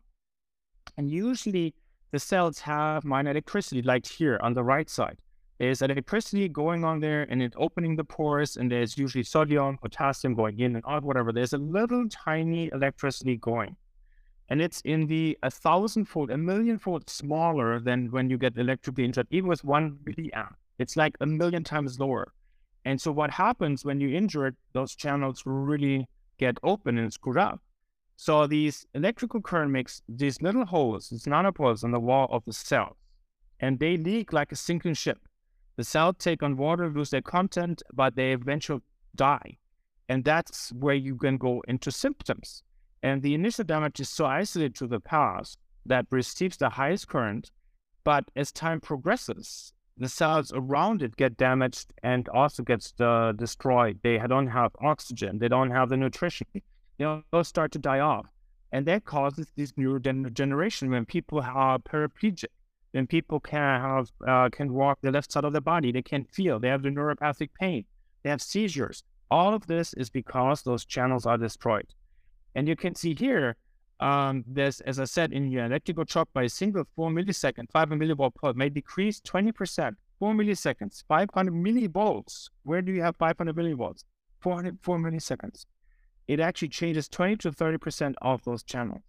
And 0.96 1.10
usually 1.10 1.74
the 2.12 2.20
cells 2.20 2.60
have 2.60 3.04
minor 3.04 3.32
electricity, 3.32 3.82
like 3.82 4.06
here 4.06 4.38
on 4.40 4.54
the 4.54 4.62
right 4.62 4.88
side. 4.88 5.18
There's 5.58 5.82
electricity 5.82 6.48
going 6.48 6.84
on 6.84 7.00
there 7.00 7.22
and 7.28 7.42
it's 7.42 7.56
opening 7.58 7.96
the 7.96 8.04
pores, 8.04 8.56
and 8.56 8.70
there's 8.70 8.96
usually 8.96 9.24
sodium, 9.24 9.78
potassium 9.78 10.34
going 10.34 10.60
in 10.60 10.76
and 10.76 10.84
out, 10.87 11.02
whatever. 11.02 11.32
There's 11.32 11.52
a 11.52 11.58
little 11.58 12.08
tiny 12.08 12.70
electricity 12.72 13.38
going 13.38 13.74
and 14.48 14.61
it's 14.61 14.80
in 14.83 15.07
the 15.07 15.38
a 15.42 15.50
thousandfold, 15.50 16.30
a 16.30 16.37
millionfold 16.37 17.09
smaller 17.09 17.80
than 17.80 18.11
when 18.11 18.28
you 18.30 18.38
get 18.38 18.59
electrically 18.59 19.04
injured, 19.04 19.26
even 19.30 19.48
with 19.48 19.64
one 19.64 19.98
milliamp. 20.04 20.54
It's 20.78 20.96
like 20.96 21.16
a 21.20 21.26
million 21.26 21.64
times 21.64 21.98
lower. 21.98 22.33
And 22.85 23.00
so 23.00 23.12
what 23.12 23.30
happens 23.30 23.85
when 23.85 24.00
you 24.00 24.14
injure 24.14 24.48
it, 24.48 24.54
those 24.72 24.94
channels 24.94 25.42
really 25.46 26.07
get 26.38 26.59
open 26.62 26.98
and 26.98 27.12
screwed 27.12 27.38
up. 27.38 27.61
So 28.16 28.46
these 28.46 28.87
electrical 28.94 29.40
current 29.40 29.70
makes 29.70 30.02
these 30.09 30.40
little 30.42 30.66
holes, 30.66 31.09
these 31.09 31.24
nanopores 31.24 31.83
on 31.83 31.90
the 31.90 32.00
wall 32.00 32.28
of 32.30 32.44
the 32.44 32.52
cell, 32.52 32.96
and 33.61 33.78
they 33.78 33.96
leak 33.96 34.33
like 34.33 34.52
a 34.52 34.57
sinking 34.57 34.94
ship. 34.94 35.18
The 35.76 35.85
cells 35.85 36.16
take 36.18 36.42
on 36.42 36.57
water, 36.57 36.88
lose 36.88 37.11
their 37.11 37.22
content, 37.22 37.83
but 37.92 38.14
they 38.14 38.33
eventually 38.33 38.83
die. 39.16 39.59
And 40.09 40.24
that's 40.24 40.70
where 40.72 40.94
you 40.94 41.16
can 41.16 41.38
go 41.38 41.62
into 41.66 41.90
symptoms. 41.90 42.62
And 43.04 43.20
the 43.20 43.34
initial 43.34 43.64
damage 43.64 44.00
is 44.00 44.08
so 44.08 44.24
isolated 44.24 44.74
to 44.76 44.86
the 44.86 44.98
path 44.98 45.58
that 45.84 46.06
receives 46.10 46.56
the 46.56 46.70
highest 46.70 47.06
current. 47.06 47.50
But 48.02 48.24
as 48.34 48.50
time 48.50 48.80
progresses, 48.80 49.74
the 49.98 50.08
cells 50.08 50.50
around 50.54 51.02
it 51.02 51.14
get 51.16 51.36
damaged 51.36 51.92
and 52.02 52.26
also 52.30 52.62
gets 52.62 52.94
uh, 52.98 53.32
destroyed. 53.36 54.00
They 54.02 54.16
don't 54.16 54.46
have 54.46 54.72
oxygen. 54.80 55.38
They 55.38 55.48
don't 55.48 55.70
have 55.70 55.90
the 55.90 55.98
nutrition. 55.98 56.46
They 56.96 57.04
all 57.04 57.44
start 57.44 57.72
to 57.72 57.78
die 57.78 58.00
off. 58.00 58.24
And 58.72 58.86
that 58.86 59.04
causes 59.04 59.48
this 59.54 59.72
neurodegeneration 59.72 60.88
when 60.88 61.04
people 61.04 61.40
are 61.40 61.78
paraplegic, 61.78 62.46
when 62.92 63.06
people 63.06 63.38
can 63.38 63.80
have 63.82 64.10
uh, 64.26 64.48
can 64.48 64.72
walk 64.72 64.98
the 65.02 65.12
left 65.12 65.30
side 65.30 65.44
of 65.44 65.52
their 65.52 65.60
body, 65.60 65.92
they 65.92 66.00
can 66.00 66.24
feel, 66.24 66.58
they 66.58 66.68
have 66.68 66.82
the 66.82 66.88
neuropathic 66.88 67.50
pain, 67.60 67.84
they 68.22 68.30
have 68.30 68.40
seizures. 68.40 69.04
All 69.30 69.52
of 69.52 69.66
this 69.66 69.92
is 69.92 70.08
because 70.08 70.62
those 70.62 70.86
channels 70.86 71.26
are 71.26 71.36
destroyed. 71.36 71.86
And 72.54 72.68
you 72.68 72.76
can 72.76 72.94
see 72.94 73.14
here, 73.14 73.56
um, 74.00 74.44
as 74.56 74.98
I 74.98 75.04
said, 75.04 75.32
in 75.32 75.50
your 75.50 75.64
electrical 75.64 76.04
shock 76.06 76.28
by 76.32 76.44
a 76.44 76.48
single 76.48 76.84
4 76.96 77.10
millisecond, 77.10 77.70
500 77.70 77.98
millivolt 78.00 78.34
pulse 78.34 78.56
may 78.56 78.68
decrease 78.68 79.20
20%, 79.20 79.96
4 80.18 80.34
milliseconds, 80.34 81.04
500 81.08 81.52
millivolts. 81.52 82.48
Where 82.62 82.82
do 82.82 82.92
you 82.92 83.02
have 83.02 83.16
500 83.16 83.54
millivolts? 83.56 84.04
400, 84.40 84.78
4 84.82 84.98
milliseconds 84.98 85.66
it 86.26 86.40
actually 86.40 86.68
changes 86.68 87.08
20 87.08 87.36
to 87.36 87.50
30% 87.50 88.14
of 88.22 88.42
those 88.44 88.62
channels. 88.62 89.02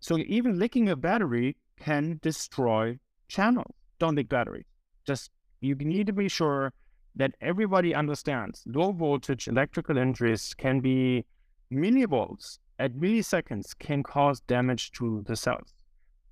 So 0.00 0.18
even 0.18 0.58
licking 0.58 0.88
a 0.88 0.96
battery 0.96 1.56
can 1.78 2.18
destroy 2.22 2.98
channels. 3.28 3.74
Don't 3.98 4.14
lick 4.14 4.28
batteries. 4.28 4.64
Just 5.04 5.30
you 5.60 5.74
need 5.74 6.06
to 6.06 6.12
be 6.12 6.28
sure 6.28 6.72
that 7.16 7.34
everybody 7.40 7.94
understands 7.94 8.62
low 8.66 8.92
voltage 8.92 9.48
electrical 9.48 9.98
injuries 9.98 10.54
can 10.54 10.78
be 10.78 11.24
millivolts 11.72 12.58
at 12.78 12.94
milliseconds 12.94 13.78
can 13.78 14.02
cause 14.02 14.40
damage 14.40 14.92
to 14.92 15.24
the 15.26 15.36
cells. 15.36 15.74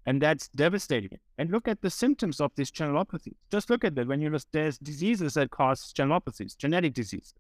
And 0.07 0.23
that's 0.23 0.49
devastating. 0.49 1.19
And 1.37 1.51
look 1.51 1.67
at 1.67 1.83
the 1.83 1.91
symptoms 1.91 2.41
of 2.41 2.53
these 2.55 2.71
channelopathies. 2.71 3.35
Just 3.51 3.69
look 3.69 3.85
at 3.85 3.97
that 3.97 4.07
when 4.07 4.21
you 4.21 4.31
look, 4.31 4.43
there's 4.53 4.79
diseases 4.79 5.35
that 5.35 5.51
cause 5.51 5.93
channelopathies, 5.93 6.57
genetic 6.57 6.95
diseases. 6.95 7.35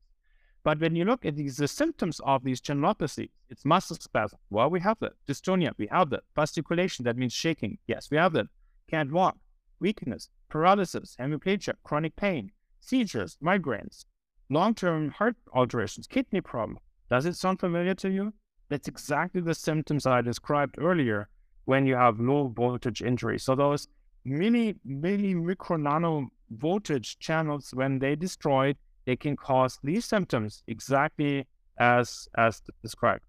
But 0.64 0.80
when 0.80 0.96
you 0.96 1.04
look 1.04 1.24
at 1.24 1.36
these, 1.36 1.58
the 1.58 1.68
symptoms 1.68 2.20
of 2.24 2.42
these 2.42 2.60
channelopathies, 2.60 3.30
it's 3.50 3.64
muscle 3.64 3.96
spasm. 4.00 4.40
Well, 4.50 4.68
we 4.68 4.80
have 4.80 4.98
that. 4.98 5.12
Dystonia, 5.28 5.70
we 5.78 5.86
have 5.92 6.10
that. 6.10 6.24
Fasciculation, 6.36 7.04
that 7.04 7.16
means 7.16 7.32
shaking. 7.32 7.78
Yes, 7.86 8.10
we 8.10 8.16
have 8.16 8.32
that. 8.32 8.46
Can't 8.90 9.12
walk. 9.12 9.36
Weakness, 9.78 10.28
paralysis, 10.48 11.16
hemiplegia, 11.20 11.74
chronic 11.84 12.16
pain, 12.16 12.50
seizures, 12.80 13.38
migraines, 13.40 14.06
long-term 14.50 15.10
heart 15.10 15.36
alterations, 15.54 16.08
kidney 16.08 16.40
problem. 16.40 16.80
Does 17.10 17.26
it 17.26 17.36
sound 17.36 17.60
familiar 17.60 17.94
to 17.94 18.10
you? 18.10 18.32
That's 18.68 18.88
exactly 18.88 19.40
the 19.40 19.54
symptoms 19.54 20.06
I 20.06 20.22
described 20.22 20.76
earlier 20.78 21.28
when 21.64 21.86
you 21.86 21.94
have 21.94 22.18
low 22.18 22.48
voltage 22.48 23.02
injury. 23.02 23.38
So 23.38 23.54
those 23.54 23.88
mini, 24.24 24.74
mini 24.84 25.34
micro 25.34 25.76
nano 25.76 26.28
voltage 26.50 27.18
channels, 27.18 27.70
when 27.72 27.98
they 27.98 28.16
destroyed, 28.16 28.76
they 29.04 29.16
can 29.16 29.36
cause 29.36 29.78
these 29.84 30.04
symptoms 30.04 30.64
exactly 30.66 31.46
as 31.78 32.28
as 32.36 32.60
described. 32.82 33.22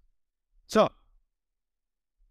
So 0.66 0.90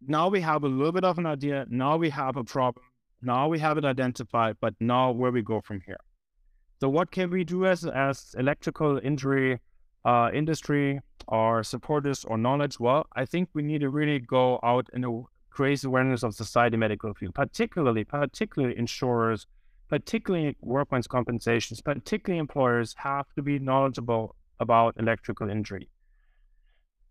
now 0.07 0.29
we 0.29 0.41
have 0.41 0.65
a 0.65 0.69
little 0.69 0.93
bit 0.93 1.05
of 1.05 1.19
an 1.19 1.27
idea. 1.27 1.67
Now 1.69 1.97
we 1.97 2.11
have 2.11 2.37
a 2.37 2.45
problem. 2.45 2.85
Now 3.23 3.49
we 3.49 3.59
have 3.61 3.79
it 3.79 3.85
identified, 3.85 4.57
but 4.61 4.75
now 4.81 5.13
where 5.13 5.31
we 5.31 5.43
go 5.43 5.61
from 5.61 5.81
here. 5.87 6.01
So 6.81 6.89
what 6.89 7.11
can 7.11 7.31
we 7.31 7.45
do 7.45 7.67
as 7.67 7.85
as 7.85 8.35
electrical 8.37 8.99
injury 8.99 9.61
uh, 10.05 10.31
industry 10.33 11.01
or 11.29 11.63
supporters 11.63 12.25
or 12.25 12.39
knowledge? 12.39 12.79
Well, 12.79 13.07
I 13.15 13.25
think 13.25 13.51
we 13.53 13.63
need 13.63 13.81
to 13.81 13.91
really 13.91 14.19
go 14.19 14.61
out 14.63 14.89
and 14.93 15.25
raise 15.59 15.85
awareness 15.85 16.23
of 16.23 16.35
society 16.35 16.77
medical 16.77 17.15
field, 17.15 17.35
particularly 17.35 18.05
particularly 18.05 18.77
insurers, 18.79 19.47
particularly 19.89 20.57
workman's 20.61 21.07
compensations, 21.07 21.81
particularly 21.81 22.39
employers, 22.39 22.95
have 22.99 23.27
to 23.35 23.43
be 23.43 23.59
knowledgeable 23.59 24.35
about 24.61 24.95
electrical 24.99 25.49
injury. 25.51 25.89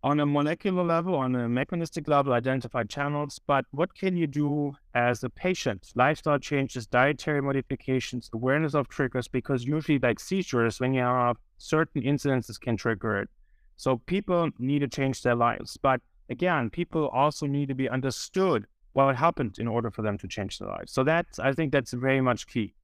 On 0.02 0.20
a 0.20 0.26
molecular 0.26 0.84
level, 0.84 1.16
on 1.16 1.34
a 1.34 1.48
mechanistic 1.48 2.06
level, 2.06 2.32
identify 2.32 2.84
channels, 2.84 3.40
but 3.44 3.64
what 3.72 3.94
can 3.94 4.16
you 4.16 4.28
do 4.28 4.76
as 4.94 5.24
a 5.24 5.30
patient? 5.30 5.90
Lifestyle 5.96 6.38
changes, 6.38 6.86
dietary 6.86 7.42
modifications, 7.42 8.30
awareness 8.32 8.74
of 8.74 8.88
triggers, 8.88 9.26
because 9.26 9.64
usually, 9.64 9.98
like 9.98 10.20
seizures, 10.20 10.78
when 10.78 10.94
you 10.94 11.00
have 11.00 11.38
certain 11.58 12.02
incidences, 12.02 12.60
can 12.60 12.76
trigger 12.76 13.22
it. 13.22 13.30
So 13.76 13.98
people 14.06 14.50
need 14.58 14.80
to 14.80 14.88
change 14.88 15.22
their 15.22 15.34
lives. 15.34 15.76
But 15.76 16.00
again, 16.28 16.70
people 16.70 17.08
also 17.08 17.46
need 17.46 17.68
to 17.68 17.74
be 17.74 17.88
understood 17.88 18.66
what 18.92 19.14
happened 19.14 19.58
in 19.58 19.68
order 19.68 19.90
for 19.90 20.02
them 20.02 20.16
to 20.18 20.26
change 20.26 20.58
their 20.58 20.68
lives. 20.68 20.92
So 20.92 21.04
that's, 21.04 21.38
I 21.38 21.52
think 21.52 21.72
that's 21.72 21.92
very 21.92 22.20
much 22.20 22.46
key. 22.46 22.74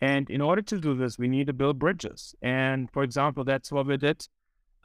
And 0.00 0.30
in 0.30 0.40
order 0.40 0.62
to 0.62 0.78
do 0.78 0.94
this, 0.94 1.18
we 1.18 1.26
need 1.26 1.48
to 1.48 1.52
build 1.52 1.78
bridges. 1.78 2.34
And 2.40 2.88
for 2.92 3.02
example, 3.02 3.42
that's 3.42 3.72
what 3.72 3.86
we 3.86 3.96
did 3.96 4.26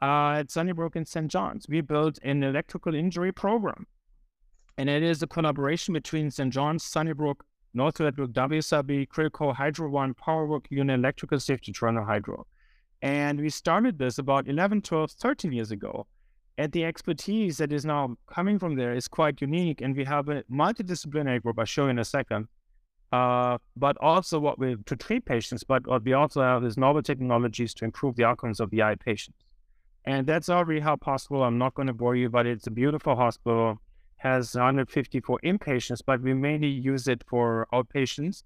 uh, 0.01 0.31
at 0.39 0.49
Sunnybrook 0.49 0.95
and 0.95 1.07
St. 1.07 1.27
John's. 1.27 1.67
We 1.69 1.81
built 1.81 2.17
an 2.23 2.43
electrical 2.43 2.95
injury 2.95 3.31
program. 3.31 3.85
And 4.77 4.89
it 4.89 5.03
is 5.03 5.21
a 5.21 5.27
collaboration 5.27 5.93
between 5.93 6.31
St. 6.31 6.51
John's, 6.51 6.83
Sunnybrook, 6.83 7.45
North 7.75 7.99
Redwood, 7.99 8.33
WSIB, 8.33 9.09
Critical, 9.09 9.53
Hydro 9.53 9.89
One, 9.89 10.15
Powerwork 10.15 10.65
Unit, 10.69 10.97
Electrical 10.97 11.39
Safety, 11.39 11.71
Toronto 11.71 12.03
Hydro. 12.03 12.47
And 13.03 13.41
we 13.41 13.49
started 13.49 13.99
this 13.99 14.17
about 14.17 14.47
11, 14.47 14.81
12, 14.81 15.11
13 15.11 15.51
years 15.51 15.71
ago. 15.71 16.07
And 16.57 16.71
the 16.71 16.85
expertise 16.85 17.57
that 17.57 17.73
is 17.73 17.83
now 17.83 18.15
coming 18.27 18.57
from 18.57 18.75
there 18.75 18.93
is 18.93 19.09
quite 19.09 19.41
unique. 19.41 19.81
And 19.81 19.93
we 19.93 20.05
have 20.05 20.29
a 20.29 20.43
multidisciplinary 20.43 21.43
group 21.43 21.59
I'll 21.59 21.65
show 21.65 21.83
you 21.83 21.89
in 21.89 21.99
a 21.99 22.05
second. 22.05 22.47
Uh, 23.11 23.57
but 23.75 23.97
also 23.99 24.39
what 24.39 24.57
we 24.57 24.77
to 24.85 24.95
treat 24.95 25.25
patients, 25.25 25.63
but 25.63 25.85
what 25.85 26.03
we 26.03 26.13
also 26.13 26.41
have 26.41 26.63
is 26.63 26.77
novel 26.77 27.03
technologies 27.03 27.73
to 27.75 27.85
improve 27.85 28.15
the 28.15 28.23
outcomes 28.23 28.59
of 28.61 28.71
the 28.71 28.81
eye 28.81 28.95
patients. 28.95 29.37
And 30.05 30.25
that's 30.25 30.49
already 30.49 30.79
how 30.79 30.95
possible. 30.95 31.43
I'm 31.43 31.57
not 31.57 31.73
going 31.75 31.87
to 31.87 31.93
bore 31.93 32.15
you, 32.15 32.29
but 32.29 32.47
it's 32.47 32.67
a 32.67 32.71
beautiful 32.71 33.15
hospital, 33.17 33.79
has 34.15 34.55
154 34.55 35.41
inpatients, 35.43 36.01
but 36.03 36.21
we 36.21 36.33
mainly 36.33 36.69
use 36.69 37.07
it 37.09 37.21
for 37.27 37.67
outpatients 37.73 38.43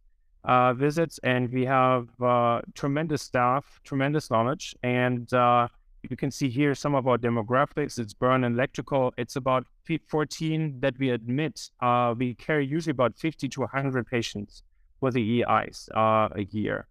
uh, 0.47 0.73
visits. 0.73 1.19
And 1.23 1.51
we 1.51 1.65
have 1.65 2.09
uh, 2.21 2.61
tremendous 2.73 3.21
staff, 3.21 3.79
tremendous 3.83 4.31
knowledge, 4.31 4.75
and 4.81 5.31
uh, 5.33 5.67
you 6.09 6.15
can 6.15 6.31
see 6.31 6.49
here 6.49 6.73
some 6.73 6.95
of 6.95 7.07
our 7.07 7.17
demographics. 7.17 7.99
It's 7.99 8.13
burn 8.13 8.43
and 8.43 8.55
electrical. 8.55 9.13
It's 9.17 9.35
about 9.35 9.67
14 10.07 10.79
that 10.79 10.97
we 10.97 11.09
admit. 11.09 11.69
Uh, 11.81 12.15
we 12.17 12.33
carry 12.35 12.65
usually 12.65 12.91
about 12.91 13.17
50 13.17 13.49
to 13.49 13.61
100 13.61 14.07
patients 14.07 14.63
for 14.99 15.11
the 15.11 15.43
EIs 15.43 15.89
uh, 15.95 16.29
a 16.31 16.47
year. 16.51 16.87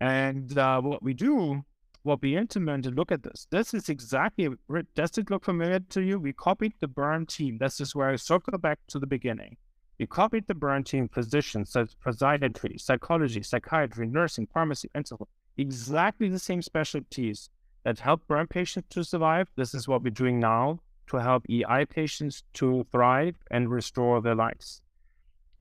And 0.00 0.56
uh, 0.58 0.80
what 0.80 1.02
we 1.02 1.14
do, 1.14 1.64
what 2.02 2.20
we 2.22 2.36
implemented, 2.36 2.96
look 2.96 3.12
at 3.12 3.22
this. 3.22 3.46
This 3.50 3.74
is 3.74 3.88
exactly, 3.88 4.48
does 4.94 5.16
it 5.18 5.30
look 5.30 5.44
familiar 5.44 5.80
to 5.80 6.02
you? 6.02 6.18
We 6.18 6.32
copied 6.32 6.72
the 6.80 6.88
burn 6.88 7.26
team. 7.26 7.58
This 7.58 7.80
is 7.80 7.94
where 7.94 8.10
I 8.10 8.16
circle 8.16 8.58
back 8.58 8.78
to 8.88 8.98
the 8.98 9.06
beginning. 9.06 9.56
We 9.98 10.06
copied 10.06 10.46
the 10.48 10.82
team 10.84 11.08
physicians, 11.08 11.72
physiatry, 11.72 12.80
psychology, 12.80 13.42
psychiatry, 13.42 14.06
nursing, 14.06 14.48
pharmacy, 14.52 14.90
and 14.94 15.06
so 15.06 15.16
on. 15.20 15.26
Exactly 15.56 16.28
the 16.28 16.38
same 16.38 16.62
specialties 16.62 17.48
that 17.84 18.00
help 18.00 18.26
burn 18.26 18.48
patients 18.48 18.88
to 18.90 19.04
survive. 19.04 19.46
This 19.56 19.72
is 19.72 19.86
what 19.86 20.02
we're 20.02 20.10
doing 20.10 20.40
now 20.40 20.80
to 21.08 21.18
help 21.18 21.44
EI 21.48 21.84
patients 21.84 22.42
to 22.54 22.86
thrive 22.90 23.36
and 23.50 23.70
restore 23.70 24.20
their 24.20 24.34
lives. 24.34 24.82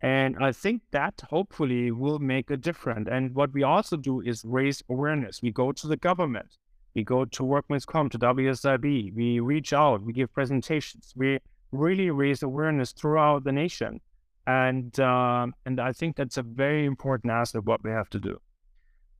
And 0.02 0.36
I 0.44 0.52
think 0.52 0.82
that 0.92 1.22
hopefully 1.30 1.92
will 1.92 2.20
make 2.20 2.50
a 2.50 2.58
difference. 2.58 3.08
And 3.10 3.36
what 3.36 3.54
we 3.54 3.64
also 3.64 3.98
do 3.98 4.22
is 4.22 4.44
raise 4.44 4.84
awareness. 4.90 5.42
We 5.42 5.52
go 5.52 5.72
to 5.72 5.88
the 5.88 5.96
government, 5.96 6.58
we 6.94 7.04
go 7.04 7.26
to 7.26 7.44
Workman's 7.44 7.86
Comp, 7.86 8.12
to 8.12 8.20
WSIB, 8.20 9.16
we 9.16 9.40
reach 9.40 9.74
out, 9.74 10.02
we 10.02 10.12
give 10.12 10.34
presentations, 10.34 11.14
we 11.16 11.40
really 11.72 12.10
raise 12.10 12.44
awareness 12.44 12.92
throughout 12.92 13.44
the 13.44 13.52
nation. 13.52 14.02
And 14.46 15.00
um, 15.00 15.54
and 15.66 15.80
I 15.80 15.94
think 15.94 16.18
that's 16.18 16.38
a 16.38 16.44
very 16.44 16.86
important 16.86 17.32
aspect 17.32 17.60
of 17.60 17.68
what 17.68 17.84
we 17.84 17.92
have 17.92 18.10
to 18.10 18.20
do. 18.20 18.40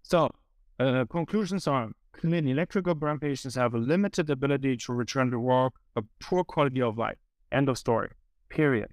So 0.02 0.32
uh, 0.80 1.06
conclusions 1.10 1.66
are 1.68 1.90
clearly 2.12 2.52
electrical 2.52 2.96
burn 2.96 3.20
patients 3.20 3.56
have 3.56 3.74
a 3.74 3.78
limited 3.78 4.30
ability 4.30 4.78
to 4.78 4.94
return 4.94 5.32
to 5.32 5.40
work, 5.40 5.74
a 5.96 6.04
poor 6.20 6.44
quality 6.44 6.82
of 6.82 6.98
life. 6.98 7.18
End 7.52 7.70
of 7.70 7.78
story. 7.78 8.10
Period. 8.50 8.90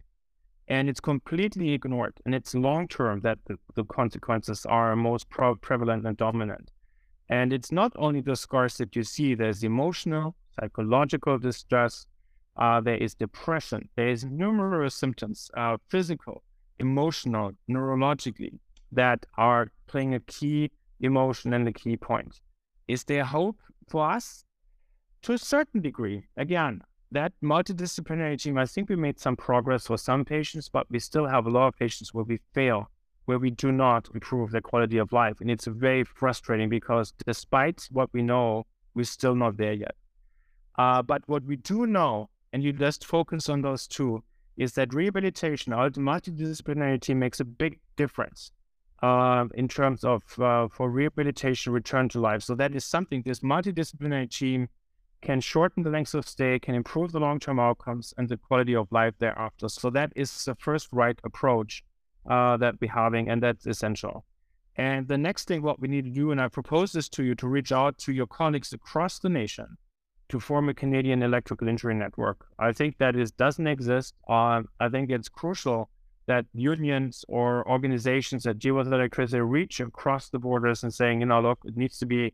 And 0.68 0.88
it's 0.88 1.00
completely 1.00 1.72
ignored. 1.72 2.14
And 2.24 2.34
it's 2.34 2.54
long 2.54 2.86
term 2.86 3.20
that 3.20 3.38
the, 3.46 3.58
the, 3.74 3.84
consequences 3.84 4.64
are 4.66 4.94
most 4.94 5.28
pro- 5.28 5.56
prevalent 5.56 6.06
and 6.06 6.16
dominant. 6.16 6.70
And 7.28 7.52
it's 7.52 7.72
not 7.72 7.92
only 7.96 8.20
the 8.20 8.36
scars 8.36 8.76
that 8.78 8.94
you 8.94 9.02
see, 9.02 9.34
there's 9.34 9.64
emotional, 9.64 10.36
psychological 10.58 11.38
distress, 11.38 12.06
uh, 12.56 12.80
there 12.80 12.96
is 12.96 13.14
depression, 13.14 13.88
there 13.96 14.08
is 14.08 14.24
numerous 14.24 14.94
symptoms, 14.94 15.50
uh, 15.56 15.76
physical, 15.88 16.42
emotional, 16.78 17.52
neurologically, 17.68 18.58
that 18.92 19.24
are 19.36 19.70
playing 19.86 20.14
a 20.14 20.20
key 20.20 20.70
emotion 21.00 21.52
and 21.54 21.66
a 21.68 21.72
key 21.72 21.96
point. 21.96 22.40
Is 22.88 23.04
there 23.04 23.24
hope 23.24 23.58
for 23.88 24.10
us? 24.10 24.44
To 25.22 25.32
a 25.34 25.38
certain 25.38 25.80
degree. 25.80 26.24
Again, 26.36 26.82
that 27.12 27.32
multidisciplinary 27.42 28.40
team, 28.40 28.56
I 28.56 28.66
think 28.66 28.88
we 28.88 28.96
made 28.96 29.18
some 29.18 29.36
progress 29.36 29.86
for 29.86 29.98
some 29.98 30.24
patients, 30.24 30.68
but 30.68 30.86
we 30.90 30.98
still 30.98 31.26
have 31.26 31.46
a 31.46 31.50
lot 31.50 31.68
of 31.68 31.76
patients 31.76 32.14
where 32.14 32.24
we 32.24 32.38
fail, 32.54 32.90
where 33.26 33.38
we 33.38 33.50
do 33.50 33.72
not 33.72 34.08
improve 34.14 34.50
their 34.50 34.60
quality 34.60 34.98
of 34.98 35.12
life. 35.12 35.40
And 35.40 35.50
it's 35.50 35.66
very 35.66 36.04
frustrating 36.04 36.68
because 36.68 37.12
despite 37.26 37.86
what 37.90 38.10
we 38.12 38.22
know, 38.22 38.66
we're 38.94 39.04
still 39.04 39.34
not 39.34 39.56
there 39.56 39.72
yet. 39.72 39.94
Uh, 40.78 41.02
but 41.02 41.22
what 41.26 41.44
we 41.44 41.56
do 41.56 41.86
know, 41.86 42.30
and 42.52 42.62
you 42.62 42.72
just 42.72 43.04
focus 43.04 43.48
on 43.48 43.62
those 43.62 43.86
two, 43.86 44.22
is 44.56 44.72
that 44.74 44.92
rehabilitation, 44.92 45.72
multidisciplinary 45.72 47.00
team 47.00 47.18
makes 47.18 47.40
a 47.40 47.44
big 47.44 47.80
difference 47.96 48.52
uh, 49.02 49.46
in 49.54 49.68
terms 49.68 50.04
of 50.04 50.22
uh, 50.38 50.68
for 50.68 50.90
rehabilitation, 50.90 51.72
return 51.72 52.08
to 52.10 52.20
life. 52.20 52.42
So 52.42 52.54
that 52.56 52.74
is 52.74 52.84
something 52.84 53.22
this 53.22 53.40
multidisciplinary 53.40 54.30
team 54.30 54.68
can 55.22 55.40
shorten 55.40 55.82
the 55.82 55.90
length 55.90 56.14
of 56.14 56.28
stay, 56.28 56.58
can 56.58 56.74
improve 56.74 57.12
the 57.12 57.20
long-term 57.20 57.60
outcomes 57.60 58.14
and 58.16 58.28
the 58.28 58.36
quality 58.36 58.74
of 58.74 58.90
life 58.90 59.14
thereafter. 59.18 59.68
So 59.68 59.90
that 59.90 60.12
is 60.16 60.44
the 60.44 60.54
first 60.54 60.88
right 60.92 61.18
approach 61.24 61.84
uh, 62.28 62.56
that 62.58 62.76
we're 62.80 62.90
having, 62.90 63.28
and 63.28 63.42
that's 63.42 63.66
essential. 63.66 64.24
And 64.76 65.08
the 65.08 65.18
next 65.18 65.46
thing, 65.46 65.62
what 65.62 65.80
we 65.80 65.88
need 65.88 66.04
to 66.04 66.10
do, 66.10 66.30
and 66.30 66.40
I 66.40 66.48
propose 66.48 66.92
this 66.92 67.08
to 67.10 67.22
you, 67.22 67.34
to 67.36 67.48
reach 67.48 67.72
out 67.72 67.98
to 67.98 68.12
your 68.12 68.26
colleagues 68.26 68.72
across 68.72 69.18
the 69.18 69.28
nation 69.28 69.76
to 70.30 70.40
form 70.40 70.68
a 70.68 70.74
Canadian 70.74 71.22
electrical 71.22 71.68
injury 71.68 71.94
network. 71.94 72.46
I 72.58 72.72
think 72.72 72.98
that 72.98 73.16
is 73.16 73.30
doesn't 73.32 73.66
exist. 73.66 74.14
Uh, 74.28 74.62
I 74.78 74.88
think 74.88 75.10
it's 75.10 75.28
crucial 75.28 75.90
that 76.26 76.46
unions 76.54 77.24
or 77.28 77.68
organizations 77.68 78.44
that 78.44 78.58
deal 78.58 78.74
with 78.74 78.92
electricity 78.92 79.40
reach 79.40 79.80
across 79.80 80.28
the 80.28 80.38
borders 80.38 80.82
and 80.84 80.94
saying, 80.94 81.20
you 81.20 81.26
know, 81.26 81.40
look, 81.40 81.58
it 81.64 81.76
needs 81.76 81.98
to 81.98 82.06
be 82.06 82.32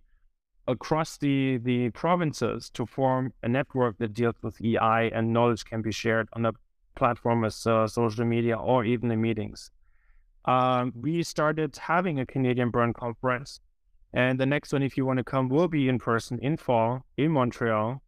across 0.69 1.17
the, 1.19 1.59
the 1.59 1.91
provinces 1.91 2.71
to 2.71 2.85
form 2.85 3.33
a 3.43 3.49
network 3.49 3.97
that 3.99 4.13
deals 4.13 4.35
with 4.43 4.61
EI 4.61 5.11
and 5.15 5.33
knowledge 5.33 5.65
can 5.65 5.81
be 5.81 5.93
shared 5.93 6.29
on 6.35 6.45
a 6.45 6.53
platform 6.95 7.45
as 7.45 7.67
uh, 7.67 7.87
social 7.87 8.25
media 8.25 8.57
or 8.57 8.85
even 8.85 9.11
in 9.11 9.21
meetings. 9.21 9.71
Um, 10.45 10.93
we 11.01 11.23
started 11.23 11.77
having 11.77 12.21
a 12.21 12.27
Canadian 12.27 12.71
Burn 12.71 12.93
Conference. 12.93 13.61
And 14.17 14.41
the 14.41 14.47
next 14.47 14.73
one, 14.73 14.83
if 14.83 14.97
you 14.97 15.05
want 15.05 15.19
to 15.19 15.25
come, 15.25 15.51
will 15.51 15.69
be 15.69 15.91
in 15.91 15.99
person 15.99 16.39
in 16.41 16.57
fall 16.57 17.05
in 17.19 17.33
Montreal. 17.33 18.01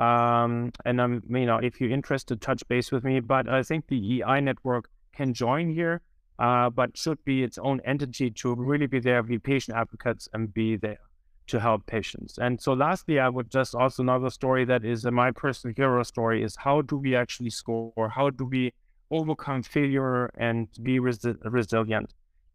Um, 0.00 0.72
and 0.86 1.02
I'm, 1.02 1.22
you 1.28 1.44
know, 1.44 1.58
if 1.58 1.78
you're 1.78 1.90
interested, 1.90 2.40
touch 2.40 2.66
base 2.66 2.90
with 2.90 3.04
me. 3.04 3.20
But 3.20 3.46
I 3.46 3.62
think 3.62 3.86
the 3.86 4.22
EI 4.22 4.40
network 4.40 4.88
can 5.12 5.34
join 5.34 5.68
here, 5.68 6.00
uh, 6.38 6.70
but 6.70 6.96
should 6.96 7.22
be 7.26 7.42
its 7.42 7.58
own 7.58 7.82
entity 7.84 8.30
to 8.30 8.54
really 8.54 8.86
be 8.86 9.00
there, 9.00 9.22
be 9.22 9.38
patient 9.38 9.76
advocates, 9.76 10.30
and 10.32 10.52
be 10.54 10.76
there 10.76 11.04
to 11.48 11.60
help 11.60 11.84
patients. 11.84 12.38
And 12.38 12.58
so, 12.58 12.72
lastly, 12.72 13.18
I 13.18 13.28
would 13.28 13.50
just 13.50 13.74
also 13.74 14.02
another 14.02 14.30
story 14.30 14.64
that 14.64 14.82
is 14.82 15.04
my 15.04 15.30
personal 15.30 15.74
hero 15.76 16.02
story 16.04 16.42
is 16.42 16.56
how 16.56 16.80
do 16.80 16.96
we 16.96 17.14
actually 17.14 17.50
score? 17.50 17.92
Or 17.96 18.08
how 18.08 18.30
do 18.30 18.46
we 18.46 18.72
overcome 19.10 19.62
failure 19.62 20.30
and 20.38 20.68
be 20.82 21.00
resi- 21.00 21.36
resilient? 21.44 22.14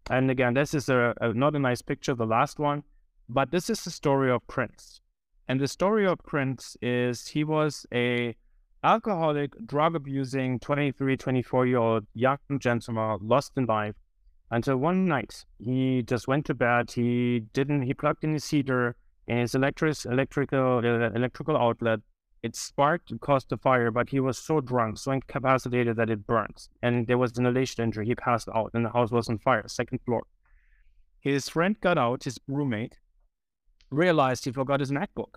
And 0.10 0.32
again, 0.32 0.56
this 0.56 0.74
is 0.74 0.90
a, 0.90 1.14
a, 1.22 1.34
not 1.34 1.56
a 1.56 1.60
nice 1.60 1.84
picture, 1.84 2.16
the 2.16 2.26
last 2.26 2.58
one, 2.58 2.84
but 3.30 3.52
this 3.52 3.70
is 3.70 3.84
the 3.84 3.92
story 3.92 4.32
of 4.32 4.46
Prince. 4.48 5.02
And 5.48 5.60
the 5.60 5.68
story 5.68 6.06
of 6.06 6.20
Prince 6.20 6.76
is 6.82 7.28
he 7.28 7.44
was 7.44 7.86
a 7.94 8.36
alcoholic, 8.84 9.52
drug 9.66 9.96
abusing 9.96 10.60
23, 10.60 11.18
24 11.18 11.66
year 11.66 11.78
old 11.78 12.06
young 12.14 12.38
gentleman 12.60 13.20
lost 13.22 13.54
in 13.58 13.66
life 13.66 13.96
until 14.52 14.78
one 14.78 15.08
night 15.08 15.46
he 15.60 16.04
just 16.04 16.28
went 16.28 16.46
to 16.46 16.54
bed. 16.54 16.92
He 16.92 17.42
didn't. 17.54 17.84
He 17.84 17.94
plugged 17.94 18.24
in 18.24 18.34
his 18.34 18.48
heater 18.50 18.96
and 19.28 19.40
his 19.40 19.56
electric 19.56 20.06
electrical 20.06 20.82
uh, 20.84 21.10
electrical 21.16 21.58
outlet. 21.58 22.00
It 22.44 22.56
sparked 22.56 23.10
and 23.10 23.20
caused 23.20 23.50
the 23.50 23.58
fire, 23.58 23.90
but 23.90 24.10
he 24.10 24.20
was 24.20 24.38
so 24.38 24.62
drunk, 24.62 25.00
so 25.00 25.12
incapacitated 25.12 25.96
that 25.96 26.12
it 26.12 26.28
burned, 26.28 26.68
and 26.84 27.08
there 27.08 27.18
was 27.18 27.36
an 27.38 27.46
inhalation 27.46 27.84
injury. 27.84 28.06
He 28.06 28.14
passed 28.14 28.48
out, 28.54 28.70
and 28.76 28.86
the 28.86 28.92
house 28.92 29.10
was 29.10 29.30
on 29.30 29.40
fire, 29.40 29.68
second 29.68 30.00
floor. 30.06 30.24
His 31.20 31.50
friend 31.50 31.76
got 31.82 31.98
out, 31.98 32.26
his 32.26 32.38
roommate, 32.48 33.00
realized 33.96 34.46
he 34.46 34.52
forgot 34.52 34.80
his 34.80 34.92
MacBook. 34.92 35.36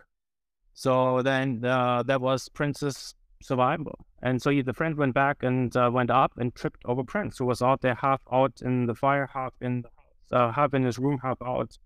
So 0.74 1.22
then 1.22 1.64
uh, 1.64 2.02
that 2.04 2.20
was 2.20 2.48
Prince's 2.48 3.14
survival. 3.42 3.98
And 4.22 4.40
so 4.40 4.50
he, 4.50 4.62
the 4.62 4.72
friend 4.72 4.96
went 4.96 5.14
back 5.14 5.42
and 5.42 5.74
uh, 5.76 5.90
went 5.92 6.10
up 6.10 6.32
and 6.36 6.54
tripped 6.54 6.82
over 6.84 7.04
Prince, 7.04 7.38
who 7.38 7.46
was 7.46 7.62
out 7.62 7.80
there, 7.80 7.94
half 7.94 8.20
out 8.32 8.60
in 8.62 8.86
the 8.86 8.94
fire, 8.94 9.28
half 9.32 9.52
in 9.60 9.82
the 9.82 9.88
uh, 10.30 10.52
half 10.52 10.74
in 10.74 10.84
his 10.84 10.98
room, 10.98 11.18
half 11.22 11.38
out, 11.42 11.78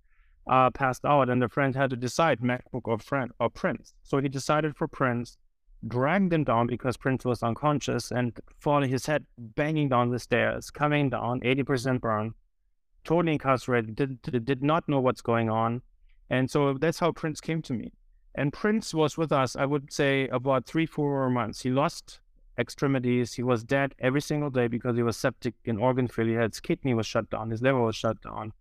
uh, 0.49 0.71
passed 0.71 1.05
out. 1.05 1.29
And 1.29 1.41
the 1.41 1.49
friend 1.49 1.75
had 1.75 1.91
to 1.91 1.97
decide 1.97 2.41
MacBook 2.41 2.83
or 2.85 2.99
friend 2.99 3.31
or 3.39 3.49
Prince. 3.49 3.95
So 4.03 4.19
he 4.19 4.29
decided 4.29 4.77
for 4.77 4.89
Prince, 4.89 5.37
dragged 5.87 6.33
him 6.33 6.45
down 6.45 6.67
because 6.67 6.97
Prince 6.97 7.25
was 7.25 7.43
unconscious 7.43 8.11
and 8.11 8.39
falling 8.59 8.91
his 8.91 9.07
head 9.07 9.27
banging 9.39 9.89
down 9.89 10.11
the 10.11 10.19
stairs, 10.19 10.71
coming 10.71 11.11
down, 11.11 11.41
80% 11.41 12.01
burn, 12.01 12.35
totally 13.05 13.33
incarcerated, 13.33 13.95
did, 14.23 14.45
did 14.45 14.63
not 14.63 14.89
know 14.89 15.01
what's 15.01 15.23
going 15.23 15.51
on. 15.51 15.83
And 16.31 16.51
so 16.51 16.75
that's 16.75 16.99
how 16.99 17.13
Prince 17.13 17.41
came 17.41 17.63
to 17.63 17.73
me. 17.73 17.93
And 18.35 18.53
Prince 18.53 18.95
was 18.95 19.19
with 19.19 19.33
us, 19.33 19.57
I 19.57 19.67
would 19.67 19.93
say, 19.93 20.29
about 20.29 20.67
three, 20.67 20.87
four 20.87 21.29
months. 21.29 21.61
He 21.61 21.71
lost 21.71 22.21
extremities. 22.59 23.35
He 23.35 23.43
was 23.43 23.63
dead 23.65 23.95
every 23.99 24.21
single 24.23 24.51
day 24.51 24.69
because 24.69 24.97
he 24.97 25.03
was 25.03 25.17
septic 25.17 25.55
and 25.67 25.79
organ 25.79 26.09
failure. 26.09 26.41
His 26.41 26.61
kidney 26.61 26.95
was 26.95 27.07
shut 27.07 27.29
down. 27.31 27.51
His 27.51 27.63
liver 27.63 27.81
was 27.81 27.97
shut 27.97 28.21
down. 28.23 28.53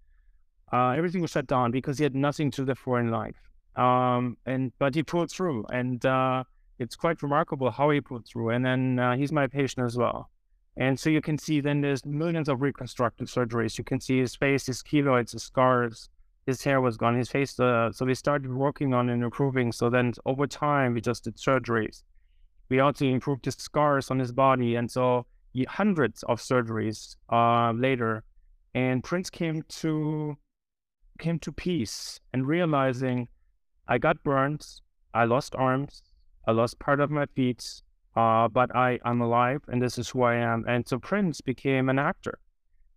Uh, 0.73 0.89
everything 0.89 1.21
was 1.21 1.31
shut 1.31 1.47
down 1.47 1.71
because 1.71 1.97
he 1.97 2.03
had 2.03 2.15
nothing 2.15 2.51
to 2.51 2.63
live 2.63 2.79
for 2.79 2.99
in 2.99 3.11
life. 3.11 3.35
Um, 3.75 4.37
and 4.45 4.71
but 4.79 4.95
he 4.95 5.03
pulled 5.03 5.31
through, 5.31 5.65
and 5.71 6.05
uh, 6.05 6.43
it's 6.79 6.95
quite 6.95 7.21
remarkable 7.21 7.71
how 7.71 7.89
he 7.89 8.01
pulled 8.01 8.25
through. 8.25 8.49
And 8.49 8.65
then 8.65 8.99
uh, 8.99 9.15
he's 9.15 9.31
my 9.31 9.47
patient 9.47 9.85
as 9.85 9.97
well. 9.97 10.29
And 10.77 10.99
so 10.99 11.09
you 11.09 11.21
can 11.21 11.37
see 11.37 11.59
then 11.59 11.81
there's 11.81 12.05
millions 12.05 12.47
of 12.47 12.61
reconstructive 12.61 13.27
surgeries. 13.27 13.77
You 13.77 13.83
can 13.83 13.99
see 13.99 14.19
his 14.19 14.35
face, 14.35 14.65
his 14.65 14.81
keloids, 14.81 15.33
his 15.33 15.43
scars, 15.43 16.09
his 16.51 16.63
hair 16.63 16.79
was 16.81 16.97
gone, 16.97 17.17
his 17.17 17.29
face. 17.29 17.59
Uh, 17.59 17.91
so 17.91 18.05
we 18.05 18.15
started 18.15 18.51
working 18.53 18.93
on 18.93 19.09
and 19.09 19.23
improving. 19.23 19.71
So 19.71 19.89
then 19.89 20.13
over 20.25 20.45
time, 20.47 20.93
we 20.93 21.01
just 21.01 21.23
did 21.23 21.37
surgeries. 21.37 22.03
We 22.69 22.79
also 22.79 23.05
improved 23.05 23.45
his 23.45 23.55
scars 23.55 24.11
on 24.11 24.19
his 24.19 24.31
body. 24.31 24.75
And 24.75 24.89
so 24.89 25.25
hundreds 25.67 26.23
of 26.23 26.39
surgeries 26.39 27.15
uh, 27.31 27.71
later. 27.71 28.23
And 28.73 29.03
Prince 29.03 29.29
came 29.29 29.63
to 29.81 30.37
came 31.19 31.39
to 31.39 31.51
peace 31.51 32.19
and 32.33 32.47
realizing 32.47 33.27
I 33.87 33.97
got 33.97 34.23
burns, 34.23 34.81
I 35.13 35.25
lost 35.25 35.55
arms, 35.55 36.01
I 36.47 36.51
lost 36.51 36.79
part 36.79 36.99
of 36.99 37.11
my 37.11 37.27
feet, 37.35 37.63
uh, 38.15 38.47
but 38.47 38.75
I, 38.75 38.99
I'm 39.05 39.21
alive 39.21 39.61
and 39.67 39.81
this 39.81 39.97
is 39.99 40.09
who 40.09 40.23
I 40.23 40.35
am. 40.35 40.65
And 40.67 40.87
so 40.87 40.97
Prince 40.97 41.41
became 41.41 41.89
an 41.89 41.99
actor 41.99 42.39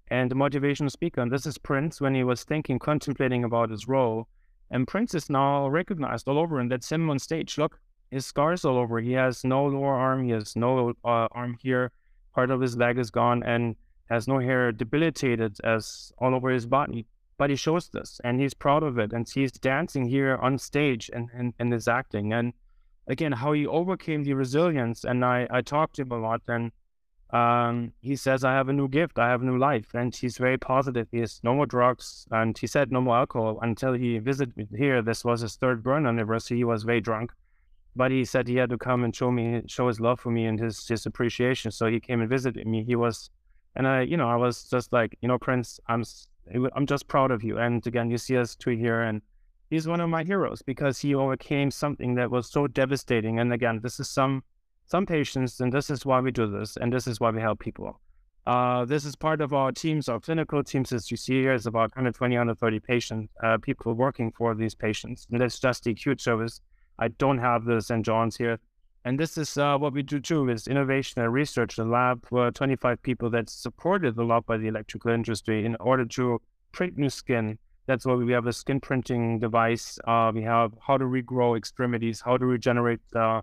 and 0.09 0.31
a 0.33 0.35
motivational 0.35 0.91
speaker. 0.91 1.21
And 1.21 1.33
this 1.33 1.47
is 1.47 1.59
Prince 1.59 2.01
when 2.01 2.15
he 2.15 2.25
was 2.25 2.45
thinking, 2.45 2.79
contemplating 2.79 3.45
about 3.45 3.71
his 3.71 3.89
role. 3.89 4.29
And 4.71 4.89
Prince 4.89 5.15
is 5.15 5.31
now 5.31 5.69
recognized 5.69 6.29
all 6.29 6.39
over, 6.39 6.59
and 6.59 6.71
that's 6.71 6.91
him 6.91 7.09
on 7.11 7.19
stage. 7.19 7.59
Look, 7.59 7.79
his 8.11 8.27
scars 8.27 8.65
all 8.65 8.79
over. 8.79 9.01
He 9.01 9.13
has 9.13 9.45
no 9.45 9.67
lower 9.67 9.95
arm. 9.95 10.25
He 10.25 10.31
has 10.31 10.57
no 10.57 10.91
uh, 11.05 11.29
arm 11.33 11.57
here. 11.61 11.93
Part 12.35 12.51
of 12.51 12.61
his 12.61 12.77
leg 12.77 12.99
is 12.99 13.11
gone, 13.11 13.43
and 13.43 13.77
has 14.11 14.29
no 14.29 14.39
hair, 14.39 14.73
debilitated 14.73 15.59
as 15.65 16.13
all 16.19 16.35
over 16.35 16.51
his 16.51 16.67
body. 16.67 17.07
But 17.37 17.51
he 17.51 17.57
shows 17.57 17.89
this, 17.89 18.21
and 18.23 18.41
he's 18.41 18.55
proud 18.55 18.83
of 18.83 18.99
it, 18.99 19.13
and 19.13 19.29
he's 19.29 19.53
dancing 19.53 20.05
here 20.07 20.37
on 20.37 20.59
stage 20.59 21.11
and 21.13 21.29
and, 21.35 21.53
and 21.59 21.75
is 21.75 21.89
acting. 21.89 22.33
And 22.33 22.53
again, 23.09 23.33
how 23.33 23.53
he 23.53 23.67
overcame 23.67 24.23
the 24.23 24.35
resilience. 24.35 25.05
And 25.05 25.25
I 25.25 25.47
I 25.51 25.63
talked 25.63 25.97
to 25.97 26.03
him 26.03 26.13
a 26.13 26.19
lot, 26.19 26.43
and 26.47 26.71
um, 27.31 27.93
he 28.01 28.17
says, 28.17 28.45
I 28.45 28.53
have 28.53 28.69
a 28.69 28.73
new 28.73 28.89
gift, 28.89 29.19
I 29.19 29.29
have 29.29 29.43
a 29.43 29.45
new 29.45 29.59
life. 29.59 29.95
And 29.95 30.15
he's 30.15 30.39
very 30.39 30.59
positive. 30.59 31.09
He 31.11 31.19
has 31.19 31.41
no 31.43 31.55
more 31.55 31.67
drugs. 31.67 32.27
And 32.31 32.57
he 32.57 32.67
said 32.67 32.93
no 32.93 33.01
more 33.01 33.17
alcohol 33.17 33.59
until 33.63 33.93
he 33.93 34.19
visited 34.19 34.69
here. 34.77 35.03
This 35.03 35.25
was 35.25 35.41
his 35.41 35.57
third 35.57 35.83
burn 35.83 36.07
anniversary. 36.07 36.59
He 36.59 36.65
was 36.65 36.85
very 36.85 37.01
drunk. 37.01 37.33
But 37.97 38.11
he 38.11 38.25
said 38.25 38.49
he 38.49 38.57
had 38.57 38.71
to 38.71 38.79
come 38.79 39.05
and 39.05 39.15
show 39.15 39.31
me, 39.31 39.63
show 39.67 39.89
his 39.89 40.01
love 40.01 40.21
for 40.21 40.31
me 40.31 40.47
and 40.47 40.59
his, 40.59 40.87
his 40.87 41.07
appreciation. 41.07 41.71
So 41.71 41.87
he 41.87 42.01
came 42.01 42.21
and 42.21 42.29
visited 42.29 42.67
me. 42.67 42.85
He 42.85 42.97
was, 42.97 43.31
and 43.77 43.87
I, 43.87 44.03
you 44.03 44.17
know, 44.17 44.29
I 44.29 44.37
was 44.37 44.65
just 44.69 44.93
like, 44.93 45.17
you 45.21 45.29
know, 45.29 45.39
Prince, 45.39 45.81
I'm, 45.89 46.05
I'm 46.75 46.87
just 46.87 47.09
proud 47.09 47.31
of 47.31 47.43
you. 47.43 47.59
And 47.59 47.87
again, 47.87 48.11
you 48.11 48.19
see 48.19 48.37
us 48.37 48.55
two 48.57 48.77
here 48.77 49.03
and 49.03 49.23
he's 49.71 49.89
one 49.89 50.01
of 50.01 50.09
my 50.09 50.23
heroes 50.25 50.63
because 50.63 50.99
he 50.99 51.15
overcame 51.15 51.71
something 51.71 52.15
that 52.15 52.31
was 52.31 52.51
so 52.51 52.67
devastating. 52.67 53.39
And 53.39 53.53
again, 53.53 53.81
this 53.83 53.99
is 53.99 54.09
some 54.09 54.43
some 54.85 55.07
patients, 55.07 55.61
and 55.61 55.73
this 55.73 55.91
is 55.91 56.05
why 56.05 56.21
we 56.21 56.31
do 56.31 56.47
this, 56.47 56.77
and 56.77 56.93
this 56.93 57.07
is 57.07 57.21
why 57.21 57.31
we 57.31 57.41
help 57.41 57.61
people. 57.61 58.01
Uh, 58.47 58.85
this 58.85 59.07
is 59.07 59.17
part 59.17 59.41
of 59.41 59.55
our 59.55 59.73
teams, 59.73 60.09
our 60.09 60.21
clinical 60.21 60.63
teams, 60.63 60.93
as 60.93 61.11
you 61.11 61.17
see 61.17 61.41
here, 61.41 61.55
is 61.55 61.67
about 61.67 61.91
120, 61.97 62.35
130 62.35 62.81
patients, 62.81 63.33
uh, 63.43 63.57
people 63.59 63.95
working 63.95 64.31
for 64.33 64.55
these 64.55 64.75
patients. 64.75 65.27
And 65.31 65.41
that's 65.41 65.59
just 65.59 65.85
the 65.85 65.93
acute 65.93 66.21
service. 66.21 66.61
I 66.99 67.09
don't 67.09 67.39
have 67.39 67.65
the 67.65 67.81
St. 67.81 68.05
John's 68.05 68.37
here. 68.37 68.59
And 69.07 69.19
this 69.19 69.39
is 69.39 69.57
uh, 69.57 69.79
what 69.79 69.95
we 69.95 70.03
do 70.03 70.21
too, 70.21 70.49
is 70.49 70.67
innovation 70.67 71.23
and 71.23 71.33
research. 71.33 71.77
The 71.77 71.85
lab 71.85 72.27
for 72.27 72.51
25 72.51 73.03
people 73.03 73.31
that's 73.31 73.53
supported 73.53 74.17
a 74.19 74.25
lot 74.25 74.47
by 74.47 74.59
the 74.59 74.69
electrical 74.69 75.11
industry 75.11 75.65
in 75.65 75.77
order 75.81 76.05
to 76.05 76.41
print 76.73 76.99
new 76.99 77.11
skin, 77.11 77.59
That's 77.87 78.05
why 78.05 78.15
we 78.15 78.33
have 78.33 78.47
a 78.47 78.53
skin 78.53 78.81
printing 78.81 79.39
device. 79.39 79.99
Uh, 80.07 80.33
we 80.35 80.43
have 80.43 80.73
how 80.87 80.99
to 80.99 81.05
regrow 81.05 81.57
extremities, 81.57 82.21
how 82.21 82.37
to 82.37 82.47
regenerate 82.47 83.01
the 83.13 83.43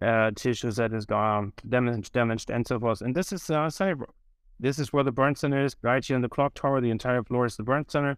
uh, 0.00 0.30
tissues 0.34 0.76
that 0.76 0.92
is 0.92 1.06
um, 1.10 1.52
damaged, 1.68 2.12
damaged, 2.12 2.50
and 2.50 2.66
so 2.66 2.78
forth. 2.78 3.00
And 3.00 3.14
this 3.14 3.32
is 3.32 3.50
uh, 3.50 3.68
Sunnybrook. 3.70 4.14
This 4.60 4.78
is 4.78 4.92
where 4.92 5.04
the 5.04 5.12
burn 5.12 5.36
center 5.36 5.64
is, 5.64 5.76
right 5.82 6.04
here 6.04 6.16
in 6.16 6.22
the 6.22 6.28
clock 6.28 6.54
tower. 6.54 6.80
The 6.80 6.90
entire 6.90 7.22
floor 7.22 7.46
is 7.46 7.56
the 7.56 7.62
burn 7.62 7.88
center. 7.88 8.16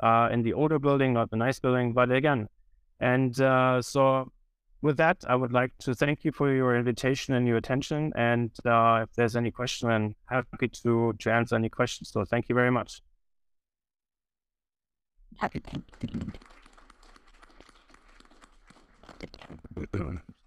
Uh, 0.00 0.28
in 0.32 0.42
the 0.42 0.52
older 0.52 0.78
building, 0.78 1.12
not 1.12 1.30
the 1.30 1.36
nice 1.36 1.60
building, 1.60 1.92
but 1.92 2.10
again. 2.10 2.48
And 2.98 3.38
uh, 3.40 3.80
so 3.82 4.32
with 4.80 4.96
that, 4.96 5.18
I 5.28 5.36
would 5.36 5.52
like 5.52 5.72
to 5.80 5.94
thank 5.94 6.24
you 6.24 6.32
for 6.32 6.52
your 6.52 6.76
invitation 6.76 7.34
and 7.34 7.46
your 7.46 7.56
attention. 7.56 8.12
And 8.16 8.50
uh, 8.64 9.04
if 9.04 9.12
there's 9.14 9.36
any 9.36 9.50
question, 9.50 9.90
I'm 9.90 10.16
happy 10.26 10.68
to, 10.68 11.14
to 11.18 11.32
answer 11.32 11.54
any 11.54 11.68
questions. 11.68 12.10
So 12.10 12.24
thank 12.24 12.48
you 12.48 12.54
very 12.54 12.70
much. 12.70 13.00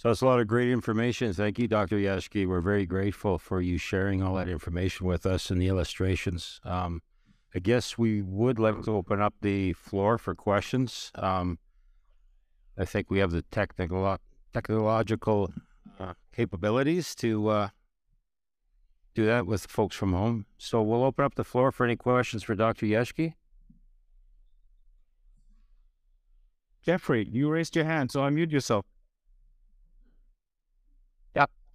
So 0.00 0.08
that's 0.08 0.22
a 0.22 0.24
lot 0.24 0.40
of 0.40 0.46
great 0.46 0.70
information. 0.70 1.30
Thank 1.34 1.58
you, 1.58 1.68
Dr. 1.68 1.96
Jeschke. 1.96 2.48
We're 2.48 2.62
very 2.62 2.86
grateful 2.86 3.38
for 3.38 3.60
you 3.60 3.76
sharing 3.76 4.22
all 4.22 4.34
that 4.36 4.48
information 4.48 5.06
with 5.06 5.26
us 5.26 5.50
and 5.50 5.60
the 5.60 5.68
illustrations. 5.68 6.58
Um, 6.64 7.02
I 7.54 7.58
guess 7.58 7.98
we 7.98 8.22
would 8.22 8.58
like 8.58 8.80
to 8.84 8.92
open 8.92 9.20
up 9.20 9.34
the 9.42 9.74
floor 9.74 10.16
for 10.16 10.34
questions. 10.34 11.12
Um, 11.16 11.58
I 12.78 12.86
think 12.86 13.10
we 13.10 13.18
have 13.18 13.30
the 13.30 13.42
technical 13.50 14.16
technological 14.54 15.52
uh, 15.98 16.14
capabilities 16.34 17.14
to 17.16 17.48
uh, 17.50 17.68
do 19.14 19.26
that 19.26 19.44
with 19.44 19.66
folks 19.66 19.96
from 19.96 20.14
home. 20.14 20.46
So 20.56 20.80
we'll 20.80 21.04
open 21.04 21.26
up 21.26 21.34
the 21.34 21.44
floor 21.44 21.72
for 21.72 21.84
any 21.84 21.96
questions 21.96 22.42
for 22.42 22.54
Dr. 22.54 22.86
Jeschke. 22.86 23.34
Jeffrey, 26.82 27.28
you 27.30 27.50
raised 27.50 27.76
your 27.76 27.84
hand, 27.84 28.10
so 28.10 28.20
unmute 28.20 28.50
yourself. 28.50 28.86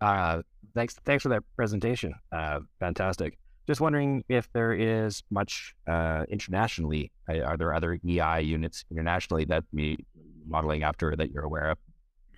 Uh, 0.05 0.41
thanks. 0.75 0.95
Thanks 1.05 1.23
for 1.23 1.29
that 1.29 1.43
presentation. 1.55 2.13
Uh, 2.31 2.59
fantastic. 2.79 3.37
Just 3.65 3.81
wondering 3.81 4.23
if 4.29 4.51
there 4.53 4.73
is 4.73 5.23
much 5.31 5.73
uh, 5.87 6.25
internationally. 6.29 7.11
Are 7.27 7.57
there 7.57 7.73
other 7.73 7.99
EI 8.07 8.41
units 8.41 8.85
internationally 8.91 9.45
that 9.45 9.63
be 9.73 10.05
modeling 10.47 10.83
after 10.83 11.15
that 11.15 11.31
you're 11.31 11.43
aware 11.43 11.71
of, 11.71 11.79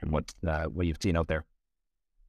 and 0.01 0.11
what 0.11 0.33
uh, 0.47 0.65
what 0.65 0.87
you've 0.87 1.01
seen 1.01 1.17
out 1.17 1.27
there? 1.27 1.43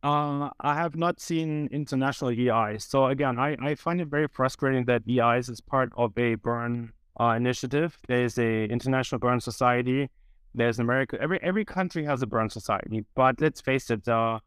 Uh, 0.02 0.50
I 0.60 0.74
have 0.74 0.96
not 0.96 1.20
seen 1.20 1.68
international 1.70 2.30
EI. 2.30 2.78
So 2.78 3.06
again, 3.06 3.38
I, 3.38 3.56
I 3.60 3.74
find 3.76 4.00
it 4.00 4.08
very 4.08 4.28
frustrating 4.28 4.84
that 4.86 5.02
EIs 5.08 5.48
is 5.48 5.60
part 5.60 5.92
of 5.96 6.16
a 6.18 6.34
burn 6.34 6.92
uh, 7.20 7.34
initiative. 7.36 7.96
There's 8.08 8.38
a 8.38 8.64
international 8.64 9.20
burn 9.20 9.40
society. 9.40 10.08
There's 10.54 10.80
America. 10.80 11.16
Every 11.20 11.38
every 11.42 11.64
country 11.64 12.04
has 12.06 12.22
a 12.22 12.26
burn 12.26 12.50
society. 12.50 13.04
But 13.14 13.40
let's 13.40 13.60
face 13.60 13.90
it, 13.90 14.08
uh, 14.08 14.40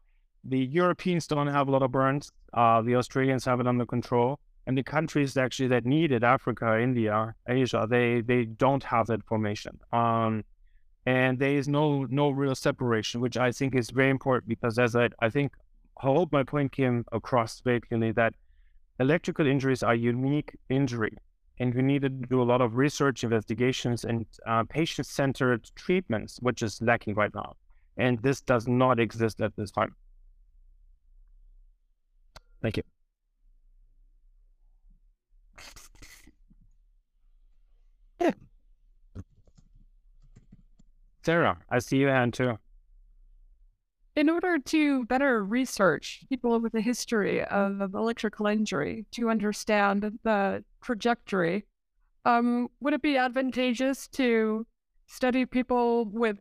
the 0.44 0.58
Europeans 0.58 1.26
don't 1.26 1.46
have 1.46 1.68
a 1.68 1.70
lot 1.70 1.82
of 1.82 1.92
burns. 1.92 2.30
Uh, 2.52 2.82
the 2.82 2.96
Australians 2.96 3.44
have 3.44 3.60
it 3.60 3.66
under 3.66 3.86
control. 3.86 4.38
And 4.66 4.78
the 4.78 4.82
countries 4.82 5.36
actually 5.36 5.68
that 5.68 5.84
need 5.84 6.12
it, 6.12 6.22
Africa, 6.22 6.80
India, 6.80 7.34
Asia, 7.48 7.86
they 7.88 8.20
they 8.20 8.44
don't 8.44 8.84
have 8.84 9.08
that 9.08 9.24
formation. 9.24 9.80
Um, 9.92 10.44
and 11.04 11.38
there 11.38 11.56
is 11.56 11.66
no 11.66 12.04
no 12.04 12.30
real 12.30 12.54
separation, 12.54 13.20
which 13.20 13.36
I 13.36 13.50
think 13.50 13.74
is 13.74 13.90
very 13.90 14.10
important 14.10 14.48
because 14.48 14.78
as 14.78 14.94
I 14.94 15.08
I 15.18 15.30
think 15.30 15.52
I 16.00 16.06
hope 16.06 16.30
my 16.30 16.44
point 16.44 16.70
came 16.70 17.04
across 17.10 17.60
very 17.60 17.80
clearly 17.80 18.12
that 18.12 18.34
electrical 19.00 19.46
injuries 19.48 19.82
are 19.82 19.96
unique 19.96 20.52
injury, 20.68 21.16
and 21.58 21.74
we 21.74 21.82
need 21.82 22.02
to 22.02 22.08
do 22.08 22.40
a 22.40 22.44
lot 22.44 22.60
of 22.60 22.76
research, 22.76 23.24
investigations, 23.24 24.04
and 24.04 24.26
uh, 24.46 24.62
patient-centered 24.68 25.70
treatments, 25.74 26.38
which 26.40 26.62
is 26.62 26.80
lacking 26.80 27.14
right 27.14 27.34
now, 27.34 27.56
and 27.96 28.22
this 28.22 28.40
does 28.40 28.68
not 28.68 29.00
exist 29.00 29.40
at 29.40 29.56
this 29.56 29.72
time. 29.72 29.94
Thank 32.62 32.76
you. 32.76 32.84
Sarah, 41.24 41.58
I 41.68 41.78
see 41.80 41.98
your 41.98 42.10
hand 42.10 42.34
too. 42.34 42.58
In 44.14 44.28
order 44.28 44.58
to 44.58 45.04
better 45.06 45.42
research 45.42 46.24
people 46.28 46.60
with 46.60 46.74
a 46.74 46.80
history 46.80 47.42
of 47.44 47.94
electrical 47.94 48.46
injury 48.46 49.06
to 49.12 49.30
understand 49.30 50.18
the 50.22 50.64
trajectory, 50.82 51.64
um, 52.24 52.68
would 52.80 52.92
it 52.92 53.02
be 53.02 53.16
advantageous 53.16 54.06
to 54.08 54.66
study 55.06 55.46
people 55.46 56.04
with 56.04 56.38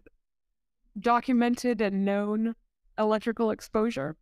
documented 0.99 1.79
and 1.81 2.03
known 2.03 2.55
electrical 2.97 3.51
exposure? 3.51 4.17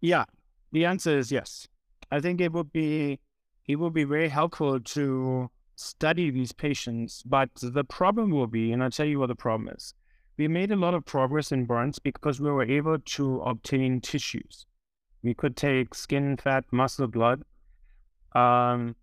Yeah, 0.00 0.24
the 0.72 0.84
answer 0.84 1.18
is 1.18 1.32
yes. 1.32 1.68
I 2.10 2.20
think 2.20 2.40
it 2.40 2.52
would 2.52 2.72
be 2.72 3.20
it 3.66 3.76
would 3.76 3.92
be 3.92 4.04
very 4.04 4.28
helpful 4.28 4.80
to 4.80 5.50
study 5.76 6.30
these 6.30 6.52
patients. 6.52 7.22
But 7.24 7.50
the 7.60 7.84
problem 7.84 8.30
will 8.30 8.46
be, 8.46 8.72
and 8.72 8.82
I'll 8.82 8.90
tell 8.90 9.06
you 9.06 9.18
what 9.18 9.28
the 9.28 9.34
problem 9.34 9.68
is. 9.74 9.94
We 10.36 10.48
made 10.48 10.70
a 10.70 10.76
lot 10.76 10.94
of 10.94 11.04
progress 11.04 11.52
in 11.52 11.64
burns 11.64 11.98
because 11.98 12.40
we 12.40 12.50
were 12.50 12.64
able 12.64 12.98
to 12.98 13.40
obtain 13.40 14.00
tissues. 14.00 14.66
We 15.22 15.34
could 15.34 15.56
take 15.56 15.94
skin, 15.94 16.36
fat, 16.36 16.64
muscle, 16.70 17.08
blood. 17.08 17.42
Um, 18.34 18.94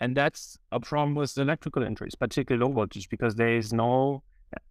and 0.00 0.14
that's 0.14 0.58
a 0.70 0.78
problem 0.78 1.14
with 1.14 1.38
electrical 1.38 1.82
injuries, 1.82 2.14
particularly 2.14 2.66
low 2.66 2.74
voltage, 2.74 3.08
because 3.08 3.36
there 3.36 3.56
is 3.56 3.72
no 3.72 4.22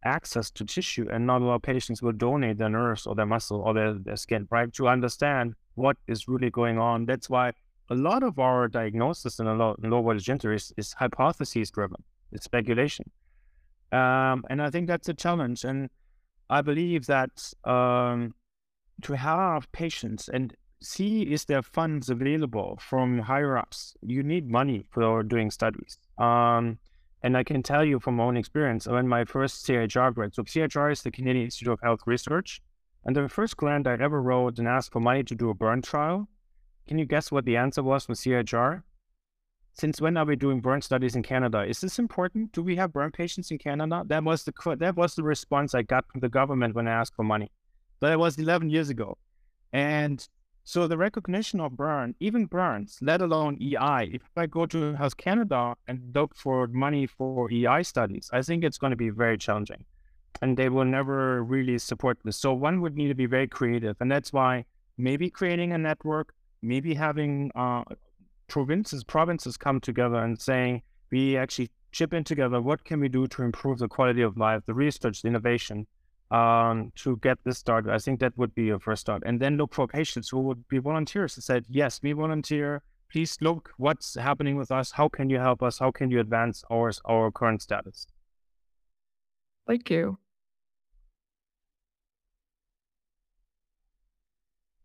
access 0.03 0.49
to 0.51 0.65
tissue 0.65 1.07
and 1.11 1.25
not 1.25 1.41
a 1.41 1.45
lot 1.45 1.55
of 1.55 1.61
patients 1.61 2.01
will 2.01 2.11
donate 2.11 2.57
their 2.57 2.69
nerves 2.69 3.05
or 3.05 3.15
their 3.15 3.25
muscle 3.25 3.61
or 3.61 3.73
their, 3.73 3.93
their 3.93 4.15
skin, 4.15 4.47
right? 4.51 4.71
To 4.73 4.87
understand 4.87 5.55
what 5.75 5.97
is 6.07 6.27
really 6.27 6.49
going 6.49 6.77
on. 6.77 7.05
That's 7.05 7.29
why 7.29 7.51
a 7.89 7.95
lot 7.95 8.23
of 8.23 8.39
our 8.39 8.67
diagnosis 8.67 9.39
in, 9.39 9.47
a 9.47 9.53
low, 9.53 9.75
in 9.83 9.89
low 9.89 10.01
voltage 10.01 10.29
injuries 10.29 10.73
is, 10.77 10.87
is 10.87 10.93
hypothesis 10.93 11.69
driven, 11.71 12.03
it's 12.31 12.45
speculation. 12.45 13.09
Um, 13.91 14.43
and 14.49 14.61
I 14.61 14.69
think 14.69 14.87
that's 14.87 15.09
a 15.09 15.13
challenge. 15.13 15.63
And 15.63 15.89
I 16.49 16.61
believe 16.61 17.05
that 17.07 17.53
um, 17.63 18.33
to 19.03 19.13
have 19.13 19.71
patients 19.71 20.29
and 20.29 20.55
see 20.81 21.23
is 21.23 21.45
there 21.45 21.61
funds 21.61 22.09
available 22.09 22.77
from 22.81 23.19
higher 23.19 23.57
ups, 23.57 23.95
you 24.01 24.23
need 24.23 24.49
money 24.49 24.85
for 24.91 25.23
doing 25.23 25.51
studies. 25.51 25.97
Um, 26.17 26.79
and 27.25 27.35
I 27.35 27.43
can 27.43 27.63
tell 27.63 27.83
you 27.83 27.99
from 27.99 28.17
my 28.17 28.23
own 28.23 28.37
experience, 28.37 28.87
when 28.87 29.07
my 29.07 29.25
first 29.25 29.65
CIHR 29.65 30.13
grant, 30.13 30.35
so 30.35 30.43
CIHR 30.43 30.91
is 30.91 31.01
the 31.01 31.09
Canadian 31.09 31.45
Institute 31.45 31.73
of 31.73 31.79
Health 31.81 32.01
Research, 32.05 32.61
and 33.03 33.15
the 33.15 33.27
first 33.27 33.57
grant 33.57 33.87
I 33.87 33.93
ever 33.93 34.21
wrote 34.21 34.59
and 34.59 34.67
asked 34.67 34.91
for 34.91 34.99
money 34.99 35.23
to 35.23 35.33
do 35.33 35.49
a 35.49 35.55
burn 35.55 35.81
trial 35.81 36.29
can 36.87 36.99
you 36.99 37.05
guess 37.05 37.31
what 37.31 37.45
the 37.45 37.57
answer 37.57 37.81
was 37.81 38.05
from 38.05 38.13
CIHR? 38.13 38.83
Since 39.73 39.99
when 40.01 40.17
are 40.17 40.25
we 40.25 40.35
doing 40.35 40.61
burn 40.61 40.83
studies 40.83 41.15
in 41.15 41.23
Canada? 41.23 41.65
Is 41.67 41.81
this 41.81 41.97
important? 41.97 42.51
Do 42.51 42.61
we 42.61 42.75
have 42.75 42.93
burn 42.93 43.11
patients 43.11 43.49
in 43.49 43.57
Canada? 43.57 44.03
That 44.05 44.23
was 44.23 44.43
the 44.43 44.53
that 44.77 44.95
was 44.95 45.15
the 45.15 45.23
response 45.23 45.73
I 45.73 45.81
got 45.81 46.05
from 46.11 46.21
the 46.21 46.29
government 46.29 46.75
when 46.75 46.87
I 46.87 46.91
asked 46.91 47.15
for 47.15 47.23
money. 47.23 47.51
That 48.01 48.19
was 48.19 48.37
11 48.37 48.69
years 48.69 48.89
ago, 48.89 49.17
and 49.73 50.27
so 50.65 50.87
the 50.87 50.97
recognition 50.97 51.61
of 51.61 51.77
burn, 51.77 52.15
even 52.19 52.45
burns, 52.45 52.99
let 53.01 53.21
alone 53.21 53.57
EI. 53.61 54.09
If 54.11 54.23
I 54.35 54.47
go 54.47 54.65
to 54.65 54.93
Health 54.95 55.15
Canada 55.15 55.75
and 55.87 56.13
look 56.13 56.35
for 56.35 56.67
money 56.67 57.07
for 57.07 57.49
EI 57.49 57.83
studies, 57.83 58.29
I 58.33 58.41
think 58.41 58.63
it's 58.63 58.77
going 58.77 58.91
to 58.91 58.97
be 58.97 59.09
very 59.09 59.37
challenging, 59.37 59.85
and 60.41 60.57
they 60.57 60.67
will 60.67 60.85
never 60.85 61.43
really 61.43 61.77
support 61.77 62.17
this. 62.25 62.35
So 62.35 62.53
one 62.53 62.81
would 62.81 62.97
need 62.97 63.07
to 63.07 63.15
be 63.15 63.27
very 63.27 63.47
creative, 63.47 63.95
and 64.01 64.11
that's 64.11 64.33
why 64.33 64.65
maybe 64.97 65.29
creating 65.29 65.71
a 65.71 65.77
network 65.77 66.33
maybe 66.65 66.93
having 66.93 67.51
uh, 67.55 67.83
provinces 68.47 69.03
provinces 69.03 69.55
come 69.57 69.79
together 69.79 70.17
and 70.17 70.41
saying 70.41 70.81
we 71.11 71.37
actually 71.37 71.69
chip 71.91 72.13
in 72.13 72.23
together. 72.23 72.61
What 72.61 72.83
can 72.83 72.99
we 72.99 73.07
do 73.07 73.27
to 73.27 73.43
improve 73.43 73.77
the 73.77 73.87
quality 73.87 74.21
of 74.21 74.37
life, 74.37 74.63
the 74.65 74.73
research, 74.73 75.21
the 75.21 75.27
innovation, 75.29 75.87
um, 76.31 76.91
to 76.95 77.17
get 77.17 77.37
this 77.43 77.57
started? 77.57 77.91
I 77.91 77.97
think 77.97 78.19
that 78.19 78.37
would 78.37 78.53
be 78.55 78.69
a 78.69 78.79
first 78.79 79.01
start. 79.01 79.23
And 79.25 79.39
then 79.39 79.57
look 79.57 79.73
for 79.73 79.87
patients 79.87 80.29
who 80.29 80.39
would 80.41 80.67
be 80.67 80.79
volunteers 80.79 81.35
and 81.35 81.43
said, 81.43 81.65
yes, 81.69 81.99
we 82.01 82.13
volunteer. 82.13 82.81
Please 83.11 83.37
look 83.41 83.71
what's 83.77 84.15
happening 84.15 84.55
with 84.57 84.71
us. 84.71 84.91
How 84.91 85.07
can 85.09 85.29
you 85.29 85.39
help 85.39 85.61
us? 85.61 85.79
How 85.79 85.91
can 85.91 86.09
you 86.09 86.19
advance 86.19 86.63
our 86.69 86.91
our 87.05 87.31
current 87.31 87.61
status? 87.61 88.07
Thank 89.67 89.89
you. 89.89 90.17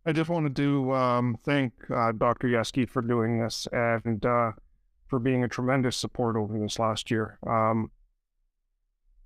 I 0.07 0.12
just 0.12 0.30
wanted 0.30 0.57
to 0.57 0.95
um, 0.95 1.36
thank 1.45 1.72
uh, 1.91 2.12
Dr. 2.12 2.49
Jeschke 2.49 2.88
for 2.88 3.03
doing 3.03 3.38
this 3.38 3.68
and 3.70 4.24
uh, 4.24 4.53
for 5.09 5.18
being 5.18 5.45
a 5.45 5.49
tremendous 5.49 5.97
support 5.97 6.36
over 6.36 6.59
this 6.59 6.78
last 6.78 7.11
year. 7.11 7.38
Um, 7.47 7.91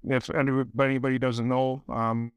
if 0.07 0.30
anybody 0.30 1.18
doesn't 1.18 1.48
know, 1.48 1.82
um, 1.88 2.32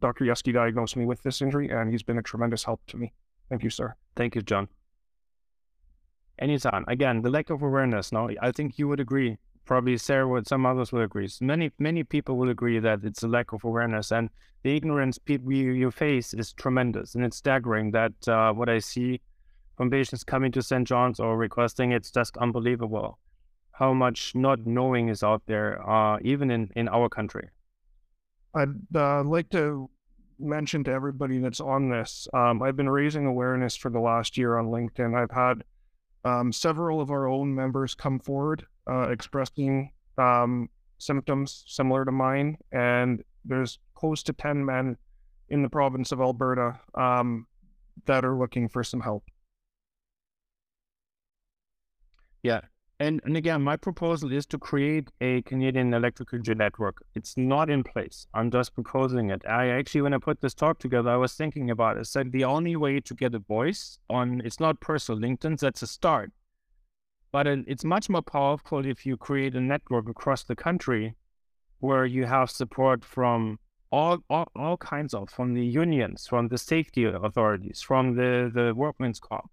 Dr. 0.00 0.24
Jeschke 0.26 0.52
diagnosed 0.52 0.96
me 0.96 1.06
with 1.06 1.22
this 1.22 1.40
injury, 1.40 1.70
and 1.70 1.90
he's 1.90 2.02
been 2.02 2.18
a 2.18 2.22
tremendous 2.22 2.64
help 2.64 2.84
to 2.88 2.96
me. 2.96 3.12
Thank 3.48 3.62
you, 3.62 3.70
sir. 3.70 3.94
Thank 4.16 4.34
you, 4.34 4.42
John. 4.42 4.68
anytime. 6.38 6.84
Again, 6.88 7.22
the 7.22 7.30
lack 7.30 7.50
of 7.50 7.62
awareness. 7.62 8.12
Now, 8.12 8.28
I 8.40 8.52
think 8.52 8.78
you 8.78 8.88
would 8.88 9.00
agree. 9.00 9.38
Probably 9.64 9.96
Sarah 9.96 10.28
would, 10.28 10.46
some 10.48 10.66
others 10.66 10.92
will 10.92 11.02
agree. 11.02 11.28
Many, 11.40 11.70
many 11.78 12.02
people 12.04 12.36
will 12.36 12.50
agree 12.50 12.80
that 12.80 13.04
it's 13.04 13.22
a 13.22 13.28
lack 13.28 13.52
of 13.52 13.64
awareness, 13.64 14.10
and 14.10 14.28
the 14.62 14.76
ignorance 14.76 15.18
people 15.18 15.52
you, 15.52 15.72
you 15.72 15.90
face 15.90 16.34
is 16.34 16.52
tremendous, 16.52 17.14
and 17.14 17.24
it's 17.24 17.36
staggering. 17.36 17.92
That 17.92 18.28
uh, 18.28 18.52
what 18.52 18.68
I 18.68 18.80
see 18.80 19.20
from 19.76 19.90
patients 19.90 20.24
coming 20.24 20.52
to 20.52 20.62
St. 20.62 20.86
John's 20.86 21.20
or 21.20 21.36
requesting, 21.38 21.92
it's 21.92 22.10
just 22.10 22.36
unbelievable 22.36 23.18
how 23.72 23.92
much 23.92 24.34
not 24.34 24.66
knowing 24.66 25.08
is 25.08 25.22
out 25.22 25.42
there, 25.46 25.88
uh, 25.88 26.18
even 26.22 26.50
in 26.50 26.70
in 26.76 26.88
our 26.88 27.08
country. 27.08 27.48
I'd 28.54 28.74
uh, 28.94 29.24
like 29.24 29.48
to 29.50 29.88
mention 30.38 30.84
to 30.84 30.90
everybody 30.90 31.38
that's 31.38 31.60
on 31.60 31.88
this, 31.88 32.28
um, 32.34 32.62
I've 32.62 32.76
been 32.76 32.88
raising 32.88 33.26
awareness 33.26 33.76
for 33.76 33.90
the 33.90 34.00
last 34.00 34.36
year 34.36 34.58
on 34.58 34.66
LinkedIn. 34.66 35.16
I've 35.16 35.30
had 35.30 35.64
um, 36.24 36.52
several 36.52 37.00
of 37.00 37.10
our 37.10 37.26
own 37.26 37.54
members 37.54 37.94
come 37.94 38.18
forward 38.18 38.66
uh, 38.90 39.08
expressing 39.08 39.92
um, 40.18 40.68
symptoms 40.98 41.64
similar 41.66 42.04
to 42.04 42.12
mine, 42.12 42.58
and 42.72 43.22
there's 43.44 43.78
close 43.94 44.22
to 44.24 44.32
10 44.32 44.64
men 44.64 44.96
in 45.48 45.62
the 45.62 45.68
province 45.68 46.12
of 46.12 46.20
Alberta 46.20 46.78
um, 46.94 47.46
that 48.06 48.24
are 48.24 48.36
looking 48.36 48.68
for 48.68 48.84
some 48.84 49.00
help. 49.00 49.24
Yeah, 52.42 52.62
and, 53.02 53.20
and 53.24 53.36
again, 53.36 53.62
my 53.62 53.76
proposal 53.76 54.32
is 54.32 54.46
to 54.46 54.58
create 54.58 55.10
a 55.20 55.42
Canadian 55.42 55.92
electrical 55.92 56.38
network. 56.54 57.04
It's 57.16 57.36
not 57.36 57.68
in 57.68 57.82
place. 57.82 58.28
I'm 58.32 58.48
just 58.48 58.74
proposing 58.74 59.30
it. 59.30 59.42
I 59.44 59.70
actually, 59.70 60.02
when 60.02 60.14
I 60.14 60.18
put 60.18 60.40
this 60.40 60.54
talk 60.54 60.78
together, 60.78 61.10
I 61.10 61.16
was 61.16 61.34
thinking 61.34 61.68
about 61.68 61.96
it. 61.96 62.00
I 62.00 62.02
said 62.04 62.30
the 62.30 62.44
only 62.44 62.76
way 62.76 63.00
to 63.00 63.14
get 63.14 63.34
a 63.34 63.40
voice 63.40 63.98
on, 64.08 64.40
it's 64.44 64.60
not 64.60 64.78
personal 64.78 65.20
LinkedIn, 65.20 65.58
that's 65.58 65.82
a 65.82 65.88
start. 65.88 66.30
But 67.32 67.48
it's 67.48 67.84
much 67.84 68.08
more 68.08 68.22
powerful 68.22 68.86
if 68.86 69.04
you 69.04 69.16
create 69.16 69.56
a 69.56 69.60
network 69.60 70.08
across 70.08 70.44
the 70.44 70.54
country 70.54 71.16
where 71.80 72.06
you 72.06 72.26
have 72.26 72.50
support 72.50 73.04
from 73.04 73.58
all, 73.90 74.18
all, 74.30 74.48
all 74.54 74.76
kinds 74.76 75.12
of, 75.12 75.28
from 75.28 75.54
the 75.54 75.66
unions, 75.66 76.28
from 76.28 76.48
the 76.48 76.58
safety 76.58 77.04
authorities, 77.04 77.80
from 77.80 78.14
the, 78.14 78.50
the 78.54 78.72
workmen's 78.76 79.18
comp 79.18 79.50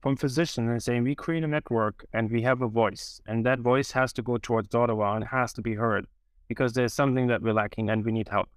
from 0.00 0.16
physicians 0.16 0.68
and 0.68 0.82
saying 0.82 1.02
we 1.02 1.14
create 1.14 1.44
a 1.44 1.48
network 1.48 2.04
and 2.12 2.30
we 2.30 2.42
have 2.42 2.62
a 2.62 2.68
voice 2.68 3.20
and 3.26 3.44
that 3.44 3.58
voice 3.58 3.90
has 3.90 4.12
to 4.12 4.22
go 4.22 4.38
towards 4.38 4.74
Ottawa 4.74 5.16
and 5.16 5.24
has 5.24 5.52
to 5.54 5.62
be 5.62 5.74
heard 5.74 6.06
because 6.48 6.72
there's 6.72 6.94
something 6.94 7.26
that 7.26 7.42
we're 7.42 7.52
lacking 7.52 7.90
and 7.90 8.04
we 8.04 8.12
need 8.12 8.28
help. 8.28 8.48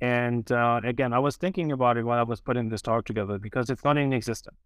And 0.00 0.50
uh, 0.50 0.80
again, 0.82 1.12
I 1.12 1.18
was 1.18 1.36
thinking 1.36 1.70
about 1.70 1.96
it 1.96 2.04
while 2.04 2.18
I 2.18 2.24
was 2.24 2.40
putting 2.40 2.68
this 2.68 2.82
talk 2.82 3.04
together 3.04 3.38
because 3.38 3.70
it's 3.70 3.84
not 3.84 3.98
in 3.98 4.12
existence. 4.12 4.56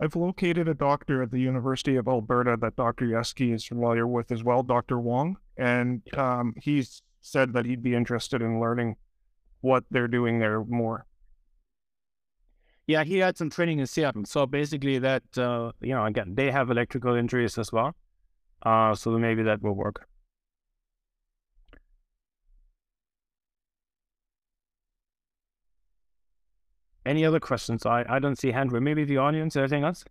I've 0.00 0.14
located 0.14 0.68
a 0.68 0.74
doctor 0.74 1.22
at 1.22 1.30
the 1.30 1.40
University 1.40 1.96
of 1.96 2.06
Alberta 2.06 2.56
that 2.60 2.76
Dr. 2.76 3.06
Jeschke 3.06 3.52
is 3.52 3.64
familiar 3.64 4.06
with 4.06 4.30
as 4.30 4.44
well, 4.44 4.62
Dr. 4.62 5.00
Wong, 5.00 5.38
and 5.56 6.02
um, 6.16 6.54
he's 6.62 7.02
said 7.20 7.52
that 7.54 7.66
he'd 7.66 7.82
be 7.82 7.96
interested 7.96 8.40
in 8.40 8.60
learning 8.60 8.94
what 9.60 9.84
they're 9.90 10.06
doing 10.06 10.38
there 10.38 10.64
more. 10.64 11.04
Yeah, 12.88 13.04
he 13.04 13.18
had 13.18 13.36
some 13.36 13.50
training 13.50 13.80
in 13.80 13.86
Seattle. 13.86 14.24
So 14.24 14.46
basically, 14.46 14.98
that 14.98 15.22
uh, 15.36 15.72
you 15.82 15.94
know, 15.94 16.06
again, 16.06 16.34
they 16.34 16.50
have 16.50 16.70
electrical 16.70 17.14
injuries 17.14 17.58
as 17.58 17.70
well. 17.70 17.94
Uh, 18.62 18.94
so 18.94 19.10
maybe 19.10 19.42
that 19.42 19.62
will 19.62 19.74
work. 19.74 20.08
Any 27.04 27.26
other 27.26 27.40
questions? 27.40 27.84
I, 27.84 28.04
I 28.08 28.18
don't 28.18 28.36
see 28.36 28.52
hand. 28.52 28.72
Maybe 28.72 29.04
the 29.04 29.18
audience. 29.18 29.54
Anything 29.54 29.84
else? 29.84 30.04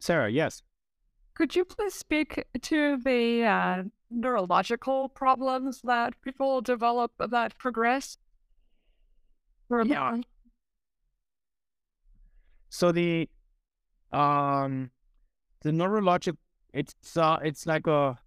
Sarah, 0.00 0.28
yes. 0.28 0.62
Could 1.34 1.54
you 1.54 1.64
please 1.64 1.94
speak 1.94 2.44
to 2.62 2.96
the 2.96 3.44
uh, 3.44 3.82
neurological 4.10 5.08
problems 5.08 5.82
that 5.82 6.20
people 6.22 6.60
develop 6.60 7.12
that 7.18 7.56
progress? 7.58 8.18
Yeah. 9.70 10.18
So 12.68 12.92
the 12.92 13.28
um 14.12 14.90
the 15.62 15.70
neurologic 15.70 16.36
it's 16.72 17.16
uh 17.16 17.38
it's 17.42 17.66
like 17.66 17.86
a 17.86 18.18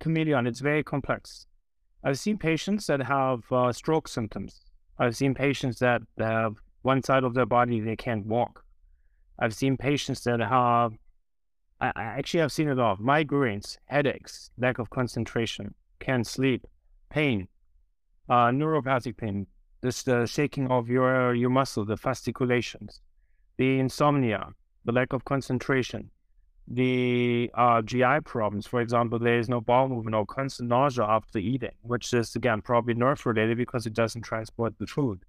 chameleon. 0.00 0.46
It's 0.46 0.60
very 0.60 0.82
complex. 0.82 1.46
I've 2.04 2.18
seen 2.18 2.36
patients 2.36 2.86
that 2.88 3.00
have 3.02 3.40
uh, 3.52 3.72
stroke 3.72 4.08
symptoms. 4.08 4.60
I've 4.98 5.16
seen 5.16 5.34
patients 5.34 5.78
that 5.78 6.02
have 6.18 6.56
one 6.82 7.02
side 7.02 7.22
of 7.22 7.34
their 7.34 7.46
body 7.46 7.78
they 7.80 7.94
can't 7.94 8.26
walk. 8.26 8.64
I've 9.38 9.54
seen 9.54 9.76
patients 9.76 10.24
that 10.24 10.40
have 10.40 10.92
I, 11.80 11.92
I 11.94 12.02
actually 12.18 12.40
have 12.40 12.52
seen 12.52 12.68
it 12.68 12.78
all 12.78 12.96
migraines, 12.96 13.76
headaches, 13.86 14.50
lack 14.58 14.78
of 14.78 14.90
concentration, 14.90 15.74
can't 16.00 16.26
sleep, 16.26 16.66
pain, 17.10 17.48
uh, 18.28 18.48
neuropathic 18.48 19.16
pain, 19.16 19.46
this 19.80 20.02
the 20.02 20.26
shaking 20.26 20.68
of 20.70 20.88
your 20.88 21.34
your 21.34 21.50
muscle, 21.50 21.84
the 21.84 21.96
fasciculations 21.96 23.00
the 23.56 23.78
insomnia, 23.78 24.48
the 24.84 24.92
lack 24.92 25.12
of 25.12 25.24
concentration, 25.24 26.10
the 26.68 27.50
uh, 27.54 27.82
GI 27.82 28.20
problems. 28.24 28.66
For 28.66 28.80
example, 28.80 29.18
there 29.18 29.38
is 29.38 29.48
no 29.48 29.60
bowel 29.60 29.88
movement 29.88 30.14
or 30.14 30.26
constant 30.26 30.68
nausea 30.68 31.04
after 31.04 31.38
eating, 31.38 31.74
which 31.82 32.12
is 32.14 32.34
again 32.36 32.62
probably 32.62 32.94
nerve 32.94 33.24
related 33.26 33.56
because 33.56 33.86
it 33.86 33.94
doesn't 33.94 34.22
transport 34.22 34.74
the 34.78 34.86
food. 34.86 35.20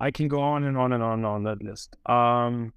I 0.00 0.10
can 0.10 0.28
go 0.28 0.40
on 0.40 0.64
and 0.64 0.76
on 0.76 0.92
and 0.92 1.02
on 1.02 1.24
on 1.24 1.44
that 1.44 1.62
list. 1.62 1.96
Um, 2.06 2.72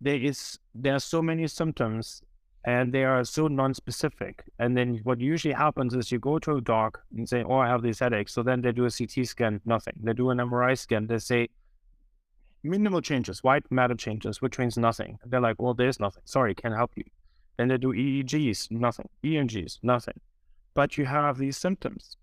there 0.00 0.16
is 0.16 0.58
there 0.74 0.94
are 0.94 1.00
so 1.00 1.22
many 1.22 1.46
symptoms 1.46 2.22
and 2.66 2.92
they 2.92 3.04
are 3.04 3.24
so 3.24 3.46
non-specific. 3.46 4.42
And 4.58 4.76
then 4.76 5.00
what 5.04 5.20
usually 5.20 5.54
happens 5.54 5.94
is 5.94 6.10
you 6.10 6.18
go 6.18 6.40
to 6.40 6.56
a 6.56 6.60
doc 6.60 7.00
and 7.16 7.28
say, 7.28 7.44
"Oh, 7.44 7.58
I 7.58 7.68
have 7.68 7.82
these 7.82 8.00
headaches." 8.00 8.32
So 8.32 8.42
then 8.42 8.60
they 8.60 8.72
do 8.72 8.84
a 8.84 8.90
CT 8.90 9.24
scan, 9.24 9.60
nothing. 9.64 9.94
They 10.02 10.12
do 10.12 10.30
an 10.30 10.38
MRI 10.38 10.76
scan. 10.76 11.06
They 11.06 11.18
say, 11.18 11.48
minimal 12.66 13.00
changes, 13.00 13.42
white 13.42 13.70
matter 13.70 13.94
changes, 13.94 14.42
which 14.42 14.58
means 14.58 14.76
nothing. 14.76 15.18
They're 15.24 15.40
like, 15.40 15.60
well, 15.60 15.74
there's 15.74 16.00
nothing. 16.00 16.22
Sorry, 16.24 16.54
can't 16.54 16.74
help 16.74 16.92
you. 16.96 17.04
Then 17.56 17.68
they 17.68 17.78
do 17.78 17.92
EEGs, 17.92 18.70
nothing. 18.70 19.08
EMGs, 19.24 19.78
nothing. 19.82 20.20
But 20.74 20.98
you 20.98 21.06
have 21.06 21.38
these 21.38 21.56
symptoms. 21.56 22.16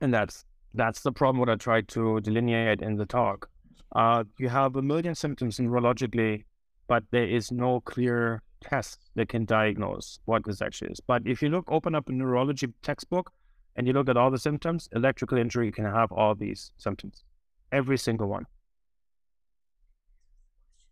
And 0.00 0.12
that's 0.12 0.44
that's 0.74 1.02
the 1.02 1.12
problem 1.12 1.38
what 1.38 1.50
I 1.50 1.56
tried 1.56 1.88
to 1.88 2.20
delineate 2.20 2.80
in 2.80 2.96
the 2.96 3.04
talk. 3.06 3.50
Uh, 3.94 4.24
you 4.38 4.48
have 4.48 4.76
a 4.76 4.82
million 4.82 5.14
symptoms 5.14 5.58
neurologically, 5.58 6.44
but 6.88 7.04
there 7.10 7.26
is 7.26 7.52
no 7.52 7.80
clear 7.80 8.42
test 8.62 9.10
that 9.16 9.28
can 9.28 9.44
diagnose 9.44 10.18
what 10.24 10.44
this 10.44 10.62
actually 10.62 10.92
is. 10.92 11.00
But 11.00 11.22
if 11.26 11.42
you 11.42 11.50
look, 11.50 11.64
open 11.68 11.94
up 11.94 12.08
a 12.08 12.12
neurology 12.12 12.68
textbook 12.82 13.30
and 13.76 13.86
you 13.86 13.92
look 13.92 14.08
at 14.08 14.16
all 14.16 14.30
the 14.30 14.38
symptoms, 14.38 14.88
electrical 14.92 15.36
injury 15.36 15.70
can 15.70 15.84
have 15.84 16.10
all 16.12 16.34
these 16.34 16.70
symptoms, 16.78 17.24
every 17.70 17.98
single 17.98 18.28
one. 18.28 18.46